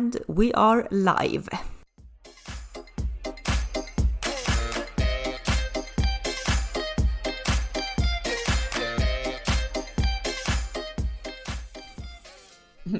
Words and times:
and 0.00 0.16
we 0.28 0.52
are 0.54 0.88
live. 0.90 1.48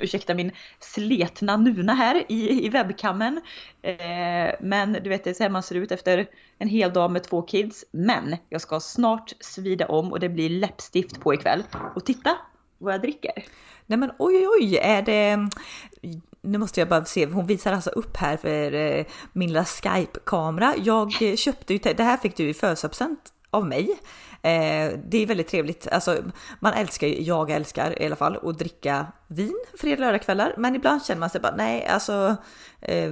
ursäkta 0.01 0.35
min 0.35 0.53
sletna 0.81 1.57
nuna 1.57 1.95
här 1.95 2.25
i, 2.29 2.67
i 2.67 2.69
webbkammen. 2.69 3.41
Eh, 3.83 4.55
men 4.61 4.93
du 4.93 5.11
vet, 5.11 5.25
det 5.25 5.31
är 5.31 5.35
så 5.35 5.43
här 5.43 5.51
man 5.51 5.63
ser 5.63 5.75
ut 5.75 5.93
efter 5.93 6.27
en 6.59 6.69
hel 6.69 6.93
dag 6.93 7.11
med 7.11 7.23
två 7.23 7.43
kids. 7.43 7.85
Men 7.91 8.37
jag 8.49 8.61
ska 8.61 8.81
snart 8.81 9.33
svida 9.41 9.87
om 9.87 10.13
och 10.13 10.21
det 10.21 10.29
blir 10.29 10.51
läppstift 10.51 11.21
på 11.21 11.35
ikväll. 11.35 11.63
Och 11.95 12.05
titta 12.05 12.37
vad 12.79 12.95
jag 12.95 13.03
dricker. 13.03 13.45
Nej 13.87 13.99
men 13.99 14.11
oj 14.19 14.49
oj 14.49 14.79
är 14.83 15.03
det... 15.03 15.49
Nu 16.43 16.59
måste 16.59 16.81
jag 16.81 16.89
bara 16.89 17.05
se, 17.05 17.27
hon 17.27 17.47
visar 17.47 17.73
alltså 17.73 17.91
upp 17.91 18.17
här 18.17 18.37
för 18.37 18.75
eh, 18.75 19.05
min 19.33 19.49
lilla 19.49 19.65
Skype-kamera. 19.65 20.75
Jag 20.85 21.23
eh, 21.23 21.37
köpte 21.37 21.73
ju, 21.73 21.79
det 21.79 22.03
här 22.03 22.17
fick 22.17 22.37
du 22.37 22.49
i 22.49 22.55
födelsedagspresent 22.55 23.33
av 23.51 23.67
mig. 23.67 24.01
Eh, 24.43 24.99
det 25.09 25.19
är 25.19 25.27
väldigt 25.27 25.49
trevligt. 25.49 25.89
Alltså, 25.89 26.23
man 26.61 26.73
älskar 26.73 27.07
ju, 27.07 27.23
jag 27.23 27.51
älskar 27.51 28.03
i 28.03 28.07
alla 28.07 28.17
fall 28.17 28.39
att 28.43 28.59
dricka 28.59 29.07
vin 29.27 29.65
fredag-lördagkvällar. 29.79 30.55
Men 30.59 30.77
ibland 30.77 31.05
känner 31.05 31.21
man 31.21 31.31
sig 31.31 31.41
bara 31.41 31.57
nej, 31.57 31.87
alltså. 31.87 32.37
Eh, 32.81 33.11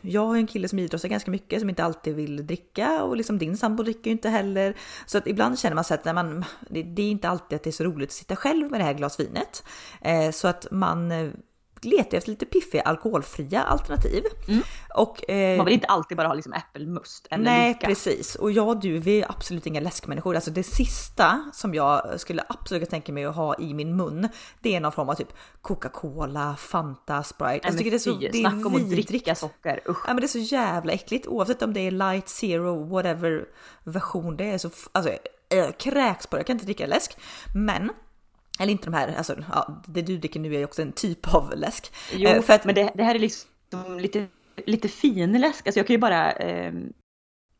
jag 0.00 0.34
är 0.34 0.38
en 0.38 0.46
kille 0.46 0.68
som 0.68 0.78
idrottar 0.78 1.08
ganska 1.08 1.30
mycket 1.30 1.60
som 1.60 1.68
inte 1.68 1.84
alltid 1.84 2.14
vill 2.14 2.46
dricka 2.46 3.02
och 3.02 3.16
liksom 3.16 3.38
din 3.38 3.56
sambo 3.56 3.82
dricker 3.82 4.04
ju 4.04 4.12
inte 4.12 4.28
heller. 4.28 4.76
Så 5.06 5.18
att 5.18 5.26
ibland 5.26 5.58
känner 5.58 5.74
man 5.74 5.84
sig 5.84 5.94
att 5.94 6.04
nej, 6.04 6.14
man, 6.14 6.44
det, 6.70 6.82
det, 6.82 7.02
är 7.02 7.10
inte 7.10 7.28
alltid 7.28 7.56
att 7.56 7.62
det 7.62 7.70
är 7.70 7.72
så 7.72 7.84
roligt 7.84 8.08
att 8.08 8.14
sitta 8.14 8.36
själv 8.36 8.70
med 8.70 8.80
det 8.80 8.84
här 8.84 8.92
glas 8.92 9.20
vinet. 9.20 9.64
Eh, 10.00 10.30
så 10.30 10.48
att 10.48 10.66
man 10.70 11.12
eh, 11.12 11.30
letar 11.84 12.18
efter 12.18 12.30
lite 12.30 12.46
piffiga 12.46 12.82
alkoholfria 12.82 13.62
alternativ. 13.62 14.24
Mm. 14.48 14.62
Och, 14.94 15.30
eh, 15.30 15.56
Man 15.56 15.66
vill 15.66 15.74
inte 15.74 15.86
alltid 15.86 16.16
bara 16.16 16.28
ha 16.28 16.34
liksom 16.34 16.52
äppelmust 16.52 17.26
eller 17.30 17.44
Nej 17.44 17.68
lika. 17.68 17.86
precis 17.86 18.34
och 18.34 18.52
jag 18.52 18.68
och 18.68 18.80
du 18.80 18.98
vi 18.98 19.22
är 19.22 19.30
absolut 19.30 19.66
inga 19.66 19.80
läskmänniskor. 19.80 20.34
Alltså 20.34 20.50
det 20.50 20.62
sista 20.62 21.50
som 21.52 21.74
jag 21.74 22.20
skulle 22.20 22.44
absolut 22.48 22.90
tänka 22.90 23.12
mig 23.12 23.24
att 23.24 23.36
ha 23.36 23.58
i 23.58 23.74
min 23.74 23.96
mun 23.96 24.28
det 24.60 24.76
är 24.76 24.80
någon 24.80 24.92
form 24.92 25.08
av 25.08 25.14
typ 25.14 25.32
Coca-Cola, 25.62 26.56
Fanta, 26.56 27.22
Sprite. 27.22 27.50
Nej, 27.50 27.60
jag 27.62 27.78
tycker 27.78 27.90
det 27.90 27.96
är 27.96 27.98
så 27.98 28.18
det 28.18 28.42
är 28.42 28.66
om 28.66 28.74
att 28.74 28.90
dricka 28.90 29.34
socker. 29.34 29.80
Usch. 29.88 30.04
Ja, 30.06 30.14
men 30.14 30.16
det 30.16 30.26
är 30.26 30.28
så 30.28 30.38
jävla 30.38 30.92
äckligt 30.92 31.26
oavsett 31.26 31.62
om 31.62 31.72
det 31.72 31.80
är 31.80 31.90
light, 31.90 32.28
zero, 32.28 32.84
whatever 32.84 33.44
version 33.84 34.36
det 34.36 34.44
är. 34.44 34.58
Så 34.58 34.70
alltså, 34.92 35.12
jag 35.48 35.78
kräks 35.78 36.26
på 36.26 36.36
det, 36.36 36.40
jag 36.40 36.46
kan 36.46 36.56
inte 36.56 36.66
dricka 36.66 36.86
läsk. 36.86 37.16
Men 37.54 37.90
eller 38.62 38.72
inte 38.72 38.84
de 38.84 38.94
här, 38.94 39.14
alltså 39.16 39.36
ja, 39.52 39.82
det 39.86 40.02
du 40.02 40.18
dricker 40.18 40.40
nu 40.40 40.54
är 40.54 40.64
också 40.64 40.82
en 40.82 40.92
typ 40.92 41.34
av 41.34 41.52
läsk. 41.56 41.92
Jo, 42.12 42.28
eh, 42.28 42.42
för 42.42 42.52
att, 42.52 42.64
men 42.64 42.74
det, 42.74 42.92
det, 42.94 43.02
här 43.02 43.14
är 43.14 43.18
liksom 43.18 43.48
lite, 43.98 44.26
lite 44.66 44.88
fin 44.88 45.32
läsk. 45.32 45.66
Alltså 45.66 45.78
jag 45.78 45.86
kan 45.86 45.94
ju 45.94 45.98
bara, 45.98 46.32
eh, 46.32 46.72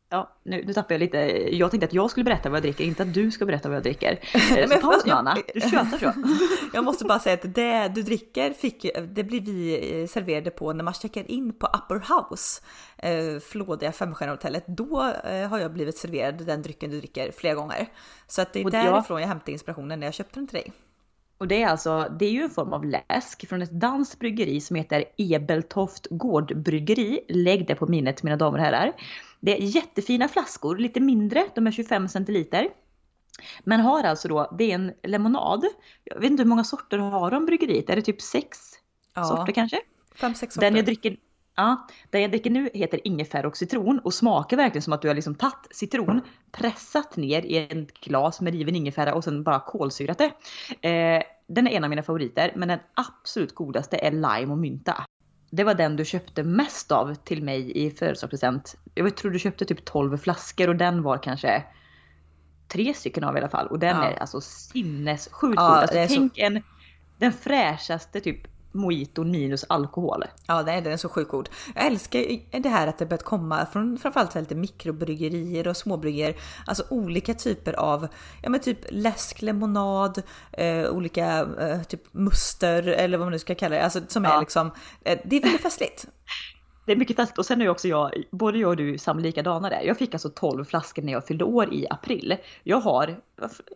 ja 0.09 0.37
nu, 0.43 0.63
nu 0.65 0.73
tappar 0.73 0.93
jag 0.93 0.99
lite. 0.99 1.17
Jag 1.57 1.71
tänkte 1.71 1.85
att 1.85 1.93
jag 1.93 2.11
skulle 2.11 2.23
berätta 2.23 2.49
vad 2.49 2.57
jag 2.57 2.63
dricker, 2.63 2.83
inte 2.83 3.03
att 3.03 3.13
du 3.13 3.31
ska 3.31 3.45
berätta 3.45 3.69
vad 3.69 3.75
jag 3.75 3.83
dricker. 3.83 4.19
Eh, 4.57 4.69
så 4.69 4.77
paus 4.77 5.05
nu 5.05 5.11
Anna, 5.11 5.37
du 5.53 5.61
tjötar 5.61 5.97
så. 5.97 6.13
jag 6.73 6.83
måste 6.83 7.05
bara 7.05 7.19
säga 7.19 7.33
att 7.33 7.55
det 7.55 7.87
du 7.87 8.01
dricker 8.01 8.53
fick, 8.53 8.85
det 9.09 9.23
blir 9.23 9.41
vi 9.41 10.01
eh, 10.01 10.07
serverade 10.07 10.51
på 10.51 10.73
när 10.73 10.83
man 10.83 10.93
checkar 10.93 11.31
in 11.31 11.53
på 11.53 11.67
Upper 11.67 11.95
House, 11.95 12.61
eh, 12.97 13.39
flådiga 13.39 13.91
femstjärnehotellet. 13.91 14.63
Då 14.67 15.13
eh, 15.23 15.47
har 15.47 15.59
jag 15.59 15.73
blivit 15.73 15.97
serverad 15.97 16.45
den 16.45 16.61
drycken 16.61 16.91
du 16.91 16.97
dricker 16.99 17.31
flera 17.31 17.53
gånger. 17.55 17.87
Så 18.27 18.41
att 18.41 18.53
det 18.53 18.61
är 18.61 18.71
därifrån 18.71 19.21
jag 19.21 19.27
hämtar 19.27 19.51
inspirationen 19.51 19.99
när 19.99 20.07
jag 20.07 20.13
köpte 20.13 20.39
den 20.39 20.47
till 20.47 20.59
dig. 20.59 20.71
Och 21.43 21.47
det 21.47 21.63
är 21.63 21.67
alltså, 21.67 22.09
det 22.19 22.25
är 22.25 22.31
ju 22.31 22.41
en 22.41 22.49
form 22.49 22.73
av 22.73 22.85
läsk 22.85 23.47
från 23.49 23.61
ett 23.61 23.71
danskt 23.71 24.19
bryggeri 24.19 24.61
som 24.61 24.75
heter 24.75 25.05
Ebeltoft 25.17 26.07
Gårdbryggeri. 26.09 27.25
Lägg 27.29 27.67
det 27.67 27.75
på 27.75 27.87
minnet 27.87 28.23
mina 28.23 28.35
damer 28.35 28.57
och 28.57 28.63
herrar. 28.63 28.93
Det 29.39 29.57
är 29.57 29.61
jättefina 29.61 30.27
flaskor, 30.27 30.77
lite 30.77 30.99
mindre, 30.99 31.45
de 31.55 31.67
är 31.67 31.71
25 31.71 32.07
centiliter. 32.07 32.69
Men 33.63 33.79
har 33.79 34.03
alltså 34.03 34.27
då, 34.27 34.55
det 34.57 34.71
är 34.71 34.75
en 34.75 34.93
lemonad. 35.03 35.65
Jag 36.03 36.19
vet 36.19 36.31
inte 36.31 36.43
hur 36.43 36.49
många 36.49 36.63
sorter 36.63 36.97
har 36.97 37.31
de 37.31 37.45
bryggeriet? 37.45 37.89
Är 37.89 37.95
det 37.95 38.01
typ 38.01 38.21
sex 38.21 38.57
ja. 39.15 39.23
sorter 39.23 39.53
kanske? 39.53 39.79
Fem, 40.15 40.35
sex 40.35 40.53
sorter. 40.53 40.67
Den 40.67 40.75
jag 40.75 40.85
dricker, 40.85 41.17
Ja, 41.55 41.87
det 42.09 42.19
jag 42.19 42.31
dricker 42.31 42.49
nu 42.49 42.69
heter 42.73 43.07
ingefära 43.07 43.47
och 43.47 43.57
citron 43.57 43.99
och 43.99 44.13
smakar 44.13 44.57
verkligen 44.57 44.81
som 44.81 44.93
att 44.93 45.01
du 45.01 45.07
har 45.07 45.15
liksom 45.15 45.35
tagit 45.35 45.67
citron, 45.71 46.21
pressat 46.51 47.17
ner 47.17 47.41
i 47.41 47.57
ett 47.57 47.99
glas 47.99 48.41
med 48.41 48.53
riven 48.53 48.75
ingefära 48.75 49.13
och 49.13 49.23
sen 49.23 49.43
bara 49.43 49.59
kolsyrat 49.59 50.17
det. 50.17 50.31
Eh, 50.89 51.23
den 51.47 51.67
är 51.67 51.71
en 51.71 51.83
av 51.83 51.89
mina 51.89 52.03
favoriter, 52.03 52.51
men 52.55 52.67
den 52.67 52.79
absolut 52.93 53.55
godaste 53.55 53.97
är 53.97 54.11
lime 54.11 54.51
och 54.51 54.57
mynta. 54.57 55.05
Det 55.49 55.63
var 55.63 55.73
den 55.73 55.95
du 55.95 56.05
köpte 56.05 56.43
mest 56.43 56.91
av 56.91 57.15
till 57.15 57.43
mig 57.43 57.85
i 57.85 57.91
födelsedagspresent. 57.91 58.75
Jag 58.95 59.17
tror 59.17 59.31
du 59.31 59.39
köpte 59.39 59.65
typ 59.65 59.85
12 59.85 60.17
flaskor 60.17 60.69
och 60.69 60.75
den 60.75 61.03
var 61.03 61.17
kanske 61.17 61.63
tre 62.67 62.93
stycken 62.93 63.23
av 63.23 63.35
i 63.35 63.39
alla 63.39 63.49
fall. 63.49 63.67
Och 63.67 63.79
den 63.79 63.97
ja. 63.97 64.03
är 64.03 64.19
alltså 64.19 64.41
sinnessjukt 64.41 65.55
ja, 65.55 65.69
god. 65.69 65.77
Alltså, 65.77 65.95
tänk 66.07 66.35
så... 66.35 66.41
en, 66.41 66.63
den 67.17 67.33
fräschaste 67.33 68.21
typ 68.21 68.47
mojito 68.73 69.23
minus 69.23 69.65
alkohol. 69.69 70.23
Ja, 70.47 70.61
nej, 70.61 70.81
den 70.81 70.93
är 70.93 70.97
så 70.97 71.09
sjukt 71.09 71.31
god. 71.31 71.49
Jag 71.75 71.85
älskar 71.85 72.59
det 72.59 72.69
här 72.69 72.87
att 72.87 72.97
det 72.97 73.05
börjat 73.05 73.23
komma 73.23 73.65
från 73.65 73.97
framförallt 73.97 74.35
lite 74.35 74.55
mikrobryggerier 74.55 75.67
och 75.67 75.77
småbryggerier. 75.77 76.35
Alltså 76.65 76.83
olika 76.89 77.33
typer 77.33 77.73
av, 77.73 78.07
ja 78.41 78.49
men 78.49 78.59
typ 78.59 78.79
läsk, 78.89 79.41
lemonad, 79.41 80.21
eh, 80.51 80.89
olika 80.89 81.47
eh, 81.59 81.83
typ 81.83 82.13
muster 82.13 82.83
eller 82.83 83.17
vad 83.17 83.25
man 83.25 83.31
nu 83.31 83.39
ska 83.39 83.55
kalla 83.55 83.75
det. 83.75 83.83
Alltså 83.83 84.01
som 84.07 84.23
ja. 84.23 84.35
är 84.35 84.39
liksom, 84.39 84.71
eh, 85.01 85.19
det 85.25 85.35
är 85.35 85.41
väldigt 85.41 85.61
festligt 85.61 86.05
det 86.85 86.91
är 86.91 86.95
mycket 86.95 87.15
fest 87.15 87.37
och 87.37 87.45
sen 87.45 87.61
är 87.61 87.69
också 87.69 87.87
jag, 87.87 88.23
både 88.31 88.59
jag 88.59 88.69
och 88.69 88.77
du 88.77 88.97
samma 88.97 89.19
likadana 89.19 89.69
där. 89.69 89.81
Jag 89.81 89.97
fick 89.97 90.13
alltså 90.13 90.29
12 90.29 90.65
flaskor 90.65 91.01
när 91.01 91.13
jag 91.13 91.27
fyllde 91.27 91.43
år 91.43 91.73
i 91.73 91.87
april. 91.89 92.37
Jag 92.63 92.77
har 92.77 93.15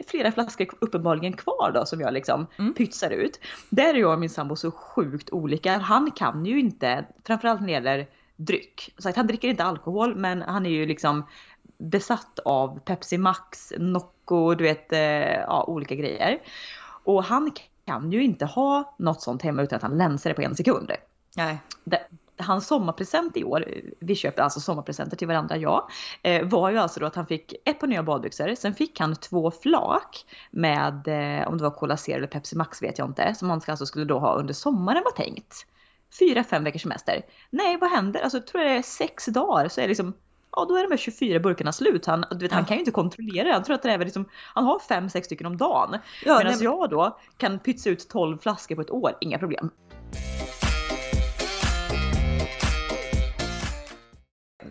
flera 0.07 0.31
flaskor 0.31 0.67
uppenbarligen 0.79 1.33
kvar 1.33 1.71
då 1.73 1.85
som 1.85 2.01
jag 2.01 2.13
liksom 2.13 2.47
mm. 2.57 2.73
pytsar 2.73 3.09
ut. 3.09 3.39
Där 3.69 3.93
är 3.93 3.97
jag 3.97 4.13
och 4.13 4.19
min 4.19 4.29
sambo 4.29 4.55
så 4.55 4.71
sjukt 4.71 5.29
olika. 5.29 5.77
Han 5.77 6.11
kan 6.11 6.45
ju 6.45 6.59
inte, 6.59 7.05
framförallt 7.23 7.59
när 7.59 7.67
det 7.67 7.73
gäller 7.73 8.07
dryck. 8.35 8.93
Så 8.97 9.11
han 9.15 9.27
dricker 9.27 9.47
inte 9.47 9.63
alkohol 9.63 10.15
men 10.15 10.41
han 10.41 10.65
är 10.65 10.69
ju 10.69 10.85
liksom 10.85 11.23
besatt 11.77 12.39
av 12.45 12.79
Pepsi 12.79 13.17
Max, 13.17 13.73
Nocco, 13.77 14.55
du 14.55 14.63
vet, 14.63 14.93
eh, 14.93 14.99
ja, 15.39 15.65
olika 15.67 15.95
grejer. 15.95 16.39
Och 17.03 17.23
han 17.23 17.51
kan 17.85 18.11
ju 18.11 18.23
inte 18.23 18.45
ha 18.45 18.95
något 18.97 19.21
sånt 19.21 19.41
hemma 19.41 19.61
utan 19.61 19.77
att 19.77 19.83
han 19.83 19.97
länsar 19.97 20.29
det 20.29 20.33
på 20.33 20.41
en 20.41 20.55
sekund. 20.55 20.91
Nej. 21.35 21.57
Det, 21.83 21.99
hans 22.37 22.67
sommarpresent 22.67 23.37
i 23.37 23.43
år, 23.43 23.65
vi 23.99 24.15
köpte 24.15 24.43
alltså 24.43 24.59
sommarpresenter 24.59 25.17
till 25.17 25.27
varandra, 25.27 25.57
ja, 25.57 25.89
eh, 26.21 26.47
var 26.47 26.69
ju 26.69 26.77
alltså 26.77 26.99
då 26.99 27.05
att 27.05 27.15
han 27.15 27.27
fick 27.27 27.53
ett 27.65 27.79
par 27.79 27.87
nya 27.87 28.03
badbyxor, 28.03 28.55
sen 28.55 28.73
fick 28.73 28.99
han 28.99 29.15
två 29.15 29.51
flak 29.51 30.25
med, 30.51 31.07
eh, 31.07 31.47
om 31.47 31.57
det 31.57 31.63
var 31.63 31.71
Cola 31.71 31.97
Zero 31.97 32.17
eller 32.17 32.27
Pepsi 32.27 32.55
Max 32.55 32.83
vet 32.83 32.97
jag 32.97 33.07
inte, 33.07 33.35
som 33.35 33.49
han 33.49 33.61
alltså 33.67 33.85
skulle 33.85 34.05
då 34.05 34.19
ha 34.19 34.35
under 34.35 34.53
sommaren 34.53 35.03
var 35.03 35.11
tänkt. 35.11 35.65
Fyra, 36.19 36.43
fem 36.43 36.63
veckors 36.63 36.81
semester. 36.81 37.21
Nej, 37.49 37.77
vad 37.77 37.89
händer? 37.89 38.21
Alltså 38.21 38.37
jag 38.37 38.47
tror 38.47 38.61
det 38.61 38.69
är 38.69 38.81
sex 38.81 39.25
dagar 39.25 39.67
så 39.67 39.81
är 39.81 39.83
det 39.83 39.87
liksom 39.87 40.13
ja 40.57 40.65
då 40.69 40.75
är 40.75 40.83
de 40.83 40.91
här 40.91 40.97
24 40.97 41.39
burkarna 41.39 41.71
slut. 41.71 42.05
Han, 42.05 42.25
du 42.31 42.37
vet, 42.37 42.51
han 42.51 42.65
kan 42.65 42.75
ju 42.75 42.79
inte 42.79 42.91
kontrollera 42.91 43.47
det. 43.47 43.53
Han 43.53 43.63
tror 43.63 43.75
att 43.75 43.83
det 43.83 43.91
är 43.91 43.97
liksom, 43.97 44.25
han 44.53 44.65
har 44.65 44.79
fem, 44.79 45.09
sex 45.09 45.25
stycken 45.25 45.47
om 45.47 45.57
dagen. 45.57 45.97
Ja, 46.25 46.37
Medan 46.37 46.53
nej, 46.53 46.63
jag 46.63 46.89
då 46.89 47.17
kan 47.37 47.59
pytsa 47.59 47.89
ut 47.89 48.09
12 48.09 48.37
flaskor 48.37 48.75
på 48.75 48.81
ett 48.81 48.91
år, 48.91 49.17
inga 49.21 49.39
problem. 49.39 49.69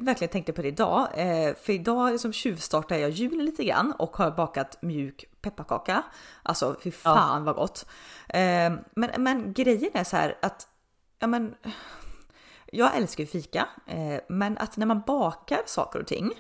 Verkligen 0.04 0.32
tänkte 0.32 0.52
på 0.52 0.62
det 0.62 0.68
idag, 0.68 1.08
eh, 1.14 1.54
för 1.54 1.72
idag 1.72 2.12
liksom 2.12 2.32
tjuvstartar 2.32 2.96
jag 2.96 3.10
julen 3.10 3.44
lite 3.44 3.64
grann 3.64 3.92
och 3.92 4.16
har 4.16 4.30
bakat 4.30 4.82
mjuk 4.82 5.24
pepparkaka. 5.42 6.02
Alltså 6.42 6.76
fy 6.82 6.90
fan 6.90 7.38
ja. 7.38 7.44
vad 7.44 7.54
gott. 7.54 7.86
Eh, 8.28 8.72
men, 8.94 9.10
men 9.18 9.52
grejen 9.52 9.90
är 9.94 10.04
så 10.04 10.16
här 10.16 10.38
att, 10.42 10.68
ja 11.18 11.26
men, 11.26 11.54
jag 12.72 12.96
älskar 12.96 13.24
ju 13.24 13.28
fika, 13.30 13.68
eh, 13.86 14.20
men 14.28 14.58
att 14.58 14.76
när 14.76 14.86
man 14.86 15.02
bakar 15.06 15.60
saker 15.66 16.00
och 16.00 16.06
ting 16.06 16.32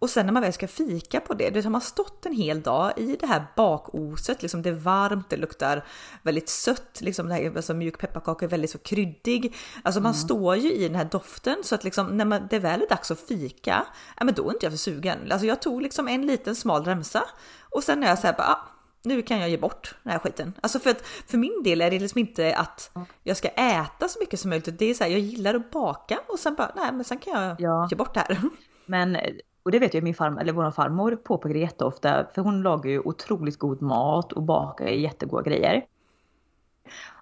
och 0.00 0.10
sen 0.10 0.26
när 0.26 0.32
man 0.32 0.42
väl 0.42 0.52
ska 0.52 0.68
fika 0.68 1.20
på 1.20 1.34
det, 1.34 1.50
det 1.50 1.64
har 1.64 1.70
man 1.70 1.80
stått 1.80 2.26
en 2.26 2.32
hel 2.32 2.62
dag 2.62 2.92
i 2.96 3.16
det 3.16 3.26
här 3.26 3.46
bakoset, 3.56 4.42
liksom 4.42 4.62
det 4.62 4.68
är 4.68 4.74
varmt, 4.74 5.30
det 5.30 5.36
luktar 5.36 5.84
väldigt 6.22 6.48
sött, 6.48 7.00
liksom 7.00 7.28
det 7.28 7.34
här, 7.34 7.56
alltså 7.56 7.74
mjuk 7.74 7.98
pepparkaka 7.98 8.44
är 8.44 8.48
väldigt 8.48 8.70
så 8.70 8.78
kryddig. 8.78 9.54
Alltså 9.82 10.00
man 10.00 10.12
mm. 10.12 10.20
står 10.20 10.56
ju 10.56 10.72
i 10.72 10.88
den 10.88 10.94
här 10.96 11.04
doften 11.04 11.56
så 11.62 11.74
att 11.74 11.84
liksom 11.84 12.16
när 12.16 12.24
man, 12.24 12.46
det 12.50 12.58
väl 12.58 12.82
är 12.82 12.88
dags 12.88 13.10
att 13.10 13.20
fika, 13.20 13.86
ja 14.18 14.24
men 14.24 14.34
då 14.34 14.48
är 14.48 14.52
inte 14.52 14.66
jag 14.66 14.72
för 14.72 14.78
sugen. 14.78 15.18
Alltså 15.32 15.46
jag 15.46 15.62
tog 15.62 15.82
liksom 15.82 16.08
en 16.08 16.26
liten 16.26 16.56
smal 16.56 16.84
remsa 16.84 17.24
och 17.70 17.82
sen 17.82 18.02
är 18.02 18.08
jag 18.08 18.18
så 18.18 18.26
här 18.26 18.34
bara, 18.34 18.46
ah, 18.46 18.68
nu 19.02 19.22
kan 19.22 19.38
jag 19.38 19.48
ge 19.48 19.58
bort 19.58 19.94
den 20.02 20.12
här 20.12 20.18
skiten. 20.18 20.52
Alltså 20.60 20.78
för 20.78 20.90
att 20.90 21.06
för 21.06 21.38
min 21.38 21.62
del 21.62 21.80
är 21.80 21.90
det 21.90 21.98
liksom 21.98 22.18
inte 22.18 22.56
att 22.56 22.90
jag 23.22 23.36
ska 23.36 23.48
äta 23.48 24.08
så 24.08 24.18
mycket 24.20 24.40
som 24.40 24.50
möjligt. 24.50 24.78
Det 24.78 24.90
är 24.90 24.94
så 24.94 25.04
här, 25.04 25.10
jag 25.10 25.20
gillar 25.20 25.54
att 25.54 25.70
baka 25.70 26.18
och 26.28 26.38
sen 26.38 26.54
bara, 26.54 26.72
nej 26.76 26.92
men 26.92 27.04
sen 27.04 27.18
kan 27.18 27.42
jag 27.42 27.60
ja. 27.60 27.88
ge 27.90 27.96
bort 27.96 28.14
det 28.14 28.20
här. 28.20 28.38
Men 28.86 29.16
och 29.62 29.70
det 29.70 29.78
vet 29.78 29.94
jag 29.94 30.04
min 30.04 30.14
farmor, 30.14 30.40
eller 30.40 30.52
vår 30.52 30.70
farmor 30.70 31.16
påpekar 31.16 31.54
jätteofta, 31.54 32.26
för 32.34 32.42
hon 32.42 32.62
lagar 32.62 32.90
ju 32.90 33.00
otroligt 33.00 33.58
god 33.58 33.82
mat 33.82 34.32
och 34.32 34.42
bakar 34.42 34.86
jättegoda 34.86 35.42
grejer. 35.42 35.86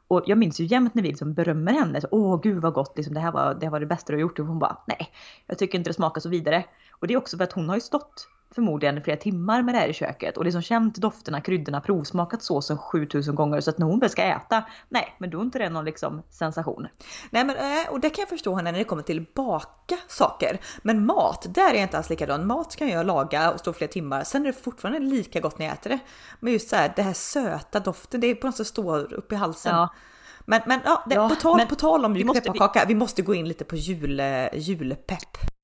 Och 0.08 0.22
jag 0.26 0.38
minns 0.38 0.60
ju 0.60 0.64
jämt 0.64 0.94
när 0.94 1.02
vi 1.02 1.08
liksom 1.08 1.34
berömmer 1.34 1.72
henne. 1.72 2.00
Så, 2.00 2.08
Åh 2.10 2.40
gud 2.42 2.62
vad 2.62 2.72
gott, 2.72 2.96
liksom, 2.96 3.14
det, 3.14 3.20
här 3.20 3.32
var, 3.32 3.54
det 3.54 3.66
här 3.66 3.70
var 3.70 3.80
det 3.80 3.86
bästa 3.86 4.12
du 4.12 4.16
har 4.16 4.20
gjort. 4.20 4.38
Och 4.38 4.46
hon 4.46 4.58
bara 4.58 4.78
nej, 4.86 5.12
jag 5.46 5.58
tycker 5.58 5.78
inte 5.78 5.90
det 5.90 5.94
smakar 5.94 6.20
så 6.20 6.28
vidare. 6.28 6.64
Och 6.90 7.06
det 7.06 7.14
är 7.14 7.18
också 7.18 7.36
för 7.36 7.44
att 7.44 7.52
hon 7.52 7.68
har 7.68 7.76
ju 7.76 7.80
stått 7.80 8.28
förmodligen 8.54 9.02
flera 9.02 9.16
timmar 9.16 9.62
med 9.62 9.74
det 9.74 9.78
här 9.78 9.88
i 9.88 9.92
köket 9.92 10.36
och 10.36 10.44
liksom 10.44 10.62
känt 10.62 10.96
dofterna, 10.96 11.40
kryddorna, 11.40 11.80
provsmakat 11.80 12.42
såsen 12.42 12.78
7000 12.78 13.34
gånger 13.34 13.60
så 13.60 13.70
att 13.70 13.78
när 13.78 13.86
hon 13.86 14.00
väl 14.00 14.10
ska 14.10 14.22
äta, 14.22 14.64
nej 14.88 15.16
men 15.18 15.30
då 15.30 15.38
är 15.38 15.42
inte 15.42 15.58
det 15.58 15.68
någon 15.68 15.84
liksom 15.84 16.22
sensation. 16.30 16.88
Nej 17.30 17.44
men 17.44 17.56
eh, 17.56 17.90
och 17.90 18.00
det 18.00 18.10
kan 18.10 18.22
jag 18.22 18.28
förstå 18.28 18.54
henne 18.54 18.72
när 18.72 18.78
det 18.78 18.84
kommer 18.84 19.02
till 19.02 19.26
baka 19.34 19.96
saker. 20.08 20.58
Men 20.82 21.06
mat, 21.06 21.46
där 21.48 21.70
är 21.70 21.74
jag 21.74 21.82
inte 21.82 21.96
alls 21.96 22.10
likadan. 22.10 22.46
Mat 22.46 22.76
kan 22.76 22.88
jag 22.88 23.06
laga 23.06 23.50
och 23.50 23.60
stå 23.60 23.72
flera 23.72 23.90
timmar, 23.90 24.24
sen 24.24 24.42
är 24.42 24.46
det 24.46 24.52
fortfarande 24.52 24.98
lika 24.98 25.40
gott 25.40 25.58
när 25.58 25.66
jag 25.66 25.74
äter 25.74 25.90
det. 25.90 25.98
Men 26.40 26.52
just 26.52 26.68
så 26.68 26.76
här, 26.76 26.92
det 26.96 27.02
här 27.02 27.12
söta 27.12 27.80
doften, 27.80 28.20
det 28.20 28.26
är 28.26 28.34
på 28.34 28.46
något 28.46 28.56
sätt 28.56 28.66
står 28.66 29.12
upp 29.12 29.32
i 29.32 29.34
halsen. 29.34 29.76
Ja. 29.76 29.94
Men, 30.46 30.60
men, 30.66 30.80
ja, 30.84 31.04
det, 31.06 31.14
ja, 31.14 31.28
på, 31.28 31.34
tal, 31.34 31.56
men 31.56 31.66
på 31.66 31.74
tal 31.74 32.04
om 32.04 32.12
mjukpepparkaka, 32.12 32.80
vi... 32.80 32.94
vi 32.94 32.98
måste 32.98 33.22
gå 33.22 33.34
in 33.34 33.48
lite 33.48 33.64
på 33.64 33.76
jul, 33.76 34.22
julpepp 34.52 35.57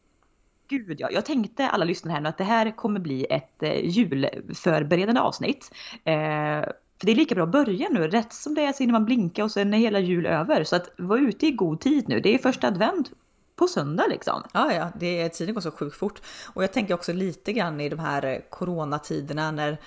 gud 0.68 1.00
ja. 1.00 1.08
Jag 1.10 1.24
tänkte 1.24 1.68
alla 1.68 1.84
lyssnare 1.84 2.14
här 2.14 2.20
nu 2.20 2.28
att 2.28 2.38
det 2.38 2.44
här 2.44 2.76
kommer 2.76 3.00
bli 3.00 3.26
ett 3.30 3.62
eh, 3.62 3.86
julförberedande 3.86 5.20
avsnitt. 5.20 5.70
Eh, 6.04 6.64
för 6.98 7.06
det 7.06 7.12
är 7.12 7.16
lika 7.16 7.34
bra 7.34 7.44
att 7.44 7.52
börja 7.52 7.88
nu. 7.88 8.08
Rätt 8.08 8.32
som 8.32 8.54
det 8.54 8.62
är 8.62 8.72
så 8.72 8.78
hinner 8.78 8.92
man 8.92 9.04
blinka 9.04 9.44
och 9.44 9.50
sen 9.50 9.74
är 9.74 9.78
hela 9.78 9.98
jul 9.98 10.26
över. 10.26 10.64
Så 10.64 10.76
att 10.76 10.90
vara 10.96 11.20
ute 11.20 11.46
i 11.46 11.50
god 11.50 11.80
tid 11.80 12.08
nu. 12.08 12.20
Det 12.20 12.34
är 12.34 12.38
första 12.38 12.66
advent 12.66 13.10
på 13.56 13.66
söndag 13.66 14.06
liksom. 14.10 14.42
Ja, 14.52 14.72
ja, 14.72 14.90
det 15.00 15.20
är, 15.20 15.28
tiden 15.28 15.54
går 15.54 15.60
så 15.60 15.70
sjukt 15.70 15.96
fort. 15.96 16.20
Och 16.54 16.62
jag 16.62 16.72
tänker 16.72 16.94
också 16.94 17.12
lite 17.12 17.52
grann 17.52 17.80
i 17.80 17.88
de 17.88 17.98
här 17.98 18.24
eh, 18.24 18.38
coronatiderna 18.50 19.50
när 19.50 19.78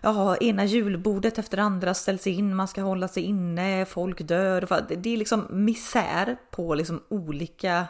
ja, 0.00 0.36
ena 0.36 0.64
julbordet 0.64 1.38
efter 1.38 1.58
andra 1.58 1.94
ställs 1.94 2.26
in, 2.26 2.56
man 2.56 2.68
ska 2.68 2.82
hålla 2.82 3.08
sig 3.08 3.22
inne, 3.22 3.86
folk 3.86 4.20
dör. 4.20 4.84
Det 4.96 5.10
är 5.10 5.16
liksom 5.16 5.46
misär 5.50 6.36
på 6.50 6.74
liksom 6.74 7.02
olika 7.08 7.86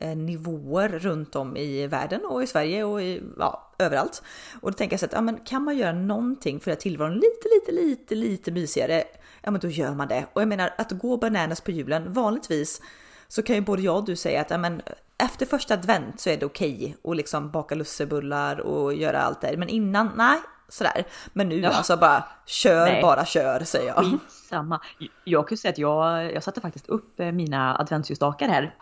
nivåer 0.00 0.88
runt 0.88 1.36
om 1.36 1.56
i 1.56 1.86
världen 1.86 2.20
och 2.24 2.42
i 2.42 2.46
Sverige 2.46 2.84
och 2.84 3.02
i, 3.02 3.22
ja, 3.38 3.72
överallt. 3.78 4.22
Och 4.60 4.70
då 4.70 4.76
tänker 4.76 4.94
jag 4.94 5.00
så 5.00 5.06
att 5.06 5.12
ja, 5.12 5.20
men 5.20 5.36
kan 5.36 5.62
man 5.62 5.78
göra 5.78 5.92
någonting 5.92 6.60
för 6.60 6.70
att 6.70 6.80
tillvaron 6.80 7.14
lite, 7.14 7.48
lite, 7.54 7.82
lite, 7.82 8.14
lite 8.14 8.50
mysigare? 8.50 9.04
Ja, 9.42 9.50
men 9.50 9.60
då 9.60 9.68
gör 9.68 9.94
man 9.94 10.08
det. 10.08 10.26
Och 10.32 10.40
jag 10.40 10.48
menar 10.48 10.74
att 10.78 10.92
gå 10.92 11.16
bananas 11.16 11.60
på 11.60 11.70
julen 11.70 12.12
vanligtvis 12.12 12.82
så 13.28 13.42
kan 13.42 13.56
ju 13.56 13.62
både 13.62 13.82
jag 13.82 13.96
och 13.96 14.04
du 14.04 14.16
säga 14.16 14.40
att 14.40 14.50
ja, 14.50 14.58
men, 14.58 14.82
efter 15.18 15.46
första 15.46 15.74
advent 15.74 16.20
så 16.20 16.30
är 16.30 16.36
det 16.36 16.46
okej 16.46 16.74
okay 16.74 17.10
att 17.10 17.16
liksom 17.16 17.50
baka 17.50 17.74
lussebullar 17.74 18.60
och 18.60 18.94
göra 18.94 19.22
allt 19.22 19.40
det. 19.40 19.56
Men 19.56 19.68
innan, 19.68 20.10
nej, 20.16 20.40
sådär. 20.68 21.04
Men 21.32 21.48
nu 21.48 21.60
ja. 21.60 21.70
alltså 21.70 21.96
bara 21.96 22.24
kör, 22.46 22.84
nej. 22.84 23.02
bara 23.02 23.24
kör 23.24 23.64
säger 23.64 23.88
jag. 23.88 24.18
Samma. 24.28 24.80
Jag 25.24 25.48
kan 25.48 25.58
säga 25.58 25.72
att 25.72 25.78
jag, 25.78 26.32
jag 26.34 26.42
satte 26.42 26.60
faktiskt 26.60 26.88
upp 26.88 27.20
eh, 27.20 27.32
mina 27.32 27.78
adventsljusstakar 27.78 28.48
här 28.48 28.74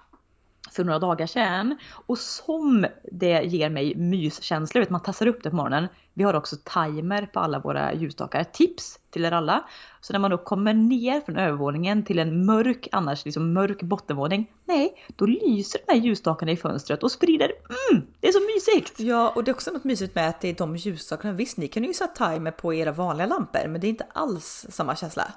för 0.73 0.85
några 0.85 0.99
dagar 0.99 1.27
sedan. 1.27 1.79
Och 2.07 2.19
som 2.19 2.87
det 3.13 3.43
ger 3.43 3.71
mig 3.71 3.95
myskänslor, 3.95 4.87
man 4.89 5.03
tassar 5.03 5.27
upp 5.27 5.43
det 5.43 5.51
på 5.51 5.57
morgonen. 5.57 5.89
Vi 6.15 6.25
har 6.25 6.35
också 6.35 6.57
timer 6.57 7.27
på 7.27 7.41
alla 7.41 7.59
våra 7.59 7.95
ljusstakar. 7.95 8.45
Tips 8.45 8.99
till 9.11 9.25
er 9.25 9.33
alla. 9.33 9.65
Så 10.01 10.13
när 10.13 10.21
man 10.21 10.31
då 10.31 10.39
kommer 10.39 10.75
ner 10.75 11.21
från 11.21 11.37
övervåningen 11.37 12.05
till 12.05 12.19
en 12.19 12.47
mörk, 12.47 12.89
annars 12.93 13.25
liksom 13.25 13.53
mörk 13.53 13.83
bottenvåning. 13.83 14.51
Nej, 14.65 14.95
då 15.17 15.27
lyser 15.27 15.81
de 15.87 15.93
här 15.93 16.01
ljusstakarna 16.01 16.53
i 16.53 16.57
fönstret 16.57 17.03
och 17.03 17.13
sprider, 17.13 17.53
mm, 17.91 18.07
det 18.21 18.29
är 18.29 18.33
så 18.33 18.41
mysigt! 18.41 19.01
Ja, 19.01 19.33
och 19.37 19.45
det 19.45 19.51
är 19.51 19.55
också 19.55 19.71
något 19.71 19.85
mysigt 19.85 20.15
med 20.15 20.29
att 20.29 20.41
det 20.41 20.49
är 20.49 20.55
de 20.55 20.77
ljusstakarna. 20.77 21.35
Visst, 21.35 21.57
ni 21.57 21.69
kan 21.69 21.85
ju 21.85 21.95
sätta 21.95 22.31
timer 22.31 22.51
på 22.51 22.75
era 22.75 22.93
vanliga 22.93 23.27
lampor, 23.27 23.69
men 23.69 23.81
det 23.81 23.87
är 23.87 23.89
inte 23.89 24.07
alls 24.13 24.67
samma 24.69 24.97
känsla. 24.97 25.33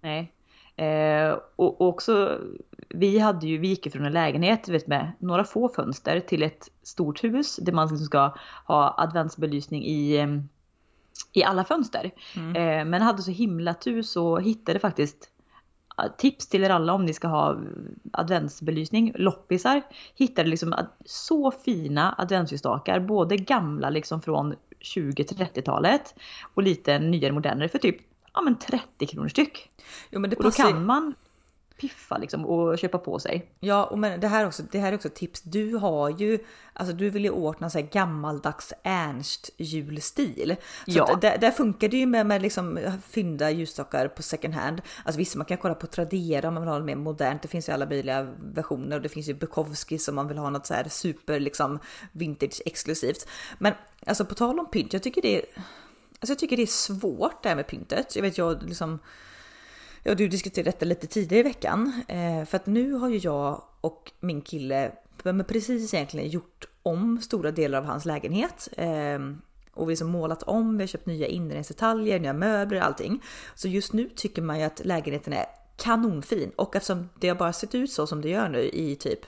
Nej, 0.00 0.32
Eh, 0.80 1.38
och, 1.56 1.80
också, 1.80 2.38
vi 2.88 3.18
hade 3.18 3.46
ju, 3.46 3.58
vi 3.58 3.68
gick 3.68 3.92
från 3.92 4.06
en 4.06 4.12
lägenhet 4.12 4.68
vet, 4.68 4.86
med 4.86 5.12
några 5.18 5.44
få 5.44 5.68
fönster 5.68 6.20
till 6.20 6.42
ett 6.42 6.68
stort 6.82 7.24
hus 7.24 7.56
där 7.56 7.72
man 7.72 7.88
liksom 7.88 8.06
ska 8.06 8.34
ha 8.66 8.94
adventsbelysning 8.98 9.84
i, 9.84 10.26
i 11.32 11.44
alla 11.44 11.64
fönster. 11.64 12.10
Mm. 12.36 12.56
Eh, 12.56 12.84
men 12.84 13.02
hade 13.02 13.22
så 13.22 13.30
himla 13.30 13.74
tur 13.74 14.02
så 14.02 14.38
hittade 14.38 14.78
faktiskt 14.78 15.30
tips 16.18 16.48
till 16.48 16.64
er 16.64 16.70
alla 16.70 16.92
om 16.92 17.04
ni 17.04 17.14
ska 17.14 17.28
ha 17.28 17.58
adventsbelysning, 18.12 19.12
loppisar. 19.14 19.82
Hittade 20.14 20.48
liksom 20.48 20.74
så 21.04 21.50
fina 21.50 22.14
adventsljusstakar, 22.18 23.00
både 23.00 23.36
gamla 23.36 23.90
liksom 23.90 24.22
från 24.22 24.54
20-30-talet 24.80 26.14
och 26.54 26.62
lite 26.62 26.98
nyare 26.98 27.32
modernare 27.32 27.68
för 27.68 27.78
typ 27.78 28.09
ja, 28.40 28.44
men 28.44 28.58
30 28.58 29.06
kronor 29.06 29.28
styck. 29.28 29.70
Jo, 30.10 30.20
men 30.20 30.30
det 30.30 30.36
och 30.36 30.44
då 30.44 30.50
kan 30.50 30.86
man 30.86 31.14
piffa 31.80 32.18
liksom 32.18 32.46
och 32.46 32.78
köpa 32.78 32.98
på 32.98 33.18
sig. 33.18 33.52
Ja, 33.60 33.84
och 33.84 33.98
men 33.98 34.20
det 34.20 34.28
här 34.28 34.46
också. 34.46 34.62
Det 34.70 34.78
här 34.78 34.92
är 34.92 34.96
också 34.96 35.08
ett 35.08 35.14
tips. 35.14 35.42
Du 35.42 35.76
har 35.76 36.10
ju, 36.10 36.38
alltså 36.72 36.94
du 36.94 37.10
vill 37.10 37.24
ju 37.24 37.30
ordna 37.30 37.70
så 37.70 37.78
här 37.78 37.86
gammaldags 37.86 38.72
Ernst 38.82 39.50
julstil. 39.56 40.56
Så 40.84 40.98
ja. 40.98 41.18
där, 41.20 41.38
där, 41.38 41.50
funkar 41.50 41.88
det 41.88 41.96
ju 41.96 42.06
med, 42.06 42.26
med 42.26 42.42
liksom 42.42 42.78
fynda 43.08 43.50
ljusstakar 43.50 44.08
på 44.08 44.22
second 44.22 44.54
hand. 44.54 44.82
Alltså 45.04 45.18
visst, 45.18 45.36
man 45.36 45.46
kan 45.46 45.58
kolla 45.58 45.74
på 45.74 45.86
Tradera 45.86 46.48
om 46.48 46.54
man 46.54 46.62
vill 46.62 46.70
ha 46.70 46.78
något 46.78 46.86
mer 46.86 46.96
modernt. 46.96 47.42
Det 47.42 47.48
finns 47.48 47.68
ju 47.68 47.72
alla 47.72 47.86
möjliga 47.86 48.28
versioner 48.40 48.96
och 48.96 49.02
det 49.02 49.08
finns 49.08 49.28
ju 49.28 49.34
Bukowski 49.34 49.98
som 49.98 50.14
man 50.14 50.28
vill 50.28 50.38
ha 50.38 50.50
något 50.50 50.66
så 50.66 50.74
här 50.74 50.88
super 50.88 51.40
liksom 51.40 51.78
vintage 52.12 52.62
exklusivt. 52.66 53.28
Men 53.58 53.72
alltså 54.06 54.24
på 54.24 54.34
tal 54.34 54.60
om 54.60 54.70
pynt, 54.70 54.92
jag 54.92 55.02
tycker 55.02 55.22
det 55.22 55.36
är 55.36 55.44
Alltså 56.20 56.32
jag 56.32 56.38
tycker 56.38 56.56
det 56.56 56.62
är 56.62 56.66
svårt 56.66 57.42
det 57.42 57.48
här 57.48 57.56
med 57.56 57.66
pyntet. 57.66 58.16
Jag 58.16 58.22
vet 58.22 58.38
jag 58.38 58.62
liksom 58.62 58.98
Ja, 60.02 60.14
du 60.14 60.28
diskuterade 60.28 60.70
detta 60.70 60.84
lite 60.84 61.06
tidigare 61.06 61.40
i 61.40 61.42
veckan. 61.42 62.02
Eh, 62.08 62.44
för 62.44 62.56
att 62.56 62.66
nu 62.66 62.92
har 62.92 63.08
ju 63.08 63.16
jag 63.16 63.62
och 63.80 64.12
min 64.20 64.42
kille 64.42 64.92
precis 65.48 65.94
egentligen 65.94 66.28
gjort 66.28 66.68
om 66.82 67.20
stora 67.20 67.50
delar 67.50 67.78
av 67.78 67.84
hans 67.84 68.04
lägenhet. 68.04 68.68
Eh, 68.76 69.18
och 69.72 69.82
vi 69.82 69.84
har 69.84 69.86
liksom 69.86 70.10
målat 70.10 70.42
om, 70.42 70.76
vi 70.76 70.82
har 70.82 70.88
köpt 70.88 71.06
nya 71.06 71.26
inredningsdetaljer, 71.26 72.20
nya 72.20 72.32
möbler 72.32 72.78
och 72.78 72.86
allting. 72.86 73.22
Så 73.54 73.68
just 73.68 73.92
nu 73.92 74.08
tycker 74.08 74.42
man 74.42 74.58
ju 74.58 74.64
att 74.64 74.84
lägenheten 74.84 75.32
är 75.32 75.46
kanonfin. 75.76 76.52
Och 76.56 76.76
eftersom 76.76 77.08
det 77.20 77.28
har 77.28 77.36
bara 77.36 77.52
sett 77.52 77.74
ut 77.74 77.92
så 77.92 78.06
som 78.06 78.20
det 78.20 78.28
gör 78.28 78.48
nu 78.48 78.62
i 78.62 78.96
typ 78.96 79.20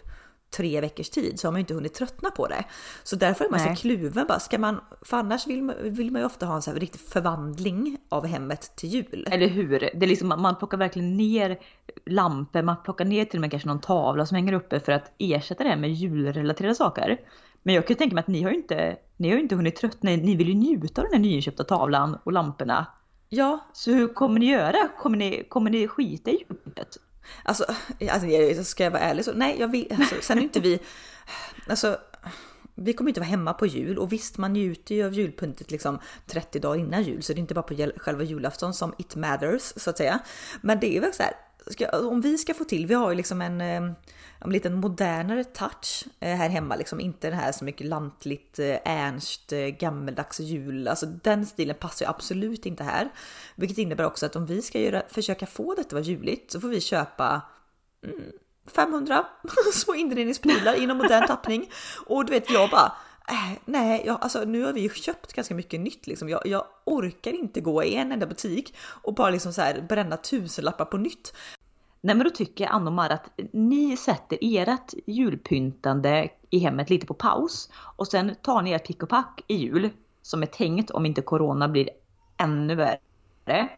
tre 0.57 0.81
veckors 0.81 1.11
tid 1.11 1.41
så 1.41 1.47
har 1.47 1.53
man 1.53 1.59
ju 1.59 1.61
inte 1.61 1.75
hunnit 1.75 1.95
tröttna 1.95 2.31
på 2.31 2.47
det. 2.47 2.65
Så 3.03 3.17
därför 3.17 3.45
är 3.45 3.51
man 3.51 3.61
Nej. 3.61 3.77
så 3.77 3.83
kluven 3.83 4.27
bara, 4.29 4.41
ska 4.41 4.59
man, 4.59 4.81
för 5.03 5.17
annars 5.17 5.47
vill 5.47 5.63
man, 5.63 5.77
vill 5.83 6.11
man 6.11 6.21
ju 6.21 6.27
ofta 6.27 6.47
ha 6.47 6.55
en 6.55 6.63
så 6.63 6.71
här 6.71 6.81
riktig 6.81 7.01
förvandling 7.01 7.99
av 8.09 8.27
hemmet 8.27 8.77
till 8.77 8.89
jul. 8.89 9.29
Eller 9.31 9.49
hur? 9.49 9.69
Det 9.71 10.07
är 10.07 10.09
liksom, 10.09 10.29
man 10.29 10.57
plockar 10.57 10.79
verkligen 10.79 11.17
ner 11.17 11.59
lampor, 12.07 12.63
man 12.63 12.77
plockar 12.85 13.05
ner 13.05 13.25
till 13.25 13.39
och 13.39 13.41
med 13.41 13.51
kanske 13.51 13.69
någon 13.69 13.81
tavla 13.81 14.27
som 14.27 14.35
hänger 14.35 14.53
uppe 14.53 14.81
för 14.81 14.93
att 14.93 15.13
ersätta 15.19 15.65
det 15.65 15.77
med 15.77 15.93
julrelaterade 15.93 16.75
saker. 16.75 17.21
Men 17.63 17.75
jag 17.75 17.87
kan 17.87 17.97
tänka 17.97 18.15
mig 18.15 18.21
att 18.21 18.29
ni 18.29 18.43
har 18.43 18.51
ju 18.51 18.57
inte, 18.57 18.97
ni 19.17 19.29
har 19.29 19.37
ju 19.37 19.43
inte 19.43 19.57
hunnit 19.57 19.77
tröttna, 19.77 20.11
ni 20.11 20.37
vill 20.37 20.49
ju 20.49 20.55
njuta 20.55 21.03
av 21.03 21.09
den 21.09 21.13
här 21.13 21.21
nyinköpta 21.21 21.65
tavlan 21.65 22.19
och 22.25 22.33
lamporna. 22.33 22.87
Ja. 23.29 23.59
Så 23.73 23.91
hur 23.91 24.09
kommer 24.09 24.41
ni 24.41 24.47
göra? 24.47 24.89
Kommer 24.99 25.17
ni, 25.17 25.45
kommer 25.49 25.71
ni 25.71 25.89
skita 25.89 26.31
i 26.31 26.39
julpyntet? 26.39 26.99
Alltså, 27.43 27.65
alltså 28.11 28.65
ska 28.65 28.85
jag 28.85 28.91
vara 28.91 29.03
ärlig 29.03 29.25
så 29.25 29.33
nej, 29.33 29.57
jag 29.61 29.69
vill, 29.69 29.97
alltså, 29.99 30.15
sen 30.21 30.39
är 30.39 30.43
inte 30.43 30.61
vi, 30.61 30.79
alltså 31.69 31.99
vi 32.75 32.93
kommer 32.93 33.11
inte 33.11 33.21
vara 33.21 33.29
hemma 33.29 33.53
på 33.53 33.67
jul 33.67 33.99
och 33.99 34.13
visst 34.13 34.39
man 34.39 34.53
njuter 34.53 34.95
ju 34.95 35.07
av 35.07 35.13
julpyntet 35.13 35.71
liksom 35.71 35.99
30 36.27 36.59
dagar 36.59 36.81
innan 36.81 37.03
jul 37.03 37.23
så 37.23 37.33
det 37.33 37.39
är 37.39 37.41
inte 37.41 37.55
bara 37.55 37.63
på 37.63 37.91
själva 37.97 38.23
julafton 38.23 38.75
som 38.75 38.95
it 38.99 39.17
matters 39.17 39.73
så 39.77 39.91
att 39.91 39.97
säga. 39.97 40.19
Men 40.61 40.81
det 40.81 40.97
är 40.97 41.01
väl 41.01 41.13
så 41.13 41.23
här, 41.23 41.33
ska, 41.67 41.99
om 41.99 42.21
vi 42.21 42.39
ska 42.39 42.55
få 42.55 42.65
till, 42.65 42.87
vi 42.87 42.95
har 42.95 43.11
ju 43.11 43.17
liksom 43.17 43.43
en, 43.43 43.61
eh, 43.61 43.93
en 44.45 44.53
lite 44.53 44.71
modernare 44.71 45.45
touch 45.45 46.05
eh, 46.21 46.37
här 46.37 46.49
hemma, 46.49 46.77
liksom 46.77 47.01
inte 47.01 47.31
den 47.31 47.39
här 47.39 47.53
så 47.53 47.65
mycket 47.65 47.87
lantligt 47.87 48.59
eh, 48.59 48.77
ernst 48.85 49.53
eh, 49.53 49.59
gammeldags 49.59 50.41
jul. 50.41 50.89
Alltså 50.89 51.07
den 51.07 51.47
stilen 51.47 51.77
passar 51.81 52.07
ju 52.07 52.11
absolut 52.11 52.67
inte 52.67 52.85
här, 52.85 53.09
vilket 53.55 53.79
innebär 53.79 54.05
också 54.05 54.27
att 54.27 54.37
om 54.37 54.47
vi 54.47 54.63
ska 54.63 54.81
göra, 54.81 55.03
försöka 55.09 55.47
få 55.47 55.75
detta 55.75 55.87
att 55.87 55.93
vara 55.93 56.03
juligt 56.03 56.51
så 56.51 56.61
får 56.61 56.69
vi 56.69 56.81
köpa 56.81 57.43
mm, 58.05 58.33
500 58.67 59.27
små 59.73 59.95
inredningsprylar 59.95 60.75
inom 60.75 60.99
modern 60.99 61.27
tappning 61.27 61.71
och 62.07 62.25
du 62.25 62.31
vet 62.33 62.51
jag 62.51 62.71
bara 62.71 62.93
Äh, 63.29 63.59
nej, 63.65 64.03
jag, 64.07 64.19
alltså, 64.21 64.45
nu 64.45 64.65
har 64.65 64.73
vi 64.73 64.81
ju 64.81 64.89
köpt 64.89 65.33
ganska 65.33 65.55
mycket 65.55 65.81
nytt 65.81 66.07
liksom. 66.07 66.29
Jag, 66.29 66.47
jag, 66.47 66.65
orkar 66.85 67.33
inte 67.33 67.61
gå 67.61 67.85
i 67.85 67.95
en 67.95 68.13
enda 68.13 68.27
butik 68.27 68.75
och 69.03 69.15
bara 69.15 69.31
liksom 69.31 69.53
så 69.53 69.63
här 69.63 69.81
bränna 69.89 70.17
tusenlappar 70.17 70.85
på 70.85 70.97
nytt. 70.97 71.35
Nej 72.05 72.17
men 72.17 72.25
då 72.25 72.31
tycker 72.31 72.65
jag 72.65 72.73
Ann 72.73 72.99
att 72.99 73.31
ni 73.53 73.97
sätter 73.97 74.39
ert 74.41 74.95
julpyntande 75.07 76.29
i 76.51 76.59
hemmet 76.59 76.91
lite 76.91 77.07
på 77.07 77.15
paus 77.15 77.71
och 77.97 78.09
sen 78.09 78.35
tar 78.43 78.63
ni 78.63 78.73
ert 78.73 78.87
pick 78.87 79.03
och 79.03 79.09
pack 79.09 79.45
i 79.47 79.55
jul 79.55 79.91
som 80.23 80.43
är 80.43 80.47
tänkt 80.47 80.91
om 80.91 81.07
inte 81.07 81.23
corona 81.23 81.69
blir 81.69 81.91
ännu 82.37 82.75
värre 82.75 83.69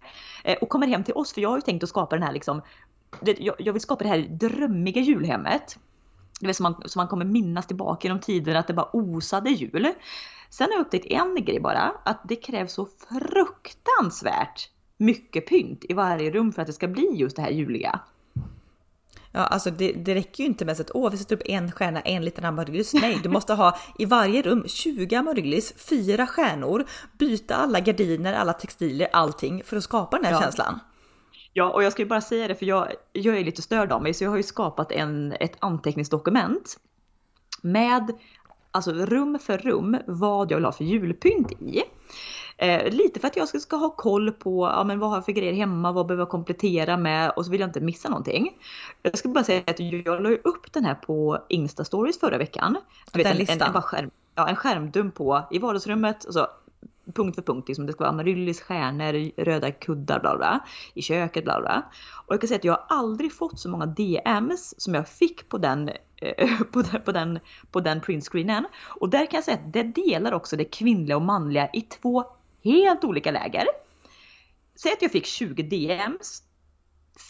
eh, 0.45 0.57
och 0.61 0.69
kommer 0.69 0.87
hem 0.87 1.04
till 1.04 1.14
oss 1.14 1.33
för 1.33 1.40
jag 1.40 1.49
har 1.49 1.57
ju 1.57 1.62
tänkt 1.62 1.83
att 1.83 1.88
skapa 1.88 2.16
den 2.16 2.23
här 2.23 2.33
liksom 2.33 2.62
jag 3.59 3.73
vill 3.73 3.83
skapa 3.83 4.04
det 4.04 4.11
här 4.11 4.19
drömmiga 4.19 5.00
julhemmet 5.00 5.78
det 6.40 6.47
vill 6.47 6.54
som 6.54 6.62
man, 6.62 6.88
som 6.88 7.00
man 7.00 7.09
kommer 7.09 7.25
minnas 7.25 7.66
tillbaka 7.66 8.09
genom 8.09 8.21
tiden 8.21 8.57
att 8.57 8.66
det 8.66 8.75
bara 8.75 8.97
osade 8.97 9.50
jul. 9.50 9.88
Sen 10.50 10.66
har 10.66 10.73
jag 10.73 10.81
upptäckt 10.81 11.07
en 11.07 11.45
grej 11.45 11.61
bara, 11.61 11.93
att 12.04 12.21
det 12.25 12.37
krävs 12.37 12.73
så 12.73 12.88
fruktansvärt 13.09 14.71
mycket 14.97 15.49
pynt 15.49 15.85
i 15.88 15.93
varje 15.93 16.31
rum 16.31 16.52
för 16.52 16.62
att 16.62 16.66
det 16.66 16.73
ska 16.73 16.88
bli 16.88 17.11
just 17.14 17.37
det 17.37 17.43
här 17.43 17.50
juliga. 17.50 18.00
Ja, 19.37 19.41
alltså 19.41 19.71
det, 19.71 19.93
det 19.93 20.14
räcker 20.14 20.43
ju 20.45 20.47
inte 20.49 20.64
med 20.64 20.81
att 20.81 20.91
åh, 20.95 21.11
vi 21.11 21.19
sätter 21.19 21.37
upp 21.37 21.43
en 21.45 21.73
stjärna, 21.73 22.00
en 22.00 22.25
liten 22.25 22.45
amaryllis. 22.45 22.95
Nej, 22.95 23.21
du 23.23 23.29
måste 23.29 23.55
ha 23.55 23.79
i 23.99 24.05
varje 24.05 24.43
rum 24.43 24.64
20 24.69 25.17
amaryllis, 25.17 25.75
fyra 25.88 26.26
stjärnor, 26.26 26.85
byta 27.19 27.55
alla 27.55 27.81
gardiner, 27.81 28.35
alla 28.35 28.53
textilier, 28.53 29.09
allting 29.12 29.62
för 29.64 29.76
att 29.76 29.85
skapa 29.85 30.17
den 30.17 30.25
här 30.26 30.33
Ja. 30.33 30.41
känslan. 30.41 30.81
Ja, 31.53 31.71
och 31.71 31.83
jag 31.83 31.93
ska 31.93 32.03
ju 32.03 32.09
bara 32.09 32.21
säga 32.21 32.49
det 32.49 32.55
för 32.55 32.67
jag, 32.67 32.88
jag 33.12 33.38
är 33.38 33.45
lite 33.45 33.62
störd 33.62 33.93
av 33.93 34.03
mig 34.03 34.14
så 34.14 34.25
jag 34.25 34.31
har 34.31 34.37
ju 34.37 34.43
skapat 34.43 34.93
en, 34.93 35.33
ett 35.41 35.57
anteckningsdokument 35.59 36.76
med 37.62 38.11
alltså 38.75 38.93
rum 38.93 39.38
för 39.43 39.59
rum 39.59 39.97
vad 40.07 40.50
jag 40.50 40.57
vill 40.57 40.64
ha 40.64 40.73
för 40.73 40.85
julpynt 40.85 41.52
i. 41.52 41.83
Eh, 42.57 42.93
lite 42.93 43.21
för 43.21 43.28
att 43.28 43.37
jag 43.37 43.49
ska, 43.49 43.59
ska 43.59 43.76
ha 43.76 43.90
koll 43.90 44.33
på 44.33 44.66
ja, 44.66 44.85
men 44.85 44.99
vad 44.99 45.11
har 45.11 45.16
jag 45.16 45.25
för 45.25 45.33
grejer 45.33 45.52
hemma, 45.52 45.93
vad 45.93 46.07
behöver 46.07 46.23
jag 46.23 46.28
komplettera 46.28 46.97
med 46.97 47.31
och 47.31 47.45
så 47.45 47.50
vill 47.50 47.61
jag 47.61 47.69
inte 47.69 47.81
missa 47.81 48.09
någonting. 48.09 48.59
Jag 49.02 49.19
ska 49.19 49.28
bara 49.28 49.45
säga 49.45 49.62
att 49.66 49.81
jag 49.81 50.23
la 50.23 50.31
upp 50.31 50.73
den 50.73 50.85
här 50.85 50.95
på 50.95 51.38
Insta-stories 51.49 52.21
förra 52.21 52.38
veckan. 52.38 52.76
Du 53.12 53.23
Den 53.23 53.26
en, 53.26 53.33
en, 53.33 53.38
listan? 53.38 53.62
en, 53.62 53.73
bara 53.73 53.83
skärm, 53.83 54.11
ja, 54.35 54.49
en 54.49 54.57
skärmdump 54.57 55.14
på 55.14 55.43
i 55.50 55.59
vardagsrummet. 55.59 56.25
Och 56.25 56.35
så, 56.35 56.47
punkt 57.12 57.34
för 57.34 57.42
punkt, 57.42 57.68
liksom, 57.68 57.87
det 57.87 57.92
ska 57.92 58.04
vara 58.04 58.12
amaryllis, 58.12 58.61
stjärnor, 58.61 59.44
röda 59.44 59.73
kuddar, 59.73 60.20
bla 60.20 60.37
bla. 60.37 60.64
I 60.94 61.02
köket, 61.02 61.44
bla 61.44 61.61
bla. 61.61 61.90
Och 62.26 62.34
jag 62.34 62.40
kan 62.40 62.49
säga 62.49 62.58
att 62.58 62.64
jag 62.64 62.73
har 62.73 62.84
aldrig 62.88 63.32
fått 63.32 63.61
så 63.61 63.68
många 63.68 63.87
DMs 63.87 64.75
som 64.78 64.94
jag 64.94 65.08
fick 65.08 65.49
på 65.49 65.58
den, 65.58 65.90
eh, 66.16 66.61
på 66.73 66.82
den, 66.82 67.02
på 67.02 67.12
den, 67.12 67.38
på 67.70 67.80
den 67.80 68.00
printscreenen. 68.00 68.66
Och 69.00 69.08
där 69.08 69.26
kan 69.26 69.38
jag 69.38 69.44
säga 69.44 69.56
att 69.56 69.73
det 69.73 69.82
delar 69.82 70.32
också 70.32 70.56
det 70.56 70.64
kvinnliga 70.64 71.16
och 71.16 71.23
manliga 71.23 71.68
i 71.73 71.80
två 71.80 72.25
helt 72.64 73.04
olika 73.04 73.30
läger. 73.30 73.66
Säg 74.76 74.92
att 74.92 75.02
jag 75.02 75.12
fick 75.12 75.26
20 75.26 75.62
DMs. 75.62 76.42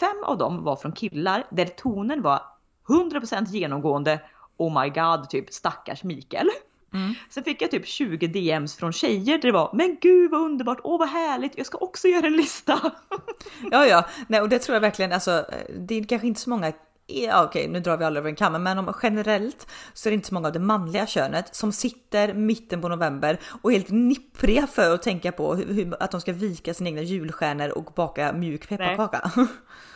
Fem 0.01 0.25
av 0.25 0.39
dem 0.39 0.65
var 0.65 0.77
från 0.77 0.93
killar 0.93 1.47
där 1.51 1.67
tonen 1.67 2.23
var 2.23 2.43
100% 2.89 3.47
genomgående 3.49 4.21
Oh 4.57 4.83
my 4.83 4.89
god, 4.89 5.31
typ 5.31 5.53
stackars 5.53 6.05
Mikael. 6.05 6.49
Mm. 6.95 7.15
Sen 7.31 7.45
fick 7.45 7.63
jag 7.63 7.71
typ 7.71 7.87
20 7.87 8.27
DMs 8.27 8.77
från 8.77 8.93
tjejer 8.93 9.39
där 9.39 9.49
det 9.49 9.53
var 9.53 9.71
Men 9.73 9.97
gud 10.01 10.31
vad 10.31 10.41
underbart, 10.41 10.81
åh 10.85 10.99
vad 10.99 11.09
härligt, 11.09 11.53
jag 11.57 11.67
ska 11.67 11.79
också 11.79 12.09
göra 12.09 12.27
en 12.27 12.37
lista. 12.37 12.93
Ja, 13.71 13.87
ja, 13.87 14.07
nej, 14.29 14.41
och 14.41 14.49
det 14.49 14.59
tror 14.59 14.75
jag 14.75 14.81
verkligen. 14.81 15.13
Alltså, 15.13 15.47
det 15.79 15.95
är 15.95 16.05
kanske 16.05 16.27
inte 16.27 16.41
så 16.41 16.51
många. 16.51 16.73
Ja, 17.07 17.45
okej, 17.45 17.69
nu 17.69 17.81
drar 17.81 17.97
vi 17.97 18.05
alla 18.05 18.19
över 18.19 18.29
en 18.29 18.37
kam, 18.37 18.63
men 18.63 18.79
om 18.79 18.95
generellt 19.03 19.67
så 19.93 20.09
är 20.09 20.11
det 20.11 20.15
inte 20.15 20.29
så 20.29 20.35
många 20.35 20.47
av 20.47 20.53
det 20.53 20.59
manliga 20.59 21.07
könet 21.07 21.55
som 21.55 21.73
sitter 21.73 22.35
mitten 22.35 22.81
på 22.81 22.89
november 22.89 23.41
och 23.63 23.71
är 23.71 23.77
helt 23.77 23.91
nippriga 23.91 24.67
för 24.67 24.95
att 24.95 25.03
tänka 25.03 25.33
på 25.33 25.55
hur, 25.55 25.75
hur, 25.75 26.03
att 26.03 26.11
de 26.11 26.21
ska 26.21 26.33
vika 26.33 26.75
sina 26.75 26.89
egna 26.89 27.03
julstjärnor 27.03 27.69
och 27.69 27.93
baka 27.97 28.33
mjuk 28.33 28.69
pepparkaka. 28.69 29.31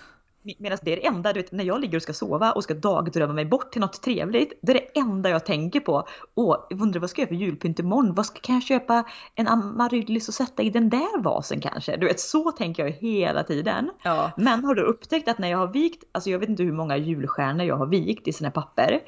Medan 0.59 0.79
det 0.83 0.93
är 0.93 0.97
det 0.97 1.07
enda, 1.07 1.33
du 1.33 1.41
vet 1.41 1.53
när 1.53 1.65
jag 1.65 1.81
ligger 1.81 1.97
och 1.97 2.03
ska 2.03 2.13
sova 2.13 2.53
och 2.53 2.65
ska 2.65 2.75
dagdrömma 2.75 3.33
mig 3.33 3.45
bort 3.45 3.73
till 3.73 3.81
något 3.81 4.03
trevligt. 4.03 4.59
Det 4.63 4.73
är 4.73 4.75
det 4.75 5.01
enda 5.01 5.31
jag 5.31 5.47
tänker 5.47 5.81
på. 5.81 6.09
Åh, 6.35 6.57
undrar 6.71 7.01
vad 7.01 7.11
ska 7.11 7.23
jag 7.23 7.31
göra 7.31 7.39
för 7.39 7.45
julpynt 7.45 7.79
imorgon? 7.79 8.15
Vad 8.15 8.27
ska, 8.27 8.41
kan 8.41 8.55
jag 8.55 8.63
köpa 8.63 9.05
en 9.35 9.49
amaryllis 9.49 10.29
och 10.29 10.35
sätta 10.35 10.63
i 10.63 10.71
den 10.71 10.91
där 10.91 11.23
vasen 11.23 11.61
kanske? 11.61 11.97
Du 11.97 12.07
vet 12.07 12.21
så 12.21 12.53
tänker 12.53 12.85
jag 12.85 12.93
hela 12.93 13.43
tiden. 13.43 13.91
Ja, 14.03 14.31
Men 14.37 14.65
har 14.65 14.75
du 14.75 14.83
upptäckt 14.83 15.29
att 15.29 15.39
när 15.39 15.49
jag 15.49 15.59
har 15.59 15.67
vikt, 15.67 16.05
alltså 16.13 16.31
jag 16.31 16.39
vet 16.39 16.49
inte 16.49 16.63
hur 16.63 16.73
många 16.73 16.97
julstjärnor 16.97 17.67
jag 17.67 17.77
har 17.77 17.87
vikt 17.87 18.29
i 18.29 18.33
här 18.45 18.51
papper. 18.51 19.01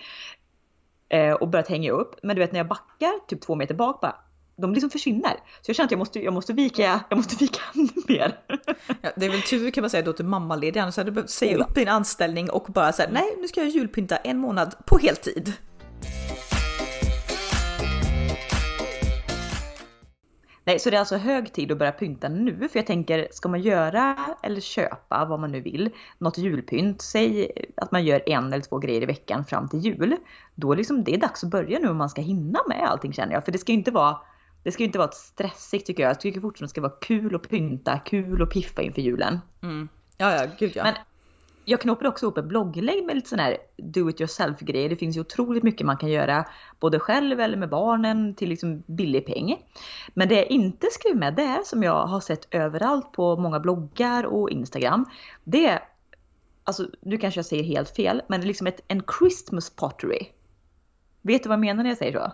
Eh, 1.08 1.32
och 1.32 1.48
börjat 1.48 1.68
hänga 1.68 1.92
upp. 1.92 2.14
Men 2.22 2.36
du 2.36 2.40
vet 2.40 2.52
när 2.52 2.60
jag 2.60 2.68
backar 2.68 3.26
typ 3.26 3.40
två 3.40 3.54
meter 3.54 3.74
bak 3.74 4.00
bara. 4.00 4.16
De 4.60 4.72
liksom 4.74 4.90
försvinner. 4.90 5.32
Så 5.62 5.68
jag 5.70 5.76
känner 5.76 5.86
att 5.86 5.90
jag 5.90 5.98
måste, 5.98 6.24
jag 6.24 6.34
måste 6.34 6.52
vika, 6.52 7.00
jag 7.08 7.16
måste 7.16 7.36
vika 7.36 7.60
mer. 8.08 8.38
ja, 9.02 9.10
det 9.16 9.26
är 9.26 9.30
väl 9.30 9.42
tur 9.42 9.70
kan 9.70 9.82
man 9.82 9.90
säga 9.90 10.02
då 10.02 10.12
till 10.12 10.24
mammaledig, 10.24 10.80
annars 10.80 10.96
hade 10.96 11.10
du 11.10 11.14
behövt 11.14 11.30
säga 11.30 11.56
upp 11.56 11.74
din 11.74 11.88
anställning 11.88 12.50
och 12.50 12.66
bara 12.68 12.92
säga 12.92 13.08
nej, 13.12 13.36
nu 13.40 13.48
ska 13.48 13.60
jag 13.60 13.70
julpynta 13.70 14.16
en 14.16 14.38
månad 14.38 14.74
på 14.86 14.98
heltid. 14.98 15.54
Nej, 20.64 20.78
så 20.78 20.90
det 20.90 20.96
är 20.96 21.00
alltså 21.00 21.16
hög 21.16 21.52
tid 21.52 21.72
att 21.72 21.78
börja 21.78 21.92
pynta 21.92 22.28
nu. 22.28 22.68
För 22.68 22.78
jag 22.78 22.86
tänker, 22.86 23.28
ska 23.30 23.48
man 23.48 23.60
göra 23.60 24.16
eller 24.42 24.60
köpa 24.60 25.24
vad 25.24 25.40
man 25.40 25.52
nu 25.52 25.60
vill, 25.60 25.90
något 26.18 26.38
julpynt, 26.38 27.02
säg 27.02 27.50
att 27.76 27.92
man 27.92 28.04
gör 28.04 28.28
en 28.28 28.52
eller 28.52 28.64
två 28.64 28.78
grejer 28.78 29.02
i 29.02 29.06
veckan 29.06 29.44
fram 29.44 29.68
till 29.68 29.78
jul. 29.78 30.16
Då 30.54 30.72
är 30.72 30.76
liksom, 30.76 31.04
det 31.04 31.14
är 31.14 31.18
dags 31.18 31.44
att 31.44 31.50
börja 31.50 31.78
nu 31.78 31.88
om 31.88 31.96
man 31.96 32.10
ska 32.10 32.22
hinna 32.22 32.58
med 32.68 32.90
allting 32.90 33.12
känner 33.12 33.32
jag. 33.32 33.44
För 33.44 33.52
det 33.52 33.58
ska 33.58 33.72
ju 33.72 33.78
inte 33.78 33.90
vara 33.90 34.16
det 34.62 34.72
ska 34.72 34.82
ju 34.82 34.86
inte 34.86 34.98
vara 34.98 35.10
stressigt 35.10 35.86
tycker 35.86 36.02
jag. 36.02 36.10
Jag 36.10 36.20
tycker 36.20 36.40
fortfarande 36.40 36.66
det 36.66 36.70
ska 36.70 36.80
vara 36.80 36.98
kul 37.00 37.34
att 37.34 37.48
pynta, 37.48 37.98
kul 37.98 38.42
att 38.42 38.50
piffa 38.50 38.82
inför 38.82 39.00
julen. 39.00 39.38
Mm. 39.62 39.88
Ja, 40.16 40.34
ja, 40.34 40.46
gud 40.58 40.72
ja. 40.74 40.82
Men 40.84 40.94
jag 41.64 41.80
knoppade 41.80 42.08
också 42.08 42.26
ihop 42.26 42.38
ett 42.38 42.44
blogglägg 42.44 43.04
med 43.04 43.14
lite 43.14 43.28
sån 43.28 43.38
här 43.38 43.56
do 43.76 44.10
it 44.10 44.20
yourself 44.20 44.60
grejer. 44.60 44.88
Det 44.88 44.96
finns 44.96 45.16
ju 45.16 45.20
otroligt 45.20 45.62
mycket 45.62 45.86
man 45.86 45.96
kan 45.96 46.10
göra 46.10 46.44
både 46.80 46.98
själv 46.98 47.40
eller 47.40 47.56
med 47.56 47.68
barnen 47.68 48.34
till 48.34 48.48
liksom 48.48 48.82
billig 48.86 49.26
peng. 49.26 49.56
Men 50.14 50.28
det 50.28 50.34
jag 50.34 50.50
inte 50.50 50.86
skrev 50.90 51.16
med 51.16 51.34
där 51.34 51.62
som 51.64 51.82
jag 51.82 52.06
har 52.06 52.20
sett 52.20 52.54
överallt 52.54 53.12
på 53.12 53.36
många 53.36 53.60
bloggar 53.60 54.24
och 54.24 54.50
Instagram. 54.50 55.06
Det 55.44 55.66
är, 55.66 55.80
alltså 56.64 56.86
nu 57.00 57.18
kanske 57.18 57.38
jag 57.38 57.46
säger 57.46 57.64
helt 57.64 57.96
fel, 57.96 58.22
men 58.28 58.40
det 58.40 58.44
är 58.44 58.48
liksom 58.48 58.66
ett, 58.66 58.80
en 58.88 59.02
Christmas 59.18 59.70
pottery. 59.70 60.26
Vet 61.22 61.42
du 61.42 61.48
vad 61.48 61.56
jag 61.56 61.60
menar 61.60 61.82
när 61.82 61.90
jag 61.90 61.98
säger 61.98 62.12
så? 62.12 62.32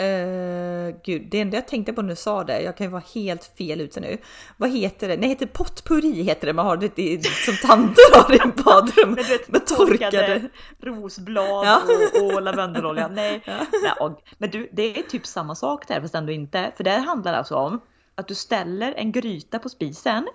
Uh, 0.00 0.94
gud, 1.04 1.28
det 1.30 1.40
enda 1.40 1.56
jag 1.56 1.68
tänkte 1.68 1.92
på 1.92 2.02
när 2.02 2.08
du 2.08 2.16
sa 2.16 2.44
det, 2.44 2.62
jag 2.62 2.76
kan 2.76 2.86
ju 2.86 2.90
vara 2.90 3.02
helt 3.14 3.44
fel 3.58 3.80
ute 3.80 4.00
nu. 4.00 4.18
Vad 4.56 4.70
heter 4.70 5.08
det? 5.08 5.16
Nej, 5.16 5.28
heter 5.28 5.46
potpurri 5.46 6.22
heter 6.22 6.46
det. 6.46 6.52
Man 6.52 6.66
har 6.66 6.76
det 6.76 6.98
i, 6.98 7.22
som 7.22 7.68
tanter 7.68 8.22
har 8.22 8.34
i 8.34 8.38
badrum. 8.64 9.12
Men 9.14 9.24
vet, 9.24 9.48
med 9.48 9.66
torkade. 9.66 10.48
rosblad 10.80 11.66
Ja. 11.66 11.82
och, 12.14 12.34
och 12.34 12.42
lavendelolja. 12.42 13.08
Nej. 13.08 13.42
Ja. 13.44 13.66
Nej 13.82 13.92
och, 14.00 14.22
men 14.38 14.50
du, 14.50 14.68
det 14.72 14.98
är 14.98 15.02
typ 15.02 15.26
samma 15.26 15.54
sak 15.54 15.88
där 15.88 16.00
fast 16.00 16.14
ändå 16.14 16.32
inte. 16.32 16.72
För 16.76 16.84
det 16.84 16.90
här 16.90 17.00
handlar 17.00 17.34
alltså 17.34 17.54
om 17.54 17.80
att 18.14 18.28
du 18.28 18.34
ställer 18.34 18.94
en 18.96 19.12
gryta 19.12 19.58
på 19.58 19.68
spisen 19.68 20.28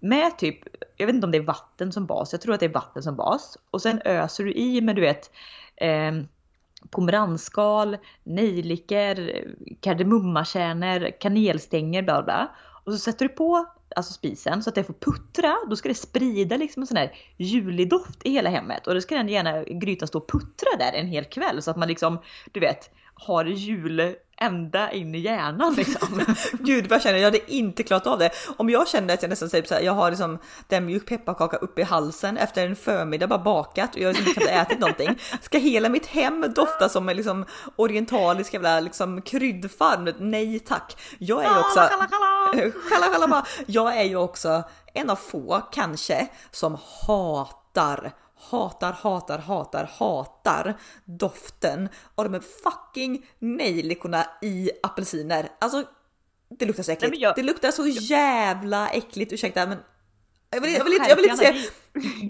med 0.00 0.38
typ, 0.38 0.58
jag 0.96 1.06
vet 1.06 1.14
inte 1.14 1.26
om 1.26 1.30
det 1.30 1.38
är 1.38 1.42
vatten 1.42 1.92
som 1.92 2.06
bas, 2.06 2.32
jag 2.32 2.40
tror 2.40 2.54
att 2.54 2.60
det 2.60 2.66
är 2.66 2.70
vatten 2.70 3.02
som 3.02 3.16
bas. 3.16 3.58
Och 3.70 3.82
sen 3.82 4.00
öser 4.04 4.44
du 4.44 4.52
i 4.52 4.80
med 4.80 4.96
du 4.96 5.02
vet 5.02 5.30
eh, 5.76 6.12
Pomeransskal, 6.90 7.96
nejlikor, 8.24 9.30
kardemummakärnor, 9.80 11.10
kanelstänger, 11.20 12.02
bla 12.02 12.22
bla. 12.22 12.54
Och 12.84 12.92
så 12.92 12.98
sätter 12.98 13.28
du 13.28 13.34
på 13.34 13.66
alltså 13.96 14.12
spisen 14.12 14.62
så 14.62 14.70
att 14.70 14.74
det 14.74 14.84
får 14.84 14.94
puttra. 14.94 15.56
Då 15.70 15.76
ska 15.76 15.88
det 15.88 15.94
sprida 15.94 16.56
liksom 16.56 16.82
en 16.82 16.86
sån 16.86 16.96
här 16.96 17.12
julig 17.36 17.90
doft 17.90 18.26
i 18.26 18.30
hela 18.30 18.50
hemmet. 18.50 18.86
Och 18.86 18.94
då 18.94 19.00
ska 19.00 19.14
den 19.14 19.28
gärna 19.28 19.64
grytan 19.64 20.08
stå 20.08 20.18
och 20.18 20.30
puttra 20.30 20.76
där 20.78 20.92
en 20.92 21.06
hel 21.06 21.24
kväll 21.24 21.62
så 21.62 21.70
att 21.70 21.76
man 21.76 21.88
liksom, 21.88 22.18
du 22.52 22.60
vet, 22.60 22.90
har 23.14 23.44
jul 23.44 24.16
ända 24.40 24.92
in 24.92 25.14
i 25.14 25.18
hjärnan 25.18 25.74
liksom. 25.74 26.22
Gud 26.52 26.86
vad 26.86 26.96
jag 26.96 27.02
känner, 27.02 27.18
jag 27.18 27.24
hade 27.24 27.52
inte 27.52 27.82
klarat 27.82 28.06
av 28.06 28.18
det. 28.18 28.30
Om 28.56 28.70
jag 28.70 28.88
kände 28.88 29.14
att 29.14 29.22
jag 29.22 29.28
nästan 29.28 29.50
säger 29.50 29.66
så 29.66 29.74
här, 29.74 29.82
jag 29.82 29.92
har 29.92 30.10
liksom 30.10 30.38
den 30.68 30.86
mjuk 30.86 31.06
pepparkaka 31.06 31.56
uppe 31.56 31.80
i 31.80 31.84
halsen 31.84 32.36
efter 32.36 32.66
en 32.66 32.76
förmiddag 32.76 33.26
bara 33.26 33.38
bakat 33.38 33.94
och 33.94 34.00
jag 34.00 34.08
har 34.08 34.12
liksom 34.12 34.42
inte 34.42 34.52
ätit 34.52 34.78
någonting. 34.78 35.18
Ska 35.40 35.58
hela 35.58 35.88
mitt 35.88 36.06
hem 36.06 36.52
dofta 36.56 36.88
som 36.88 37.08
en 37.08 37.16
liksom 37.16 37.44
orientalisk 37.76 38.54
jävla 38.54 38.80
liksom 38.80 39.22
kryddfarm? 39.22 40.14
Nej 40.18 40.58
tack. 40.58 40.96
Jag 41.18 41.44
är 41.44 41.48
ju 41.48 41.58
också... 41.60 41.80
Kalla, 42.90 43.06
kalla. 43.12 43.28
Bara. 43.28 43.46
Jag 43.66 43.96
är 43.96 44.04
ju 44.04 44.16
också 44.16 44.62
en 44.94 45.10
av 45.10 45.16
få 45.16 45.62
kanske 45.72 46.28
som 46.50 46.78
hatar 47.06 48.12
hatar, 48.50 48.92
hatar, 48.92 49.38
hatar, 49.38 49.90
hatar 49.98 50.74
doften 51.04 51.88
av 52.14 52.24
de 52.24 52.32
här 52.34 52.42
fucking 52.64 53.26
nejlikorna 53.38 54.26
i 54.42 54.70
apelsiner. 54.82 55.48
Alltså, 55.60 55.82
det 56.58 56.64
luktar 56.66 56.82
så 56.82 56.92
äckligt. 56.92 57.10
Nej, 57.12 57.22
jag- 57.22 57.36
Det 57.36 57.42
luktar 57.42 57.70
så 57.70 57.86
jävla 57.86 58.88
äckligt, 58.88 59.32
ursäkta 59.32 59.66
men 59.66 59.78
jag 60.50 60.60
vill, 60.60 60.74
jag 60.74 60.84
vill, 60.84 60.92
inte, 60.94 61.08
jag 61.08 61.16
vill 61.16 61.24
inte 61.24 61.36
säga, 61.36 61.54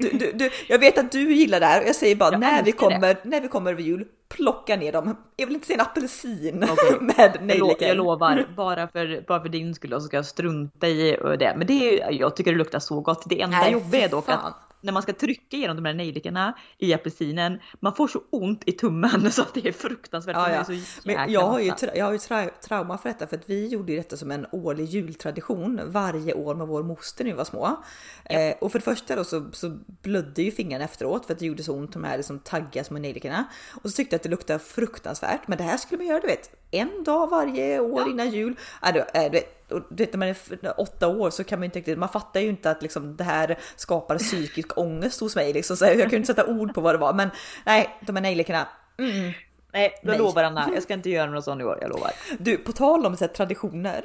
du, 0.00 0.08
du, 0.18 0.32
du, 0.32 0.50
jag 0.68 0.78
vet 0.78 0.98
att 0.98 1.12
du 1.12 1.34
gillar 1.34 1.60
det 1.60 1.66
här 1.66 1.82
och 1.82 1.88
jag 1.88 1.96
säger 1.96 2.16
bara 2.16 2.30
Jag 2.32 2.40
när 2.40 2.62
vi, 2.62 2.70
det. 2.70 2.76
kommer, 2.76 3.16
när 3.24 3.40
vi 3.40 3.48
kommer 3.48 3.72
över 3.72 3.82
jul, 3.82 4.06
plocka 4.28 4.76
ner 4.76 4.92
dem. 4.92 5.16
Jag 5.36 5.46
vill 5.46 5.54
inte 5.54 5.66
se 5.66 5.74
en 5.74 5.80
apelsin 5.80 6.64
Okej. 6.70 6.98
med 7.00 7.38
nejlikor. 7.42 7.82
jag 7.88 7.96
lovar, 7.96 8.48
bara 8.56 8.88
för, 8.88 9.24
bara 9.28 9.40
för 9.42 9.48
din 9.48 9.74
skull 9.74 9.90
så 9.90 10.00
ska 10.00 10.16
jag 10.16 10.26
strunta 10.26 10.88
i 10.88 11.16
det. 11.38 11.54
Men 11.56 11.66
det 11.66 12.00
är, 12.02 12.10
jag 12.12 12.36
tycker 12.36 12.52
det 12.52 12.58
luktar 12.58 12.78
så 12.78 13.00
gott. 13.00 13.22
Det 13.26 13.40
enda 13.40 13.70
jobbiga 13.70 14.04
är 14.04 14.08
dock 14.08 14.28
att 14.28 14.54
när 14.86 14.92
man 14.92 15.02
ska 15.02 15.12
trycka 15.12 15.56
igenom 15.56 15.76
de 15.76 15.84
här 15.84 15.94
nejlikorna 15.94 16.58
i 16.78 16.94
apelsinen, 16.94 17.60
man 17.80 17.94
får 17.94 18.08
så 18.08 18.22
ont 18.30 18.62
i 18.66 18.72
tummen 18.72 19.30
så 19.32 19.42
att 19.42 19.54
det 19.54 19.68
är 19.68 19.72
fruktansvärt. 19.72 20.36
Ja, 20.36 20.46
är 20.46 20.54
ja. 20.54 20.64
så 20.64 20.72
Men 21.04 21.32
jag 21.32 21.40
har 21.40 21.60
ju, 21.60 21.72
jag 21.94 22.04
har 22.04 22.12
ju 22.12 22.18
tra- 22.18 22.50
trauma 22.60 22.98
för 22.98 23.08
detta 23.08 23.26
för 23.26 23.36
att 23.36 23.50
vi 23.50 23.68
gjorde 23.68 23.96
detta 23.96 24.16
som 24.16 24.30
en 24.30 24.46
årlig 24.52 24.84
jultradition 24.84 25.80
varje 25.86 26.34
år 26.34 26.54
med 26.54 26.66
vår 26.66 26.82
moster 26.82 27.24
när 27.24 27.30
vi 27.30 27.36
var 27.36 27.44
små. 27.44 27.84
Eh, 28.24 28.54
och 28.60 28.72
för 28.72 28.78
det 28.78 28.84
första 28.84 29.16
då 29.16 29.24
så, 29.24 29.46
så 29.52 29.78
blödde 30.02 30.42
ju 30.42 30.50
fingrarna 30.50 30.84
efteråt 30.84 31.26
för 31.26 31.32
att 31.32 31.38
det 31.38 31.46
gjorde 31.46 31.62
så 31.62 31.74
ont 31.74 31.92
de 31.92 32.04
här 32.04 32.16
liksom 32.16 32.38
taggiga 32.38 32.84
små 32.84 32.98
nejlikorna. 32.98 33.44
Och 33.82 33.90
så 33.90 33.96
tyckte 33.96 34.14
jag 34.14 34.18
att 34.18 34.22
det 34.22 34.28
luktade 34.28 34.58
fruktansvärt. 34.58 35.48
Men 35.48 35.58
det 35.58 35.64
här 35.64 35.76
skulle 35.76 35.98
man 35.98 36.06
göra 36.06 36.20
du 36.20 36.26
vet 36.26 36.50
en 36.70 37.04
dag 37.04 37.30
varje 37.30 37.80
år 37.80 38.08
innan 38.10 38.30
jul. 38.30 38.56
Äh, 38.82 38.92
du, 38.92 38.98
äh, 39.00 39.24
du 39.24 39.30
vet, 39.30 39.55
och 39.70 39.82
vet 39.90 40.12
när 40.12 40.18
man 40.18 40.28
är 40.28 40.80
åtta 40.80 41.08
år 41.08 41.30
så 41.30 41.44
kan 41.44 41.58
man 41.58 41.62
ju 41.62 41.66
inte 41.66 41.78
riktigt, 41.78 41.98
man 41.98 42.08
fattar 42.08 42.40
ju 42.40 42.48
inte 42.48 42.70
att 42.70 42.82
liksom 42.82 43.16
det 43.16 43.24
här 43.24 43.58
skapar 43.76 44.18
psykisk 44.18 44.78
ångest 44.78 45.20
hos 45.20 45.36
mig 45.36 45.52
liksom. 45.52 45.76
Så 45.76 45.84
jag 45.84 45.98
kunde 45.98 46.16
inte 46.16 46.26
sätta 46.26 46.46
ord 46.46 46.74
på 46.74 46.80
vad 46.80 46.94
det 46.94 46.98
var. 46.98 47.12
Men 47.12 47.30
nej, 47.66 47.98
de 48.00 48.16
här 48.16 48.22
nejlikorna. 48.22 48.68
Mm. 48.98 49.32
Nej, 49.72 50.00
då 50.02 50.10
Nej. 50.10 50.18
lovar 50.18 50.44
Anna. 50.44 50.70
Jag 50.74 50.82
ska 50.82 50.94
inte 50.94 51.10
göra 51.10 51.30
något 51.30 51.44
sånt 51.44 51.60
i 51.60 51.64
år, 51.64 51.78
jag 51.80 51.90
lovar. 51.90 52.10
Du, 52.38 52.56
på 52.56 52.72
tal 52.72 53.06
om 53.06 53.16
så 53.16 53.24
här, 53.24 53.32
traditioner. 53.32 54.04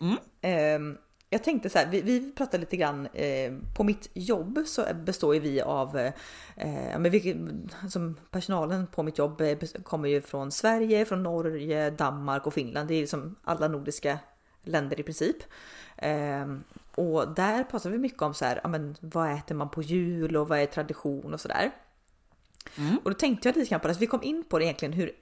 Mm. 0.00 0.16
Ehm, 0.40 0.98
jag 1.32 1.44
tänkte 1.44 1.70
så 1.70 1.78
här, 1.78 1.86
vi, 1.86 2.00
vi 2.00 2.32
pratade 2.32 2.58
lite 2.58 2.76
grann, 2.76 3.08
eh, 3.12 3.52
på 3.76 3.84
mitt 3.84 4.10
jobb 4.14 4.58
så 4.66 4.84
består 4.94 5.34
ju 5.34 5.40
vi 5.40 5.60
av, 5.60 5.98
eh, 5.98 6.12
men 6.98 7.10
vi, 7.10 7.36
som 7.88 8.16
personalen 8.30 8.86
på 8.86 9.02
mitt 9.02 9.18
jobb 9.18 9.40
eh, 9.40 9.58
kommer 9.84 10.08
ju 10.08 10.20
från 10.20 10.50
Sverige, 10.50 11.04
från 11.04 11.22
Norge, 11.22 11.90
Danmark 11.90 12.46
och 12.46 12.54
Finland. 12.54 12.88
Det 12.88 12.94
är 12.94 13.00
liksom 13.00 13.36
alla 13.44 13.68
nordiska 13.68 14.18
länder 14.62 15.00
i 15.00 15.02
princip. 15.02 15.36
Ehm, 15.96 16.64
och 16.94 17.34
där 17.34 17.64
pratar 17.64 17.90
vi 17.90 17.98
mycket 17.98 18.22
om 18.22 18.34
så 18.34 18.44
här, 18.44 18.60
ja, 18.62 18.68
men 18.68 18.96
vad 19.00 19.32
äter 19.32 19.54
man 19.54 19.68
på 19.68 19.82
jul 19.82 20.36
och 20.36 20.48
vad 20.48 20.58
är 20.58 20.66
tradition 20.66 21.34
och 21.34 21.40
sådär. 21.40 21.70
Mm. 22.78 22.98
Och 22.98 23.10
då 23.10 23.14
tänkte 23.14 23.48
jag 23.48 23.56
lite 23.56 23.70
grann 23.70 23.80
på 23.80 23.88
det, 23.88 23.94
så 23.94 24.00
vi 24.00 24.06
kom 24.06 24.22
in 24.22 24.44
på 24.48 24.58
det 24.58 24.64
egentligen 24.64 24.92
hur 24.92 25.12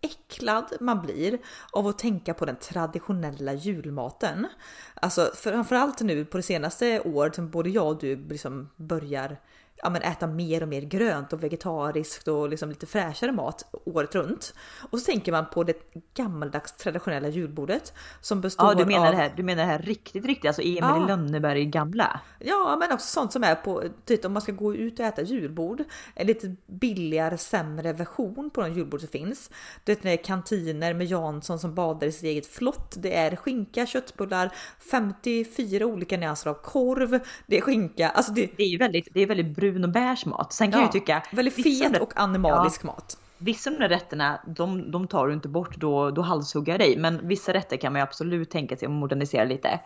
äcklad 0.00 0.76
man 0.80 1.02
blir 1.02 1.38
av 1.72 1.86
att 1.86 1.98
tänka 1.98 2.34
på 2.34 2.44
den 2.44 2.56
traditionella 2.56 3.52
julmaten. 3.52 4.46
Alltså 4.94 5.30
framförallt 5.34 6.00
nu 6.00 6.24
på 6.24 6.36
det 6.36 6.42
senaste 6.42 7.00
året 7.00 7.34
som 7.34 7.50
både 7.50 7.70
jag 7.70 7.86
och 7.86 7.98
du 7.98 8.16
liksom 8.16 8.68
börjar 8.76 9.36
ja, 9.82 9.90
men 9.90 10.02
äta 10.02 10.26
mer 10.26 10.62
och 10.62 10.68
mer 10.68 10.82
grönt 10.82 11.32
och 11.32 11.42
vegetariskt 11.42 12.28
och 12.28 12.48
liksom 12.48 12.68
lite 12.68 12.86
fräschare 12.86 13.32
mat 13.32 13.64
året 13.84 14.14
runt. 14.14 14.54
Och 14.90 14.98
så 14.98 15.04
tänker 15.04 15.32
man 15.32 15.46
på 15.50 15.64
det 15.64 15.76
gammaldags 16.14 16.72
traditionella 16.72 17.28
julbordet 17.28 17.92
som 18.20 18.40
består 18.40 18.66
Ja, 18.66 18.74
du 18.74 18.86
menar, 18.86 19.06
av 19.06 19.12
det 19.12 19.18
här, 19.18 19.32
du 19.36 19.42
menar 19.42 19.62
det 19.62 19.68
här 19.68 19.78
riktigt, 19.78 20.24
riktigt, 20.24 20.48
alltså 20.48 20.62
Emil 20.62 20.78
Ja. 20.80 21.06
Lönneberg 21.06 21.64
gamla? 21.66 22.20
Ja, 22.38 22.76
men 22.80 22.92
också 22.92 23.06
sånt 23.06 23.32
som 23.32 23.44
är 23.44 23.54
på, 23.54 23.84
typ 24.04 24.24
om 24.24 24.32
man 24.32 24.42
ska 24.42 24.52
gå 24.52 24.74
ut 24.74 25.00
och 25.00 25.06
äta 25.06 25.22
julbord. 25.22 25.84
En 26.14 26.26
lite 26.26 26.56
billigare, 26.66 27.38
sämre 27.38 27.92
version 27.92 28.50
på 28.50 28.60
de 28.60 28.72
julbord 28.72 29.00
som 29.00 29.08
finns. 29.08 29.50
Du 29.84 29.94
vet 29.94 30.04
när 30.04 30.10
det 30.10 30.20
är 30.20 30.24
kantiner 30.24 30.94
med 30.94 31.06
Jansson 31.06 31.58
som 31.58 31.74
badar 31.74 32.06
i 32.06 32.12
sitt 32.12 32.24
eget 32.24 32.46
flott. 32.46 32.94
Det 32.98 33.16
är 33.16 33.36
skinka, 33.36 33.86
köttbullar, 33.86 34.50
54 34.90 35.86
olika 35.86 36.16
nyanser 36.16 36.50
av 36.50 36.54
korv. 36.54 37.20
Det 37.46 37.58
är 37.58 37.60
skinka, 37.60 38.08
alltså 38.08 38.32
det 38.32 38.50
Det 38.56 38.62
är 38.62 38.68
ju 38.68 38.78
väldigt, 38.78 39.08
det 39.12 39.20
är 39.20 39.26
väldigt 39.26 39.54
brun 39.72 39.84
och 39.84 39.90
beige 39.90 40.26
mat. 40.26 40.52
Sen 40.52 40.70
kan 40.70 40.80
jag 40.80 40.88
ju 40.88 41.00
tycka, 41.00 41.22
väldigt 41.32 41.54
fet 41.54 42.00
och 42.00 42.12
animalisk 42.16 42.82
mat. 42.82 43.18
Vissa 43.38 43.70
av 43.70 43.76
de 43.76 43.82
där 43.82 43.88
rätterna, 43.88 44.40
de, 44.46 44.90
de 44.90 45.06
tar 45.06 45.26
du 45.26 45.32
inte 45.32 45.48
bort, 45.48 45.76
då, 45.76 46.10
då 46.10 46.22
halshuggar 46.22 46.78
dig. 46.78 46.96
Men 46.96 47.28
vissa 47.28 47.52
rätter 47.52 47.76
kan 47.76 47.92
man 47.92 48.00
ju 48.00 48.02
absolut 48.02 48.50
tänka 48.50 48.76
sig 48.76 48.86
att 48.86 48.92
modernisera 48.92 49.44
lite. 49.44 49.80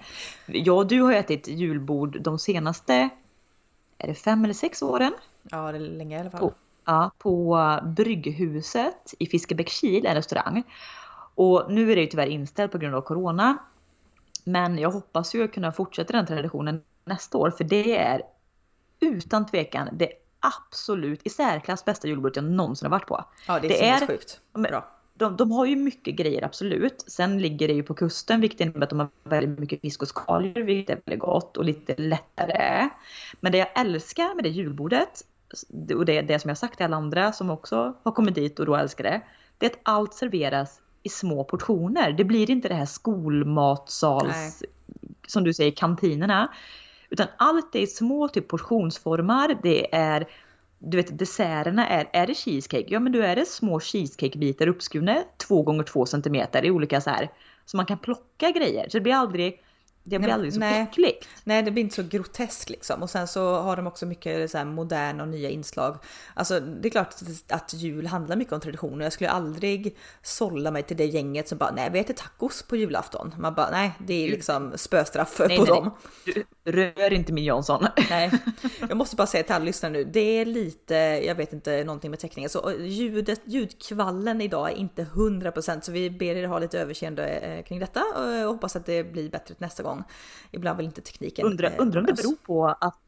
Jag 0.46 0.76
och 0.76 0.86
du 0.86 1.00
har 1.00 1.12
ju 1.12 1.18
ätit 1.18 1.48
julbord 1.48 2.22
de 2.22 2.38
senaste, 2.38 3.08
är 3.98 4.06
det 4.06 4.14
fem 4.14 4.44
eller 4.44 4.54
sex 4.54 4.82
åren? 4.82 5.12
Ja, 5.42 5.72
det 5.72 5.78
är 5.78 5.80
länge 5.80 6.16
i 6.16 6.20
alla 6.20 6.30
fall. 6.30 6.40
På, 6.40 6.52
ja, 6.84 7.10
på 7.18 7.80
Brygghuset 7.84 9.14
i 9.18 9.26
Fiskebäckskil, 9.26 10.06
en 10.06 10.14
restaurang. 10.14 10.62
Och 11.34 11.64
nu 11.68 11.92
är 11.92 11.96
det 11.96 12.02
ju 12.02 12.08
tyvärr 12.08 12.26
inställt 12.26 12.72
på 12.72 12.78
grund 12.78 12.94
av 12.94 13.00
Corona. 13.00 13.56
Men 14.44 14.78
jag 14.78 14.90
hoppas 14.90 15.34
ju 15.34 15.48
kunna 15.48 15.72
fortsätta 15.72 16.12
den 16.12 16.26
traditionen 16.26 16.82
nästa 17.04 17.38
år, 17.38 17.50
för 17.50 17.64
det 17.64 17.98
är 17.98 18.22
utan 19.04 19.46
tvekan 19.46 19.88
det 19.92 20.08
absolut 20.40 21.20
i 21.24 21.30
särklass 21.30 21.84
bästa 21.84 22.08
julbordet 22.08 22.36
jag 22.36 22.44
någonsin 22.44 22.86
har 22.86 22.90
varit 22.90 23.06
på. 23.06 23.24
Ja, 23.48 23.58
det 23.60 23.66
är, 23.66 23.70
det 23.70 23.88
är- 23.88 23.98
men- 24.52 24.62
Bra. 24.62 24.90
De, 25.16 25.36
de 25.36 25.50
har 25.52 25.66
ju 25.66 25.76
mycket 25.76 26.14
grejer 26.16 26.44
absolut. 26.44 27.04
Sen 27.06 27.42
ligger 27.42 27.68
det 27.68 27.74
ju 27.74 27.82
på 27.82 27.94
kusten 27.94 28.40
vilket 28.40 28.60
innebär 28.60 28.82
att 28.82 28.90
de 28.90 28.98
har 28.98 29.08
väldigt 29.24 29.58
mycket 29.58 29.80
fisk 29.80 30.02
och 30.02 30.08
skaldjur 30.08 30.64
vilket 30.64 30.96
är 30.98 31.02
väldigt 31.04 31.20
gott 31.20 31.56
och 31.56 31.64
lite 31.64 31.94
lättare. 31.96 32.88
Men 33.40 33.52
det 33.52 33.58
jag 33.58 33.68
älskar 33.80 34.34
med 34.34 34.44
det 34.44 34.48
julbordet 34.50 35.22
och 35.94 36.04
det 36.04 36.18
är 36.18 36.22
det 36.22 36.38
som 36.38 36.48
jag 36.48 36.58
sagt 36.58 36.76
till 36.76 36.84
alla 36.84 36.96
andra 36.96 37.32
som 37.32 37.50
också 37.50 37.94
har 38.02 38.12
kommit 38.12 38.34
dit 38.34 38.58
och 38.58 38.66
då 38.66 38.76
älskar 38.76 39.04
det. 39.04 39.20
Det 39.58 39.66
är 39.66 39.70
att 39.70 39.78
allt 39.82 40.14
serveras 40.14 40.80
i 41.02 41.08
små 41.08 41.44
portioner. 41.44 42.12
Det 42.12 42.24
blir 42.24 42.50
inte 42.50 42.68
det 42.68 42.74
här 42.74 42.86
skolmatsals, 42.86 44.62
som 45.26 45.44
du 45.44 45.54
säger, 45.54 45.70
kantinerna. 45.70 46.48
Utan 47.14 47.26
allt 47.36 47.74
är 47.74 47.80
i 47.80 47.86
små 47.86 48.28
typ 48.28 48.48
portionsformar. 48.48 49.58
Det 49.62 49.94
är 49.94 50.26
du 50.78 50.96
vet 50.96 51.18
desserterna 51.18 51.88
är, 51.88 52.08
är 52.12 52.26
det 52.26 52.34
cheesecake? 52.34 52.86
Ja 52.88 53.00
men 53.00 53.12
då 53.12 53.20
är 53.20 53.36
det 53.36 53.48
små 53.48 53.80
cheesecakebitar 53.80 54.66
uppskurna 54.66 55.24
2 55.36 55.62
gånger 55.62 55.82
2 55.82 56.06
cm 56.06 56.34
i 56.62 56.70
olika 56.70 57.00
så 57.00 57.10
här. 57.10 57.30
Så 57.64 57.76
man 57.76 57.86
kan 57.86 57.98
plocka 57.98 58.50
grejer. 58.50 58.88
Så 58.88 58.96
det 58.98 59.00
blir 59.00 59.14
aldrig, 59.14 59.63
det 60.06 60.18
blir 60.18 60.28
Nej, 60.28 60.34
aldrig 60.34 60.52
så 60.52 60.58
nej. 60.58 60.82
äckligt. 60.82 61.28
Nej, 61.44 61.62
det 61.62 61.70
blir 61.70 61.82
inte 61.82 61.94
så 61.94 62.02
groteskt 62.02 62.70
liksom. 62.70 63.02
Och 63.02 63.10
sen 63.10 63.28
så 63.28 63.54
har 63.54 63.76
de 63.76 63.86
också 63.86 64.06
mycket 64.06 64.50
så 64.50 64.58
här 64.58 64.64
moderna 64.64 65.22
och 65.22 65.28
nya 65.28 65.50
inslag. 65.50 65.98
Alltså 66.34 66.60
det 66.60 66.88
är 66.88 66.90
klart 66.90 67.14
att, 67.48 67.74
jul 67.74 68.06
handlar 68.06 68.36
mycket 68.36 68.52
om 68.52 68.60
traditioner. 68.60 69.04
Jag 69.04 69.12
skulle 69.12 69.30
aldrig 69.30 69.96
sålla 70.22 70.70
mig 70.70 70.82
till 70.82 70.96
det 70.96 71.04
gänget 71.04 71.48
som 71.48 71.58
bara 71.58 71.70
nej, 71.70 71.90
vi 71.92 71.98
äter 71.98 72.14
tacos 72.14 72.62
på 72.62 72.76
julafton. 72.76 73.34
Man 73.38 73.54
bara 73.54 73.70
nej, 73.70 73.92
det 73.98 74.14
är 74.14 74.30
liksom 74.30 74.72
spöstraff 74.76 75.40
Nej, 75.48 75.58
på 75.58 75.64
nej, 75.64 75.72
dem. 75.72 75.90
Du, 76.24 76.44
rör 76.72 77.12
inte 77.12 77.32
min 77.32 77.44
Jansson. 77.44 77.86
Nej, 78.10 78.30
jag 78.88 78.96
måste 78.96 79.16
bara 79.16 79.26
säga 79.26 79.44
till 79.44 79.54
alla 79.54 79.64
lyssnare 79.64 79.92
nu. 79.92 80.04
Det 80.04 80.40
är 80.40 80.44
lite, 80.44 80.94
jag 81.26 81.34
vet 81.34 81.52
inte 81.52 81.84
någonting 81.84 82.10
med 82.10 82.20
teckningen, 82.20 82.50
så 82.50 82.72
ljudet, 82.80 83.40
ljudkvallen 83.44 84.40
idag 84.40 84.70
är 84.70 84.74
inte 84.74 85.04
100% 85.04 85.80
så 85.80 85.92
vi 85.92 86.10
ber 86.10 86.36
er 86.36 86.46
ha 86.46 86.58
lite 86.58 86.80
överseende 86.80 87.26
eh, 87.26 87.64
kring 87.64 87.78
detta 87.78 88.02
och 88.16 88.54
hoppas 88.54 88.76
att 88.76 88.86
det 88.86 89.04
blir 89.04 89.30
bättre 89.30 89.54
nästa 89.58 89.82
gång. 89.82 89.93
Ibland 90.50 90.76
vill 90.76 90.86
inte 90.86 91.00
tekniken. 91.00 91.46
Undrar, 91.46 91.70
eh, 91.70 91.74
undrar 91.78 92.00
om 92.00 92.06
det 92.06 92.12
oss. 92.12 92.22
beror 92.22 92.36
på 92.36 92.66
att 92.66 93.03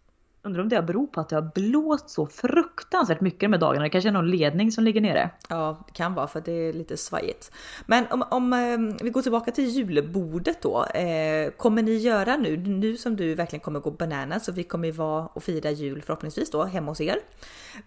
Undrar 0.46 0.62
om 0.62 0.68
det 0.68 0.82
beror 0.82 1.06
på 1.06 1.20
att 1.20 1.28
det 1.28 1.37
har 1.37 1.50
blåst 1.54 2.11
så 2.11 2.26
fruktansvärt 2.26 3.20
mycket 3.20 3.40
de 3.40 3.52
här 3.52 3.61
dagarna. 3.61 3.85
Det 3.85 3.90
kanske 3.90 4.09
är 4.09 4.12
någon 4.12 4.30
ledning 4.30 4.72
som 4.72 4.85
ligger 4.85 5.00
nere. 5.00 5.30
Ja, 5.48 5.85
det 5.87 5.92
kan 5.92 6.14
vara 6.14 6.26
för 6.26 6.40
det 6.40 6.52
är 6.52 6.72
lite 6.72 6.96
svajigt. 6.96 7.50
Men 7.87 8.06
om, 8.11 8.24
om 8.30 8.52
eh, 8.52 9.04
vi 9.04 9.11
går 9.11 9.22
tillbaka 9.22 9.50
till 9.50 9.64
julbordet 9.64 10.62
då. 10.62 10.85
Eh, 10.85 11.50
kommer 11.50 11.82
ni 11.82 11.96
göra 11.96 12.37
nu, 12.37 12.56
nu 12.56 12.96
som 12.96 13.16
du 13.16 13.35
verkligen 13.35 13.61
kommer 13.61 13.80
gå 13.80 13.90
bananas 13.90 14.44
så 14.44 14.52
vi 14.52 14.62
kommer 14.62 14.87
ju 14.87 14.92
vara 14.92 15.26
och 15.26 15.42
fira 15.42 15.70
jul 15.70 16.02
förhoppningsvis 16.02 16.50
då 16.50 16.64
hemma 16.64 16.90
hos 16.90 17.00
er. 17.00 17.18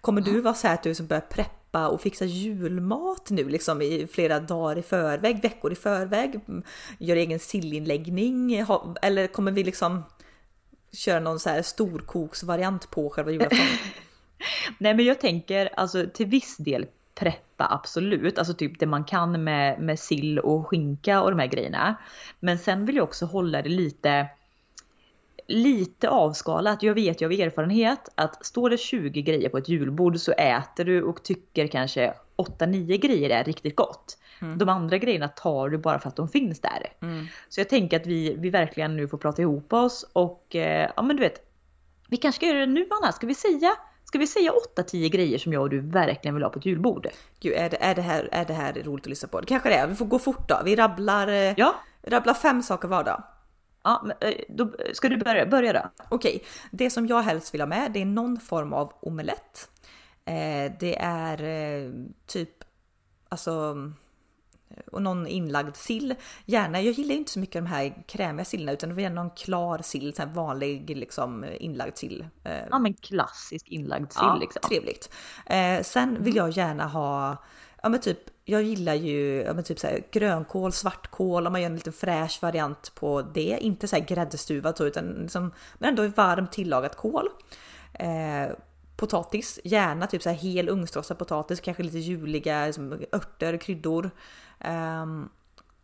Kommer 0.00 0.20
du 0.20 0.40
vara 0.40 0.54
så 0.54 0.66
här 0.66 0.74
att 0.74 0.82
du 0.82 0.94
som 0.94 1.06
börjar 1.06 1.20
preppa 1.20 1.88
och 1.88 2.00
fixa 2.00 2.24
julmat 2.24 3.30
nu 3.30 3.48
liksom 3.48 3.82
i 3.82 4.06
flera 4.12 4.40
dagar 4.40 4.78
i 4.78 4.82
förväg, 4.82 5.42
veckor 5.42 5.72
i 5.72 5.74
förväg? 5.74 6.40
Gör 6.98 7.16
egen 7.16 7.38
sillinläggning? 7.38 8.64
Eller 9.02 9.26
kommer 9.26 9.52
vi 9.52 9.64
liksom 9.64 10.02
köra 10.92 11.20
någon 11.20 11.40
så 11.40 11.50
här 11.50 11.62
storkoksvariant 11.62 12.90
på 12.90 13.10
själva 13.10 13.30
julafton? 13.30 13.58
Nej 14.78 14.94
men 14.94 15.04
jag 15.04 15.20
tänker 15.20 15.70
alltså 15.76 16.06
till 16.14 16.26
viss 16.26 16.56
del 16.56 16.86
preppa 17.14 17.68
absolut, 17.70 18.38
alltså 18.38 18.54
typ 18.54 18.78
det 18.78 18.86
man 18.86 19.04
kan 19.04 19.44
med, 19.44 19.80
med 19.80 19.98
sill 19.98 20.38
och 20.38 20.68
skinka 20.68 21.22
och 21.22 21.30
de 21.30 21.38
här 21.38 21.46
grejerna. 21.46 21.96
Men 22.40 22.58
sen 22.58 22.86
vill 22.86 22.96
jag 22.96 23.04
också 23.04 23.26
hålla 23.26 23.62
det 23.62 23.68
lite 23.68 24.28
lite 25.46 26.08
avskalat. 26.08 26.82
Jag 26.82 26.94
vet 26.94 27.20
ju 27.20 27.26
av 27.26 27.32
erfarenhet 27.32 28.08
att 28.14 28.46
står 28.46 28.70
det 28.70 28.78
20 28.78 29.22
grejer 29.22 29.48
på 29.48 29.58
ett 29.58 29.68
julbord 29.68 30.18
så 30.18 30.32
äter 30.32 30.84
du 30.84 31.02
och 31.02 31.22
tycker 31.22 31.66
kanske 31.66 32.14
8-9 32.36 32.96
grejer 32.96 33.30
är 33.30 33.44
riktigt 33.44 33.76
gott. 33.76 34.18
De 34.40 34.68
andra 34.68 34.98
grejerna 34.98 35.28
tar 35.28 35.68
du 35.68 35.78
bara 35.78 35.98
för 35.98 36.08
att 36.08 36.16
de 36.16 36.28
finns 36.28 36.60
där. 36.60 36.92
Mm. 37.02 37.26
Så 37.48 37.60
jag 37.60 37.68
tänker 37.68 38.00
att 38.00 38.06
vi, 38.06 38.36
vi 38.38 38.50
verkligen 38.50 38.96
nu 38.96 39.08
får 39.08 39.18
prata 39.18 39.42
ihop 39.42 39.72
oss 39.72 40.10
och 40.12 40.56
eh, 40.56 40.90
ja 40.96 41.02
men 41.02 41.16
du 41.16 41.22
vet, 41.22 41.46
vi 42.08 42.16
kanske 42.16 42.36
ska 42.36 42.46
göra 42.46 42.60
det 42.60 42.66
nu 42.66 42.86
Anna, 42.90 43.12
ska 43.12 43.26
vi 43.26 43.34
säga 43.34 43.76
Ska 44.10 44.18
vi 44.18 44.26
säga 44.26 44.52
8-10 44.76 45.08
grejer 45.08 45.38
som 45.38 45.52
jag 45.52 45.62
och 45.62 45.70
du 45.70 45.80
verkligen 45.80 46.34
vill 46.34 46.42
ha 46.42 46.50
på 46.50 46.58
ett 46.58 46.66
julbord? 46.66 47.08
Gud, 47.40 47.52
är 47.52 47.70
det, 47.70 47.76
är, 47.82 47.94
det 47.94 48.02
här, 48.02 48.28
är 48.32 48.44
det 48.44 48.52
här 48.52 48.72
roligt 48.72 49.04
att 49.04 49.10
lyssna 49.10 49.28
på? 49.28 49.40
Det 49.40 49.46
kanske 49.46 49.68
det 49.68 49.74
är. 49.74 49.86
Vi 49.86 49.94
får 49.94 50.06
gå 50.06 50.18
fort 50.18 50.48
då. 50.48 50.60
Vi 50.64 50.76
rabblar, 50.76 51.28
eh, 51.28 51.54
Ja, 51.56 51.74
rabblar 52.02 52.34
fem 52.34 52.62
saker 52.62 52.88
var 52.88 53.04
då. 53.04 53.24
ja 53.82 54.02
men, 54.04 54.30
eh, 54.30 54.40
då 54.48 54.72
ska 54.92 55.08
du 55.08 55.16
börja, 55.16 55.46
börja 55.46 55.72
då? 55.72 56.04
Okej, 56.08 56.44
det 56.70 56.90
som 56.90 57.06
jag 57.06 57.22
helst 57.22 57.54
vill 57.54 57.60
ha 57.60 57.66
med 57.66 57.92
det 57.92 58.02
är 58.02 58.06
någon 58.06 58.40
form 58.40 58.72
av 58.72 58.92
omelett. 59.00 59.70
Eh, 60.24 60.72
det 60.80 60.98
är 61.00 61.42
eh, 61.42 61.90
typ, 62.26 62.64
alltså, 63.28 63.76
och 64.92 65.02
någon 65.02 65.26
inlagd 65.26 65.76
sill. 65.76 66.14
Gärna, 66.46 66.80
jag 66.80 66.92
gillar 66.92 67.14
inte 67.14 67.30
så 67.30 67.38
mycket 67.38 67.54
de 67.54 67.66
här 67.66 68.04
krämiga 68.06 68.44
sillarna 68.44 68.72
utan 68.72 68.88
det 68.88 68.94
vill 68.94 69.02
gärna 69.02 69.22
någon 69.22 69.30
klar 69.30 69.78
sill, 69.82 70.14
så 70.14 70.26
vanlig 70.26 70.96
liksom 70.96 71.44
inlagd 71.60 71.96
sill. 71.96 72.26
Eh, 72.44 72.52
Ja 72.70 72.78
men 72.78 72.94
klassisk 72.94 73.68
inlagd 73.68 74.12
sill 74.12 74.22
Ja, 74.22 74.36
liksom. 74.40 74.62
Trevligt. 74.68 75.10
Eh, 75.46 75.82
sen 75.82 76.24
vill 76.24 76.36
jag 76.36 76.50
gärna 76.50 76.86
ha, 76.86 77.36
ja 77.82 77.88
men 77.88 78.00
typ, 78.00 78.18
jag 78.44 78.62
gillar 78.62 78.94
ju 78.94 79.42
ja 79.46 79.54
men 79.54 79.64
typ 79.64 79.78
så 79.78 79.86
här, 79.86 80.02
grönkål, 80.12 80.72
svartkål, 80.72 81.46
om 81.46 81.52
man 81.52 81.60
gör 81.62 81.70
en 81.70 81.74
lite 81.74 81.92
fräsch 81.92 82.38
variant 82.42 82.94
på 82.94 83.22
det. 83.22 83.58
Inte 83.60 83.88
så 83.88 83.96
här 83.96 84.04
gräddstuvat 84.04 84.76
så, 84.78 84.84
utan 84.84 85.04
liksom, 85.04 85.52
men 85.78 85.88
ändå 85.88 86.06
varmt 86.08 86.52
tillagat 86.52 86.96
kål. 86.96 87.28
Eh, 87.92 88.52
potatis, 88.96 89.60
gärna 89.64 90.06
typ 90.06 90.22
så 90.22 90.28
här 90.28 90.36
hel 90.36 90.68
ugnsrostad 90.68 91.14
potatis, 91.14 91.60
kanske 91.60 91.82
lite 91.82 91.98
juliga 91.98 92.66
liksom, 92.66 92.92
örter, 93.12 93.56
kryddor. 93.56 94.10
Ehm, 94.60 95.28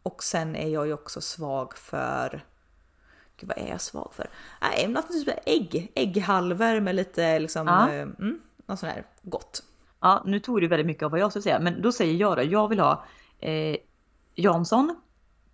Och 0.02 0.22
sen 0.22 0.56
är 0.56 0.68
jag 0.68 0.86
ju 0.86 0.92
också 0.92 1.20
svag 1.20 1.76
för 1.76 2.44
Gud, 3.36 3.48
vad 3.48 3.58
är 3.58 3.68
jag 3.70 3.80
svag 3.80 4.14
för? 4.14 4.26
Nej, 4.60 4.88
något 4.88 5.08
typ 5.08 5.28
ägg. 5.46 5.92
Ägghalvor 5.94 6.80
med 6.80 6.94
lite 6.94 7.38
liksom, 7.38 7.66
Ja. 7.66 7.88
eh, 7.92 8.02
mm, 8.02 8.40
något 8.66 8.78
sånt 8.78 8.92
här 8.92 9.04
gott. 9.22 9.62
Ja, 10.00 10.22
nu 10.26 10.40
tog 10.40 10.60
du 10.60 10.68
väldigt 10.68 10.86
mycket 10.86 11.02
av 11.02 11.10
vad 11.10 11.20
jag 11.20 11.30
skulle 11.32 11.42
säga, 11.42 11.60
men 11.60 11.82
då 11.82 11.92
säger 11.92 12.14
jag 12.14 12.36
då, 12.36 12.42
jag 12.42 12.68
vill 12.68 12.80
ha 12.80 13.04
eh, 13.38 13.76
Jansson, 14.34 14.96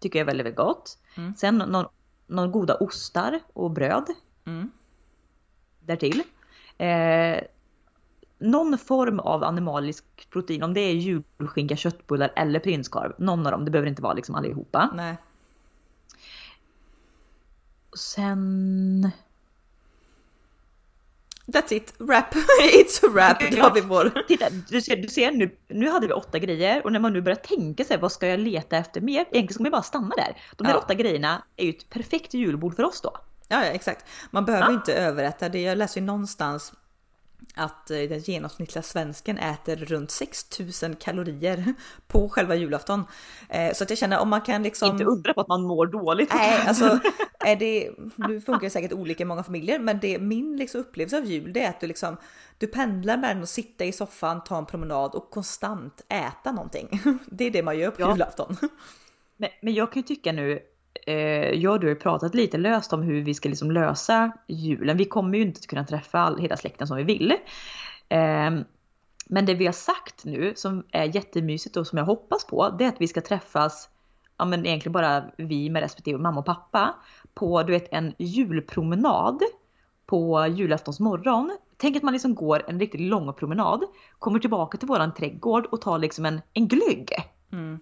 tycker 0.00 0.18
jag 0.18 0.24
är 0.24 0.26
väldigt, 0.26 0.46
väldigt 0.46 0.58
gott. 0.58 0.98
Mm. 1.16 1.35
Sen 1.35 1.58
någon, 1.58 1.87
någon 2.26 2.52
goda 2.52 2.74
ostar 2.76 3.40
och 3.52 3.70
bröd 3.70 4.06
Mm. 4.44 4.70
därtill. 5.80 6.22
Eh, 6.78 7.40
någon 8.42 8.78
form 8.78 9.20
av 9.20 9.44
animalisk 9.44 10.05
protein, 10.31 10.62
om 10.62 10.74
det 10.74 10.81
är 10.81 10.92
julskinka, 10.92 11.76
köttbullar 11.76 12.33
eller 12.37 12.61
prinskorv. 12.61 13.12
Någon 13.18 13.46
av 13.46 13.52
dem, 13.52 13.64
det 13.64 13.70
behöver 13.70 13.88
inte 13.88 14.02
vara 14.02 14.12
liksom 14.14 14.35
allihopa. 14.35 14.90
Nej. 14.94 15.16
Och 17.90 17.98
Sen... 17.98 19.11
That's 21.46 21.72
it, 21.72 21.94
wrap. 21.98 22.35
It's 22.74 23.07
a 23.07 23.11
wrap. 23.14 23.42
Har 23.59 23.74
vi 23.74 23.81
vår. 23.81 24.22
Titta, 24.28 24.50
du 24.68 24.81
ser, 24.81 24.96
du 24.96 25.09
ser 25.09 25.33
nu, 25.33 25.57
nu 25.68 25.88
hade 25.90 26.07
vi 26.07 26.12
åtta 26.12 26.38
grejer 26.38 26.85
och 26.85 26.92
när 26.92 27.00
man 27.00 27.12
nu 27.12 27.20
börjar 27.20 27.37
tänka 27.37 27.85
sig 27.85 27.98
vad 27.98 28.12
ska 28.12 28.26
jag 28.26 28.40
leta 28.40 28.76
efter 28.76 29.00
mer? 29.00 29.20
Egentligen 29.20 29.48
ska 29.55 29.62
man 29.62 29.72
bara 29.72 29.83
stanna 29.83 30.14
där. 30.16 30.37
De 30.57 30.66
här 30.66 30.74
Ja. 30.74 30.78
åtta 30.78 30.94
grejerna 30.94 31.42
är 31.57 31.64
ju 31.64 31.70
ett 31.70 31.88
perfekt 31.90 32.35
julbord 32.35 32.76
för 32.76 32.83
oss 32.83 33.00
då. 33.00 33.11
Ja, 33.48 33.64
ja 33.64 33.70
exakt. 33.70 34.05
Man 34.31 34.44
behöver 34.44 34.66
Ja. 34.66 34.72
inte 34.72 34.94
överäta 34.94 35.48
det. 35.48 35.62
Jag 35.62 35.78
läser 35.78 36.00
ju 36.00 36.07
någonstans 36.07 36.72
att 37.55 37.90
eh, 37.90 37.96
den 37.98 38.18
genomsnittliga 38.18 38.83
svensken 38.83 39.38
äter 39.38 39.76
runt 39.76 40.11
6000 40.11 40.96
kalorier 40.96 41.74
på 42.07 42.28
själva 42.28 42.55
julafton. 42.55 43.05
Eh, 43.48 43.72
Så 43.74 43.85
att 43.85 43.90
jag 43.90 43.98
känner 43.98 44.18
om 44.20 44.28
man 44.28 44.40
kan 44.40 44.62
liksom... 44.62 44.90
Inte 44.90 45.05
undra 45.05 45.35
på 45.35 45.40
att 45.40 45.48
man 45.48 45.62
mår 45.62 45.87
dåligt. 45.87 46.35
Nej, 46.35 46.62
alltså 46.66 46.98
är 47.38 47.57
det, 47.64 47.90
nu 48.16 48.40
funkar 48.40 48.61
det 48.66 48.70
säkert 48.70 48.92
olika 48.92 49.22
i 49.22 49.26
många 49.26 49.42
familjer, 49.42 49.78
men 49.78 49.98
det, 50.00 50.18
min 50.18 50.57
liksom 50.57 50.81
upplevelse 50.81 51.16
av 51.18 51.24
jul 51.24 51.52
det 51.52 51.62
är 51.64 51.68
att 51.68 51.81
du 51.81 51.87
liksom 51.87 52.16
du 52.59 52.66
pendlar 52.66 53.16
mellan 53.16 53.42
att 53.42 53.48
sitta 53.48 53.85
i 53.85 53.92
soffan, 53.92 54.44
ta 54.44 54.59
en 54.59 54.66
promenad 54.66 55.14
och 55.14 55.31
konstant 55.31 56.02
äta 56.09 56.52
någonting. 56.52 57.00
Det 57.26 57.44
är 57.44 57.50
det 57.50 57.62
man 57.62 57.78
gör 57.78 57.90
på 57.90 58.02
Ja. 58.02 58.12
julafton. 58.12 58.57
Men, 59.37 59.50
men 59.62 59.74
jag 59.74 59.92
kan 59.92 60.02
ju 60.02 60.07
tycka 60.07 60.33
nu, 60.33 60.61
eh, 61.07 61.50
jag 61.50 61.72
och 61.72 61.81
du 61.81 61.87
har 61.87 61.94
ju 61.94 62.00
pratat 62.00 62.35
lite 62.35 62.59
löst 62.59 62.92
om 62.92 63.02
hur 63.02 63.22
vi 63.22 63.35
ska 63.35 63.48
liksom 63.48 63.70
lösa 63.70 64.33
julen. 64.46 64.96
Vi 64.96 65.05
kommer 65.05 65.38
ju 65.38 65.44
inte 65.44 65.66
kunna 65.66 65.85
träffa 65.85 66.18
all, 66.18 66.38
hela 66.38 66.57
släkten 66.57 66.87
som 66.87 66.96
vi 66.96 67.02
vill. 67.02 67.31
Eh, 68.09 68.50
men 69.26 69.46
det 69.46 69.55
vi 69.55 69.66
har 69.66 69.72
sagt 69.72 70.24
nu 70.24 70.52
som 70.57 70.85
är 70.90 71.14
jättemysigt 71.14 71.76
och 71.76 71.87
som 71.87 71.98
jag 71.98 72.05
hoppas 72.05 72.46
på, 72.46 72.70
det 72.78 72.85
är 72.85 72.88
att 72.88 73.00
vi 73.00 73.09
ska 73.09 73.20
träffas, 73.20 73.88
ja 74.38 74.44
men 74.44 74.66
egentligen 74.66 74.92
bara 74.92 75.24
vi 75.37 75.70
med 75.70 75.83
respektive 75.83 76.18
mamma 76.18 76.40
och 76.40 76.46
pappa, 76.46 76.94
på 77.35 77.62
du 77.62 77.72
vet 77.72 77.92
en 77.92 78.14
julpromenad 78.18 79.42
på 80.07 80.46
julaftons 80.46 81.00
morgon. 81.00 81.57
Tänk 81.76 81.96
att 81.96 82.02
man 82.02 82.12
liksom 82.12 82.35
går 82.35 82.62
en 82.66 82.81
riktigt 82.81 83.00
lång 83.00 83.33
promenad, 83.33 83.83
kommer 84.18 84.38
tillbaka 84.38 84.78
till 84.78 84.88
våran 84.88 85.14
trädgård 85.14 85.66
och 85.66 85.81
tar 85.81 85.98
liksom 85.98 86.24
en, 86.24 86.40
en 86.52 86.68
glögg. 86.68 87.11
Mm. 87.52 87.81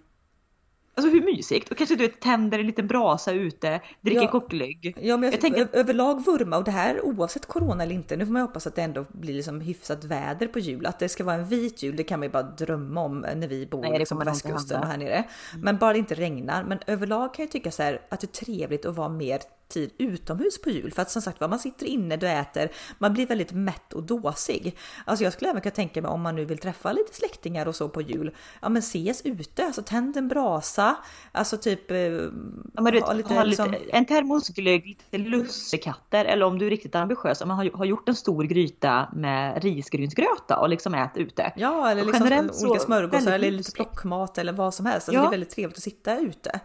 Alltså 1.01 1.17
hur 1.19 1.25
mysigt? 1.35 1.71
Och 1.71 1.77
kanske 1.77 1.95
du 1.95 2.07
vet, 2.07 2.19
tänder 2.19 2.59
en 2.59 2.65
liten 2.67 2.87
brasa 2.87 3.31
ute, 3.31 3.81
dricker 4.01 4.29
Ja. 4.33 4.45
glögg. 4.49 4.97
Ja, 5.01 5.17
men 5.17 5.23
jag, 5.23 5.33
Jag 5.33 5.41
tänker- 5.41 5.67
överlag 5.73 6.25
vurma 6.25 6.57
och 6.57 6.63
det 6.63 6.71
här 6.71 7.05
oavsett 7.05 7.45
corona 7.45 7.83
eller 7.83 7.95
inte. 7.95 8.15
Nu 8.17 8.25
får 8.25 8.33
man 8.33 8.41
hoppas 8.41 8.67
att 8.67 8.75
det 8.75 8.81
ändå 8.81 9.05
blir 9.11 9.33
liksom 9.33 9.61
hyfsat 9.61 10.03
väder 10.03 10.47
på 10.47 10.59
jul. 10.59 10.85
Att 10.85 10.99
det 10.99 11.09
ska 11.09 11.23
vara 11.23 11.35
en 11.35 11.45
vit 11.47 11.83
jul, 11.83 11.95
det 11.95 12.03
kan 12.03 12.19
man 12.19 12.27
ju 12.27 12.31
bara 12.31 12.43
drömma 12.43 13.01
om 13.01 13.19
när 13.19 13.47
vi 13.47 13.65
bor 13.65 13.81
Nej, 13.81 13.99
liksom 13.99 14.19
på 14.19 14.25
västkusten 14.25 14.81
och 14.81 14.87
här 14.87 14.97
nere. 14.97 15.23
Men 15.57 15.77
bara 15.77 15.93
det 15.93 15.99
inte 15.99 16.15
regnar. 16.15 16.63
Men 16.63 16.79
överlag 16.87 17.33
kan 17.33 17.43
jag 17.45 17.51
tycka 17.51 17.71
så 17.71 17.83
här 17.83 18.01
att 18.09 18.19
det 18.19 18.25
är 18.39 18.45
trevligt 18.45 18.85
att 18.85 18.95
vara 18.95 19.09
mer 19.09 19.39
tid 19.71 19.91
utomhus 19.97 20.61
på 20.61 20.69
jul. 20.69 20.91
För 20.93 21.01
att 21.01 21.11
som 21.11 21.21
sagt 21.21 21.41
var, 21.41 21.47
man 21.47 21.59
sitter 21.59 21.85
inne, 21.85 22.17
du 22.17 22.27
äter, 22.27 22.69
man 22.97 23.13
blir 23.13 23.27
väldigt 23.27 23.51
mätt 23.51 23.93
och 23.93 24.03
dåsig. 24.03 24.77
Alltså 25.05 25.23
jag 25.23 25.33
skulle 25.33 25.49
även 25.49 25.61
kunna 25.61 25.75
tänka 25.75 26.01
mig 26.01 26.11
om 26.11 26.21
man 26.21 26.35
nu 26.35 26.45
vill 26.45 26.57
träffa 26.57 26.91
lite 26.91 27.15
släktingar 27.15 27.65
och 27.67 27.75
så 27.75 27.89
på 27.89 28.01
jul. 28.01 28.35
Ja 28.61 28.69
men 28.69 28.79
ses 28.79 29.21
ute, 29.25 29.65
alltså 29.65 29.81
tänd 29.81 30.17
en 30.17 30.27
brasa. 30.27 30.95
Alltså 31.31 31.57
typ... 31.57 31.91
eh, 31.91 31.97
Ja, 31.97 32.81
men 32.81 32.85
du 32.85 32.91
vet, 32.91 33.03
ha 33.03 33.13
lite, 33.13 33.43
liksom- 33.43 33.75
En 33.89 34.05
termosglögg, 34.05 34.85
lite 34.87 35.17
lussekatter 35.17 36.25
eller 36.25 36.45
om 36.45 36.59
du 36.59 36.65
är 36.65 36.69
riktigt 36.69 36.95
ambitiös, 36.95 37.41
om 37.41 37.47
man 37.47 37.57
har, 37.57 37.77
har 37.77 37.85
gjort 37.85 38.09
en 38.09 38.15
stor 38.15 38.43
gryta 38.43 39.09
med 39.15 39.63
risgrynsgröt 39.63 40.51
och 40.61 40.69
liksom 40.69 40.93
ät 40.93 41.11
ute. 41.17 41.53
Ja, 41.55 41.91
eller 41.91 42.03
liksom 42.05 42.23
generellt 42.27 42.63
olika 42.63 42.79
smörgåsar 42.79 43.31
eller 43.31 43.51
lite 43.51 43.71
plockmat 43.71 44.37
eller 44.37 44.53
vad 44.53 44.73
som 44.73 44.85
helst. 44.85 44.95
Alltså 45.09 45.11
Ja. 45.13 45.21
Det 45.21 45.27
är 45.27 45.31
väldigt 45.31 45.49
trevligt 45.49 45.77
att 45.77 45.83
sitta 45.83 46.17
ute. 46.19 46.59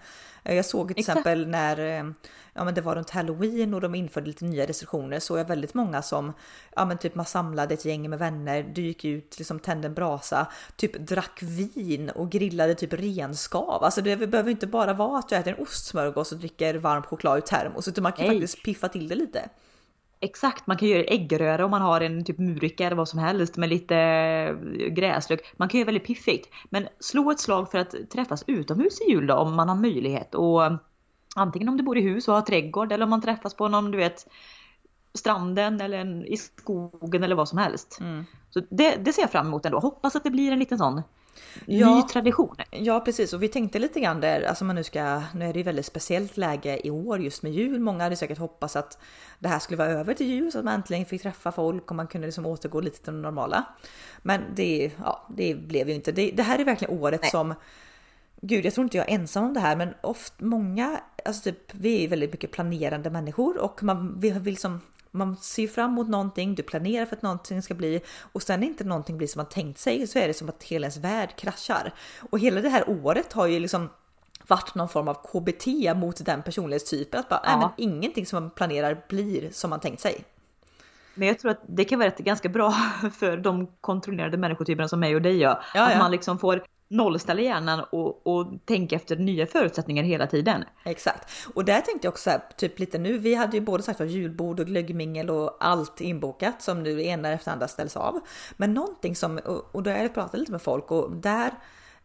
Eh, 0.44 0.54
Jag 0.56 0.64
såg 0.64 0.88
till 0.88 0.98
Exakt. 0.98 1.18
exempel 1.18 1.48
när 1.48 1.98
eh, 1.98 2.04
ja, 2.56 2.64
men 2.64 2.74
det 2.74 2.80
var 2.80 2.94
runt 2.94 3.10
halloween 3.10 3.74
och 3.74 3.80
de 3.80 3.94
införde 3.94 4.26
lite 4.26 4.44
nya 4.44 4.66
restriktioner 4.66 5.20
så 5.20 5.38
jag 5.38 5.44
väldigt 5.48 5.74
många 5.74 6.02
som 6.02 6.32
ja, 6.76 6.84
men 6.84 6.98
typ 6.98 7.14
man 7.14 7.26
samlade 7.26 7.74
ett 7.74 7.84
gäng 7.84 8.10
med 8.10 8.18
vänner, 8.18 8.62
du 8.74 8.82
gick 8.82 9.04
ut, 9.04 9.38
liksom 9.38 9.58
tände 9.58 9.88
en 9.88 9.94
brasa, 9.94 10.46
typ 10.76 10.98
drack 10.98 11.42
vin 11.42 12.10
och 12.10 12.30
grillade 12.30 12.74
typ 12.74 12.92
renskav. 12.92 13.84
Alltså 13.84 14.00
det 14.02 14.16
behöver 14.16 14.50
inte 14.50 14.66
bara 14.66 14.92
vara 14.92 15.18
att 15.18 15.28
du 15.28 15.36
äter 15.36 15.52
en 15.52 15.62
ostsmörgås 15.62 16.32
och 16.32 16.38
dricker 16.38 16.74
varm 16.74 17.02
choklad 17.02 17.36
ur 17.36 17.40
termos 17.40 17.88
utan 17.88 18.02
man 18.02 18.12
kan 18.12 18.26
Nej. 18.26 18.36
faktiskt 18.36 18.64
piffa 18.64 18.88
till 18.88 19.08
det 19.08 19.14
lite. 19.14 19.48
Exakt, 20.20 20.66
man 20.66 20.76
kan 20.76 20.88
göra 20.88 21.04
äggröra 21.04 21.64
om 21.64 21.70
man 21.70 21.82
har 21.82 22.00
en 22.00 22.24
typ 22.24 22.38
murika 22.38 22.86
eller 22.86 22.96
vad 22.96 23.08
som 23.08 23.18
helst 23.18 23.56
med 23.56 23.68
lite 23.68 23.96
eh, 23.96 24.86
gräslök. 24.88 25.54
Man 25.56 25.68
kan 25.68 25.80
göra 25.80 25.86
väldigt 25.86 26.06
piffigt. 26.06 26.48
Men 26.70 26.88
slå 27.00 27.30
ett 27.30 27.40
slag 27.40 27.70
för 27.70 27.78
att 27.78 27.94
träffas 28.12 28.44
utomhus 28.46 29.00
i 29.00 29.10
jul 29.10 29.26
då 29.26 29.34
om 29.34 29.54
man 29.54 29.68
har 29.68 29.76
möjlighet. 29.76 30.34
Och 30.34 30.62
antingen 31.36 31.68
om 31.68 31.76
du 31.76 31.82
bor 31.82 31.98
i 31.98 32.00
hus 32.00 32.28
och 32.28 32.34
har 32.34 32.42
trädgård 32.42 32.92
eller 32.92 33.04
om 33.04 33.10
man 33.10 33.22
träffas 33.22 33.54
på 33.54 33.68
någon, 33.68 33.90
du 33.90 33.98
vet, 33.98 34.26
stranden 35.14 35.80
eller 35.80 35.98
en, 35.98 36.26
i 36.26 36.36
skogen 36.36 37.24
eller 37.24 37.36
vad 37.36 37.48
som 37.48 37.58
helst. 37.58 37.98
Mm. 38.00 38.24
Så 38.50 38.60
det, 38.70 38.96
det 38.96 39.12
ser 39.12 39.22
jag 39.22 39.30
fram 39.30 39.46
emot 39.46 39.66
ändå. 39.66 39.78
Hoppas 39.78 40.16
att 40.16 40.24
det 40.24 40.30
blir 40.30 40.52
en 40.52 40.58
liten 40.58 40.78
sån 40.78 41.02
Ja. 41.66 41.94
ny 41.96 42.02
tradition. 42.02 42.56
Ja 42.70 43.00
precis 43.00 43.32
och 43.32 43.42
vi 43.42 43.48
tänkte 43.48 43.78
lite 43.78 44.00
grann 44.00 44.20
där, 44.20 44.42
alltså 44.42 44.64
man 44.64 44.76
nu 44.76 44.84
ska, 44.84 45.22
nu 45.34 45.48
är 45.48 45.52
det 45.52 45.58
ju 45.58 45.62
väldigt 45.62 45.86
speciellt 45.86 46.36
läge 46.36 46.86
i 46.86 46.90
år 46.90 47.20
just 47.20 47.42
med 47.42 47.52
jul. 47.52 47.80
Många 47.80 48.02
hade 48.04 48.16
säkert 48.16 48.38
hoppats 48.38 48.76
att 48.76 48.98
det 49.38 49.48
här 49.48 49.58
skulle 49.58 49.78
vara 49.78 49.88
över 49.88 50.14
till 50.14 50.26
jul 50.26 50.52
så 50.52 50.58
att 50.58 50.64
man 50.64 50.74
äntligen 50.74 51.04
fick 51.06 51.22
träffa 51.22 51.52
folk 51.52 51.90
och 51.90 51.96
man 51.96 52.06
kunde 52.06 52.26
liksom 52.26 52.46
återgå 52.46 52.80
lite 52.80 53.04
till 53.04 53.12
det 53.12 53.20
normala. 53.20 53.64
Men 54.22 54.40
det, 54.54 54.90
ja, 55.04 55.26
det 55.36 55.54
blev 55.54 55.88
ju 55.88 55.94
inte. 55.94 56.12
Det, 56.12 56.30
det 56.30 56.42
här 56.42 56.58
är 56.58 56.64
verkligen 56.64 56.98
året 57.00 57.20
Nej. 57.22 57.30
som 57.30 57.54
Gud, 58.48 58.64
jag 58.64 58.74
tror 58.74 58.84
inte 58.84 58.96
jag 58.96 59.10
är 59.10 59.14
ensam 59.14 59.44
om 59.44 59.54
det 59.54 59.60
här, 59.60 59.76
men 59.76 59.94
ofta 60.00 60.44
många, 60.44 61.00
alltså 61.24 61.42
typ, 61.42 61.74
vi 61.74 62.04
är 62.04 62.08
väldigt 62.08 62.32
mycket 62.32 62.52
planerande 62.52 63.10
människor 63.10 63.58
och 63.58 63.82
man 63.82 64.20
vi 64.20 64.30
vill 64.30 64.56
som 64.56 64.80
man 65.10 65.36
ser 65.36 65.68
fram 65.68 65.90
emot 65.90 66.08
någonting, 66.08 66.54
du 66.54 66.62
planerar 66.62 67.06
för 67.06 67.16
att 67.16 67.22
någonting 67.22 67.62
ska 67.62 67.74
bli 67.74 68.00
och 68.32 68.42
sen 68.42 68.62
inte 68.62 68.84
någonting 68.84 69.18
blir 69.18 69.28
som 69.28 69.38
man 69.38 69.48
tänkt 69.48 69.78
sig 69.78 70.06
så 70.06 70.18
är 70.18 70.28
det 70.28 70.34
som 70.34 70.48
att 70.48 70.62
hela 70.62 70.84
ens 70.84 70.96
värld 70.96 71.36
kraschar. 71.36 71.94
Och 72.30 72.38
hela 72.38 72.60
det 72.60 72.68
här 72.68 72.90
året 73.04 73.32
har 73.32 73.46
ju 73.46 73.60
liksom 73.60 73.88
varit 74.48 74.74
någon 74.74 74.88
form 74.88 75.08
av 75.08 75.14
KBT 75.14 75.66
mot 75.96 76.24
den 76.24 76.42
personlighetstypen. 76.42 77.20
Att 77.20 77.28
bara, 77.28 77.40
nej, 77.44 77.52
Ja. 77.52 77.58
men 77.58 77.70
ingenting 77.88 78.26
som 78.26 78.42
man 78.42 78.50
planerar 78.50 79.04
blir 79.08 79.50
som 79.50 79.70
man 79.70 79.80
tänkt 79.80 80.00
sig. 80.00 80.24
Men 81.14 81.28
jag 81.28 81.38
tror 81.38 81.50
att 81.50 81.60
det 81.66 81.84
kan 81.84 81.98
vara 81.98 82.08
rätt 82.08 82.18
ganska 82.18 82.48
bra 82.48 82.70
för 83.18 83.36
de 83.36 83.66
kontrollerade 83.80 84.36
människotyperna 84.36 84.88
som 84.88 85.00
mig 85.00 85.14
och 85.14 85.22
dig 85.22 85.36
gör. 85.36 85.62
Ja, 85.74 85.86
att 85.86 85.92
ja. 85.92 85.98
man 85.98 86.10
liksom 86.10 86.38
får 86.38 86.62
nollställa 86.88 87.40
hjärnan 87.40 87.84
och, 87.90 88.26
och 88.26 88.46
tänka 88.64 88.96
efter 88.96 89.16
nya 89.16 89.46
förutsättningar 89.46 90.02
hela 90.02 90.26
tiden. 90.26 90.64
Exakt. 90.84 91.30
Och 91.54 91.64
där 91.64 91.80
tänkte 91.80 92.06
jag 92.06 92.12
också 92.12 92.30
här, 92.30 92.40
typ 92.56 92.78
lite 92.78 92.98
nu. 92.98 93.18
Vi 93.18 93.34
hade 93.34 93.56
ju 93.56 93.60
både 93.60 93.82
sagt 93.82 94.00
att 94.00 94.10
julbord 94.10 94.60
och 94.60 94.66
glöggmingel 94.66 95.30
och 95.30 95.56
allt 95.60 96.00
inbokat 96.00 96.62
som 96.62 96.82
nu 96.82 97.02
ena 97.04 97.32
efter 97.32 97.52
andra 97.52 97.68
ställs 97.68 97.96
av. 97.96 98.20
Men 98.56 98.74
någonting 98.74 99.16
som, 99.16 99.38
och, 99.38 99.74
och 99.74 99.82
då 99.82 99.90
har 99.90 99.98
jag 99.98 100.14
pratat 100.14 100.40
lite 100.40 100.52
med 100.52 100.62
folk 100.62 100.90
och 100.90 101.16
där 101.16 101.50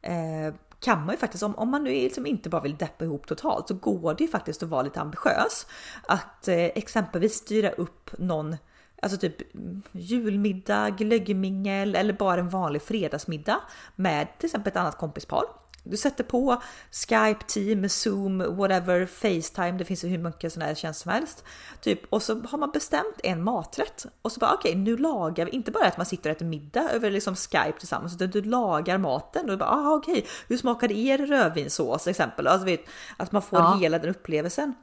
eh, 0.01 0.53
kan 0.79 1.05
man 1.05 1.15
ju 1.15 1.17
faktiskt, 1.17 1.43
om, 1.43 1.55
om 1.55 1.69
man 1.69 1.83
nu 1.83 1.89
liksom 1.89 2.25
inte 2.25 2.49
bara 2.49 2.61
vill 2.61 2.77
deppa 2.77 3.05
ihop 3.05 3.27
totalt 3.27 3.67
så 3.67 3.73
går 3.73 4.13
det 4.13 4.23
ju 4.23 4.29
faktiskt 4.29 4.63
att 4.63 4.69
vara 4.69 4.81
lite 4.81 5.01
ambitiös. 5.01 5.67
Att 6.07 6.47
eh, 6.47 6.55
exempelvis 6.55 7.33
styra 7.33 7.69
upp 7.69 8.11
någon 8.17 8.55
Alltså 9.03 9.17
typ 9.17 9.35
julmiddag, 9.91 10.89
glöggmingel 10.89 11.95
eller 11.95 12.13
bara 12.13 12.39
en 12.39 12.49
vanlig 12.49 12.81
fredagsmiddag 12.81 13.59
med 13.95 14.27
till 14.37 14.45
exempel 14.45 14.71
ett 14.71 14.77
annat 14.77 14.97
kompispar. 14.97 15.43
Du 15.83 15.97
sätter 15.97 16.23
på 16.23 16.61
Skype, 16.91 17.43
Team, 17.47 17.89
Zoom, 17.89 18.57
whatever, 18.57 19.05
Facetime, 19.05 19.71
det 19.77 19.85
finns 19.85 20.03
ju 20.03 20.07
hur 20.07 20.17
mycket 20.17 20.53
sådana 20.53 20.67
här 20.67 20.75
tjänster 20.75 21.03
som 21.03 21.11
helst. 21.11 21.43
Typ, 21.81 21.99
och 22.09 22.23
så 22.23 22.41
har 22.41 22.57
man 22.57 22.71
bestämt 22.71 23.19
en 23.23 23.43
maträtt 23.43 24.05
och 24.21 24.31
så 24.31 24.39
bara 24.39 24.53
okej, 24.53 24.75
nu 24.75 24.97
lagar 24.97 25.45
vi, 25.45 25.51
inte 25.51 25.71
bara 25.71 25.87
att 25.87 25.97
man 25.97 26.05
sitter 26.05 26.29
och 26.29 26.35
äter 26.35 26.45
middag 26.45 26.89
över 26.91 27.11
liksom 27.11 27.35
Skype 27.35 27.79
tillsammans, 27.79 28.15
utan 28.15 28.29
du 28.29 28.41
lagar 28.41 28.97
maten 28.97 29.45
och 29.45 29.51
du 29.51 29.57
bara 29.57 29.69
ah, 29.69 29.95
okej, 29.95 30.25
hur 30.47 30.57
smakade 30.57 30.93
er 30.93 31.17
rödvinssås 31.17 32.03
till 32.03 32.09
exempel? 32.09 32.47
Alltså 32.47 32.65
vet, 32.65 32.81
att 33.17 33.31
man 33.31 33.41
får 33.41 33.59
Ja. 33.59 33.77
hela 33.81 33.99
den 33.99 34.09
upplevelsen. 34.09 34.73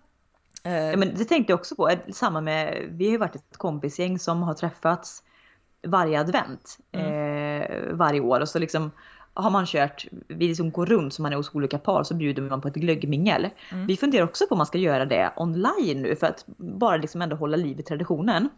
Eh, 0.64 0.90
Ja, 0.90 0.96
men 0.96 1.14
det 1.14 1.24
tänkte 1.24 1.52
jag 1.52 1.58
också 1.58 1.74
på, 1.74 1.90
samma 2.12 2.40
med, 2.40 2.84
vi 2.90 3.04
har 3.04 3.12
ju 3.12 3.18
varit 3.18 3.34
ett 3.34 3.56
kompisgäng 3.56 4.18
som 4.18 4.42
har 4.42 4.54
träffats 4.54 5.22
varje 5.86 6.20
advent 6.20 6.78
eh, 6.92 7.92
varje 7.92 8.20
år 8.20 8.40
och 8.40 8.48
så 8.48 8.58
liksom 8.58 8.90
har 9.34 9.50
man 9.50 9.66
kört, 9.66 10.06
vi 10.28 10.48
liksom 10.48 10.70
går 10.70 10.86
runt 10.86 11.14
som 11.14 11.22
man 11.22 11.32
är 11.32 11.36
hos 11.36 11.54
olika 11.54 11.78
par 11.78 12.02
så 12.04 12.14
bjuder 12.14 12.42
man 12.42 12.60
på 12.60 12.68
ett 12.68 12.74
glöggmingel. 12.74 13.48
Mm. 13.72 13.86
Vi 13.86 13.96
funderar 13.96 14.24
också 14.24 14.46
på 14.46 14.54
om 14.54 14.58
man 14.58 14.66
ska 14.66 14.78
göra 14.78 15.06
det 15.06 15.32
online 15.36 16.02
nu 16.02 16.16
för 16.16 16.26
att 16.26 16.44
bara 16.56 16.96
liksom 16.96 17.22
ändå 17.22 17.36
hålla 17.36 17.56
liv 17.56 17.80
i 17.80 17.82
traditionen. 17.82 18.48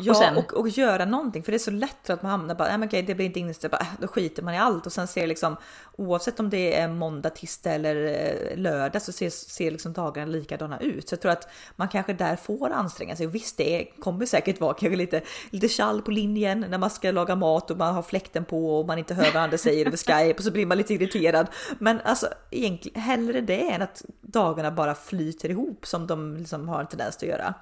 Ja, 0.00 0.10
Och 0.12 0.16
sen- 0.16 0.36
och, 0.36 0.52
och 0.54 0.68
göra 0.68 1.04
någonting 1.04 1.42
för 1.42 1.52
det 1.52 1.56
är 1.56 1.58
så 1.58 1.70
lätt 1.70 2.10
att 2.10 2.22
man 2.22 2.30
hamnar 2.30 2.54
bara, 2.54 2.68
nej 2.68 2.78
men 2.78 2.88
okej 2.88 3.02
det 3.02 3.14
blir 3.14 3.26
inte 3.26 3.40
inställt, 3.40 3.70
bara, 3.70 3.80
äh, 3.80 3.86
då 4.00 4.08
skiter 4.08 4.42
man 4.42 4.54
i 4.54 4.58
allt 4.58 4.86
och 4.86 4.92
sen 4.92 5.06
ser 5.06 5.26
liksom 5.26 5.56
oavsett 5.96 6.40
om 6.40 6.50
det 6.50 6.74
är 6.76 6.88
måndag, 6.88 7.30
tisdag 7.30 7.70
eller 7.72 7.96
eh, 8.04 8.56
lördag 8.58 9.02
så 9.02 9.12
ser, 9.12 9.30
ser 9.30 9.70
liksom 9.70 9.92
dagarna 9.92 10.26
likadana 10.32 10.80
ut. 10.80 11.08
Så 11.08 11.12
jag 11.12 11.20
tror 11.20 11.32
att 11.32 11.48
man 11.76 11.88
kanske 11.88 12.12
där 12.12 12.36
får 12.36 12.70
anstränga 12.70 13.16
sig 13.16 13.26
och 13.26 13.34
visst 13.34 13.56
det 13.56 13.84
kommer 14.00 14.26
säkert 14.26 14.60
vara 14.60 14.74
kanske 14.74 14.96
lite, 14.96 15.20
lite 15.50 15.68
tjall 15.68 16.02
på 16.02 16.10
linjen 16.10 16.66
när 16.68 16.78
man 16.78 16.90
ska 16.90 17.10
laga 17.10 17.36
mat 17.36 17.70
och 17.70 17.76
man 17.78 17.94
har 17.94 18.02
fläkten 18.02 18.44
på 18.44 18.78
och 18.80 18.86
man 18.86 18.98
inte 18.98 19.14
hör 19.14 19.32
vad 19.34 19.42
andra 19.42 19.58
säger 19.58 19.86
över 19.86 19.96
Skype 19.96 20.38
och 20.38 20.44
så 20.44 20.50
blir 20.50 20.66
man 20.66 20.78
lite 20.78 20.94
irriterad. 20.94 21.46
Men 21.78 22.00
alltså 22.00 22.26
egentligen 22.50 23.00
hellre 23.02 23.40
det 23.40 23.70
än 23.70 23.82
att 23.82 24.04
dagarna 24.20 24.70
bara 24.70 24.94
flyter 24.94 25.48
ihop 25.50 25.86
som 25.86 26.06
de 26.06 26.36
liksom 26.36 26.68
har 26.68 26.80
en 26.80 26.86
tendens 26.86 27.16
att 27.16 27.22
göra. 27.22 27.54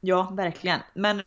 Ja, 0.00 0.32
verkligen. 0.36 0.80
Men, 0.94 1.22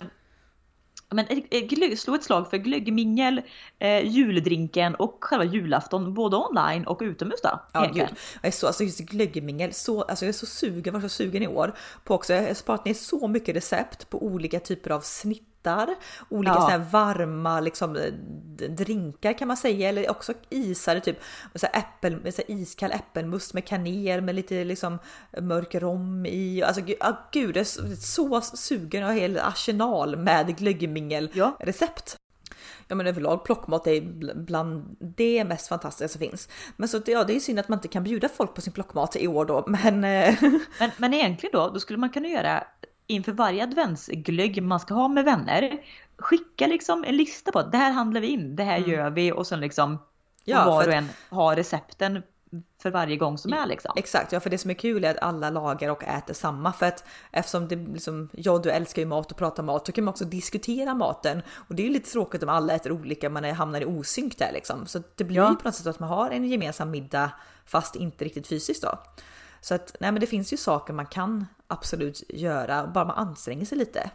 men 1.09 1.25
glögg- 1.49 1.95
slå 1.95 2.15
ett 2.15 2.23
slag 2.23 2.49
för 2.49 2.57
glöggmingel, 2.57 3.41
eh, 3.79 4.07
juldrinken 4.07 4.95
och 4.95 5.17
själva 5.21 5.45
julafton 5.45 6.13
både 6.13 6.38
online 6.38 6.88
och 6.88 6.99
utomhus 7.01 7.41
då. 7.43 7.62
Ja, 7.73 7.91
gud. 7.93 8.07
Jag 8.41 8.47
är 8.47 8.51
så, 8.51 8.67
alltså 8.67 8.83
just 8.83 8.99
glöggmingel, 8.99 9.73
så, 9.73 10.01
alltså 10.01 10.25
jag 10.25 10.29
är 10.29 10.33
så 10.33 10.45
sugen, 10.45 10.93
var 10.93 11.01
så 11.01 11.09
sugen 11.09 11.43
i 11.43 11.47
år 11.47 11.73
på 12.03 12.15
också, 12.15 12.33
jag 12.33 12.47
har 12.47 12.53
sparat 12.53 12.86
ner 12.86 12.93
så 12.93 13.27
mycket 13.27 13.55
recept 13.55 14.09
på 14.09 14.23
olika 14.25 14.59
typer 14.59 14.89
av 14.89 15.01
snittar, 15.63 15.95
olika 16.30 16.54
Ja. 16.69 16.82
varma 16.91 17.60
liksom 17.60 17.95
eh, 17.95 18.13
drinkar 18.69 19.34
kan 19.38 19.47
man 19.47 19.58
säga, 19.58 19.89
eller 19.89 20.12
också 20.12 20.34
isare 20.49 20.99
typ, 20.99 21.19
så 21.56 21.67
här 21.73 21.80
äppel, 21.80 22.21
med 22.21 22.34
så 22.34 22.41
här 22.47 22.56
iskall 22.56 22.91
äppelmust 22.91 23.54
med 23.54 23.65
kanel 23.67 24.21
med 24.21 24.36
lite 24.36 24.63
liksom 24.63 24.99
mörk 25.41 25.76
rom 25.76 26.26
i, 26.26 26.63
alltså 26.63 26.82
gud, 26.82 26.97
ah, 26.99 27.13
gud 27.32 27.58
jag 27.58 27.62
är 27.62 27.95
så, 27.95 28.41
sugen, 28.41 29.04
en 29.04 29.15
hel 29.17 29.39
arsenal 29.39 30.15
med 30.15 30.58
glöggmingel 30.58 31.30
Ja. 31.34 31.58
recept. 31.60 32.15
Ja 32.88 32.95
men 32.95 33.08
överlag 33.08 33.45
plockmat 33.45 33.88
är 33.88 34.02
bl- 34.02 34.43
bland 34.45 34.95
det 34.99 35.43
mest 35.45 35.67
fantastiska 35.67 36.08
som 36.08 36.19
finns. 36.19 36.49
Men 36.78 36.89
så 36.89 37.02
ja, 37.06 37.23
det 37.23 37.36
är 37.36 37.39
synd 37.39 37.60
att 37.60 37.69
man 37.69 37.78
inte 37.80 37.88
kan 37.88 38.04
bjuda 38.04 38.30
folk 38.30 38.54
på 38.54 38.62
sin 38.62 38.73
plockmat 38.73 39.15
i 39.15 39.28
år 39.28 39.45
då, 39.45 39.63
men 39.67 40.04
eh, 40.04 40.36
Men, 40.80 40.91
men 40.97 41.13
egentligen 41.13 41.52
då, 41.54 41.69
då 41.69 41.80
skulle 41.80 41.99
man 41.99 42.10
kunna 42.10 42.28
göra 42.28 42.63
inför 43.08 43.32
varje 43.32 43.63
adventsglögg 43.63 44.63
man 44.63 44.80
ska 44.80 44.94
ha 44.94 45.08
med 45.08 45.26
vänner. 45.26 45.84
Skicka 46.18 46.68
liksom 46.68 47.04
en 47.04 47.18
lista 47.18 47.52
på 47.52 47.60
att 47.60 47.72
det 47.72 47.78
här 47.78 47.92
handlar 47.92 48.22
vi 48.22 48.28
in, 48.28 48.56
det 48.56 48.63
här 48.63 48.78
gör 48.78 49.10
vi 49.10 49.32
och 49.32 49.48
sen 49.48 49.60
liksom 49.60 49.98
Mm. 50.46 50.58
Ja, 50.60 50.66
och 50.66 50.74
var 50.74 50.88
och 50.88 50.94
en 50.94 51.10
har 51.30 51.56
recepten 51.56 52.24
för 52.82 52.92
varje 52.92 53.18
gång 53.18 53.38
som 53.38 53.54
är 53.54 53.66
liksom. 53.68 53.94
exakt, 53.96 54.32
ja 54.32 54.39
för 54.39 54.50
det 54.50 54.58
som 54.58 54.70
är 54.72 54.76
kul 54.76 55.04
är 55.04 55.12
att 55.12 55.24
alla 55.24 55.50
lagar 55.50 55.89
och 55.89 56.04
äter 56.04 56.34
samma 56.34 56.74
för 56.74 56.86
att 56.86 57.04
eftersom 57.32 57.68
det 57.68 57.76
liksom, 57.76 58.30
ja 58.34 58.58
du 58.58 58.70
älskar 58.72 59.02
ju 59.02 59.06
mat 59.06 59.32
och 59.32 59.38
pratar 59.38 59.63
mat 59.63 59.86
så 59.86 59.92
kan 59.92 60.04
man 60.04 60.12
också 60.12 60.26
diskutera 60.26 60.94
maten 60.94 61.42
och 61.68 61.76
det 61.76 61.84
är 61.84 61.88
ju 61.88 61.94
lite 61.94 62.12
tråkigt 62.12 62.44
om 62.44 62.50
alla 62.50 62.74
äter 62.74 62.92
olika, 62.92 63.30
man 63.30 63.46
är, 63.46 63.54
hamnar 63.54 63.82
i 63.82 63.86
osynk 63.86 64.38
där 64.38 64.52
liksom. 64.54 64.86
Så 64.86 65.04
det 65.16 65.24
blir 65.24 65.38
Ja. 65.38 65.50
ju 65.50 65.56
på 65.56 65.68
något 65.68 65.76
sätt 65.76 65.88
att 65.88 66.00
man 66.00 66.10
har 66.10 66.30
en 66.30 66.46
gemensam 66.46 66.92
middag 66.92 67.32
fast 67.66 67.96
inte 67.96 68.26
riktigt 68.26 68.48
fysiskt 68.48 68.84
då. 68.84 69.00
Så 69.63 69.76
att 69.76 69.95
nej 69.99 70.12
men 70.12 70.21
det 70.21 70.28
finns 70.28 70.54
ju 70.54 70.58
saker 70.58 70.93
man 70.93 71.06
kan 71.06 71.45
absolut 71.67 72.23
göra, 72.30 72.88
bara 72.88 73.06
man 73.06 73.17
anstränger 73.17 73.65
sig 73.65 73.78
lite. 73.78 74.10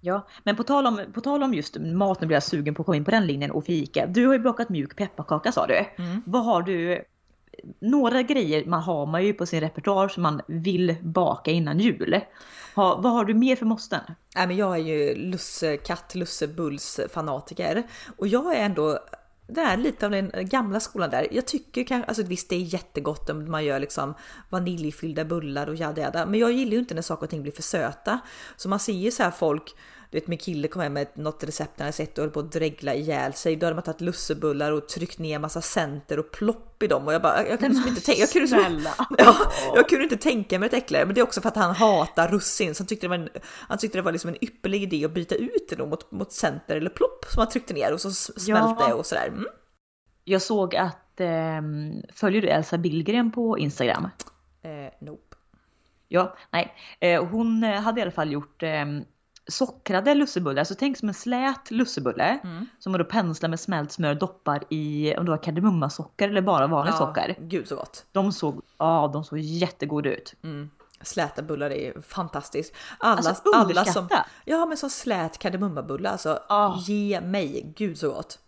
Ja, 0.00 0.26
men 0.42 0.56
på 0.56 0.62
tal, 0.62 0.86
om, 0.86 1.00
på 1.14 1.20
tal 1.20 1.42
om 1.42 1.54
just 1.54 1.76
mat, 1.80 2.20
nu 2.20 2.26
blir 2.26 2.36
jag 2.36 2.42
sugen 2.42 2.74
på 2.74 2.82
att 2.82 2.86
komma 2.86 2.96
in 2.96 3.04
på 3.04 3.10
den 3.10 3.26
linjen 3.26 3.50
och 3.50 3.64
fika. 3.64 4.06
Du 4.06 4.26
har 4.26 4.32
ju 4.32 4.38
bakat 4.38 4.68
mjuk 4.68 4.96
pepparkaka 4.96 5.52
sa 5.52 5.66
du. 5.66 5.84
Mm. 5.96 6.22
Vad 6.26 6.44
har 6.44 6.62
du? 6.62 7.04
Några 7.78 8.22
grejer 8.22 8.64
man 8.66 8.82
har 8.82 9.06
man 9.06 9.24
ju 9.24 9.32
på 9.32 9.46
sin 9.46 9.60
repertoar 9.60 10.08
som 10.08 10.22
man 10.22 10.40
vill 10.46 10.96
baka 11.02 11.50
innan 11.50 11.78
jul. 11.78 12.20
Ha, 12.74 12.96
vad 12.96 13.12
har 13.12 13.24
du 13.24 13.34
mer 13.34 13.56
för 13.56 13.66
måsten? 13.66 14.00
Nej, 14.36 14.46
men 14.46 14.56
jag 14.56 14.74
är 14.74 14.82
ju 14.82 15.14
lussekatt, 15.14 16.14
lussebulls 16.14 17.00
fanatiker 17.14 17.82
och 18.16 18.28
jag 18.28 18.56
är 18.56 18.64
ändå 18.64 18.98
det 19.46 19.60
är 19.60 19.76
lite 19.76 20.06
av 20.06 20.12
den 20.12 20.30
gamla 20.34 20.80
skolan 20.80 21.10
där. 21.10 21.28
Jag 21.30 21.46
tycker 21.46 21.84
kanske, 21.84 22.08
alltså 22.08 22.22
visst 22.22 22.48
det 22.48 22.56
är 22.56 22.60
jättegott 22.60 23.30
om 23.30 23.50
man 23.50 23.64
gör 23.64 23.80
liksom 23.80 24.14
vaniljfyllda 24.48 25.24
bullar 25.24 25.66
och 25.66 25.74
jada 25.74 26.02
jada, 26.02 26.26
men 26.26 26.40
jag 26.40 26.52
gillar 26.52 26.72
ju 26.72 26.78
inte 26.78 26.94
när 26.94 27.02
saker 27.02 27.22
och 27.22 27.30
ting 27.30 27.42
blir 27.42 27.52
för 27.52 27.62
söta. 27.62 28.18
Så 28.56 28.68
man 28.68 28.78
ser 28.78 28.92
ju 28.92 29.10
så 29.10 29.22
här 29.22 29.30
folk, 29.30 29.74
du 30.12 30.18
vet 30.18 30.26
min 30.26 30.38
kille 30.38 30.68
kom 30.68 30.82
hem 30.82 30.92
med 30.92 31.06
något 31.14 31.44
recept 31.44 31.80
han 31.80 31.92
sett 31.92 32.18
och 32.18 32.24
höll 32.24 32.30
på 32.30 32.40
att 32.40 32.52
dregla 32.52 32.94
ihjäl 32.94 33.32
sig. 33.32 33.56
Då 33.56 33.66
hade 33.66 33.74
man 33.74 33.82
tagit 33.82 34.00
lussebullar 34.00 34.72
och 34.72 34.88
tryckt 34.88 35.18
ner 35.18 35.38
massa 35.38 35.60
center 35.60 36.18
och 36.18 36.30
plopp 36.30 36.82
i 36.82 36.86
dem 36.86 37.06
och 37.06 37.14
jag 37.14 37.22
bara, 37.22 37.48
jag 37.48 37.58
kunde 37.58 37.74
liksom 37.74 37.88
inte 37.88 38.00
tänka, 38.00 38.20
jag 38.20 38.30
kunde 38.30 38.46
liksom, 38.46 38.60
Snälla. 38.60 38.90
Ja, 39.18 39.36
jag 39.74 39.88
kunde 39.88 40.04
inte 40.04 40.16
tänka 40.16 40.58
mig 40.58 40.66
ett 40.66 40.74
äckligare, 40.74 41.06
men 41.06 41.14
det 41.14 41.20
är 41.20 41.22
också 41.22 41.40
för 41.40 41.48
att 41.48 41.56
han 41.56 41.74
hatar 41.74 42.28
russin. 42.28 42.74
Så 42.74 42.82
han 42.82 42.86
tyckte 42.86 43.06
det 43.06 43.08
var 43.08 43.16
en, 43.16 43.28
han 43.68 43.78
tyckte 43.78 43.98
det 43.98 44.02
var 44.02 44.12
liksom 44.12 44.28
en 44.30 44.44
ypperlig 44.44 44.82
idé 44.82 45.04
att 45.04 45.14
byta 45.14 45.34
ut 45.34 45.66
det 45.68 45.76
då 45.76 45.86
mot, 45.86 46.10
mot 46.12 46.32
center 46.32 46.76
eller 46.76 46.90
plopp 46.90 47.24
som 47.28 47.38
han 47.40 47.48
tryckte 47.48 47.74
ner 47.74 47.92
och 47.92 48.00
så 48.00 48.10
smälte 48.10 48.84
Ja. 48.88 48.94
och 48.94 49.06
sådär. 49.06 49.26
Mm. 49.28 49.46
Jag 50.24 50.42
såg 50.42 50.76
att, 50.76 51.20
ehm, 51.20 51.92
följer 52.14 52.42
du 52.42 52.48
Elsa 52.48 52.78
Billgren 52.78 53.32
på 53.32 53.58
Instagram? 53.58 54.08
Eh, 54.62 54.70
nope. 55.00 55.36
Ja, 56.08 56.36
nej. 56.50 56.74
Eh, 57.00 57.24
hon 57.24 57.64
eh, 57.64 57.80
hade 57.80 58.00
i 58.00 58.02
alla 58.02 58.10
fall 58.10 58.32
gjort 58.32 58.62
eh, 58.62 58.86
sockrade 59.48 60.14
lussebullar. 60.14 60.64
Så 60.64 60.74
tänk 60.74 60.98
som 60.98 61.08
en 61.08 61.14
slät 61.14 61.70
lussebulle. 61.70 62.38
Mm. 62.44 62.66
Som 62.78 62.92
man 62.92 62.98
då 62.98 63.04
penslar 63.04 63.48
med 63.48 63.60
smält 63.60 63.92
smör 63.92 64.14
doppar 64.14 64.64
i 64.68 65.14
om 65.16 65.24
det 65.24 65.30
var 65.30 65.42
kardemummasocker 65.42 66.28
eller 66.28 66.42
bara 66.42 66.66
vanligt 66.66 66.96
socker. 66.96 67.36
Gud 67.40 67.68
så 67.68 67.76
gott. 67.76 68.04
De 68.12 68.32
såg, 68.32 68.62
ja, 68.78 69.10
de 69.12 69.24
såg 69.24 69.38
jättegoda 69.38 70.10
ut. 70.10 70.34
Mm. 70.44 70.70
Släta 71.00 71.42
bullar 71.42 71.70
är 71.70 72.02
fantastiskt. 72.02 72.74
Alla, 72.98 73.16
Alltså, 73.16 73.42
alla 73.54 73.84
som, 73.84 74.08
ja 74.44 74.66
men 74.66 74.76
som 74.76 74.90
slät 74.90 75.38
kardemummabulle 75.38 76.10
alltså. 76.10 76.38
Ah. 76.48 76.78
Ge 76.78 77.20
mig, 77.20 77.72
gud 77.76 77.98
så 77.98 78.08
gott. 78.08 78.38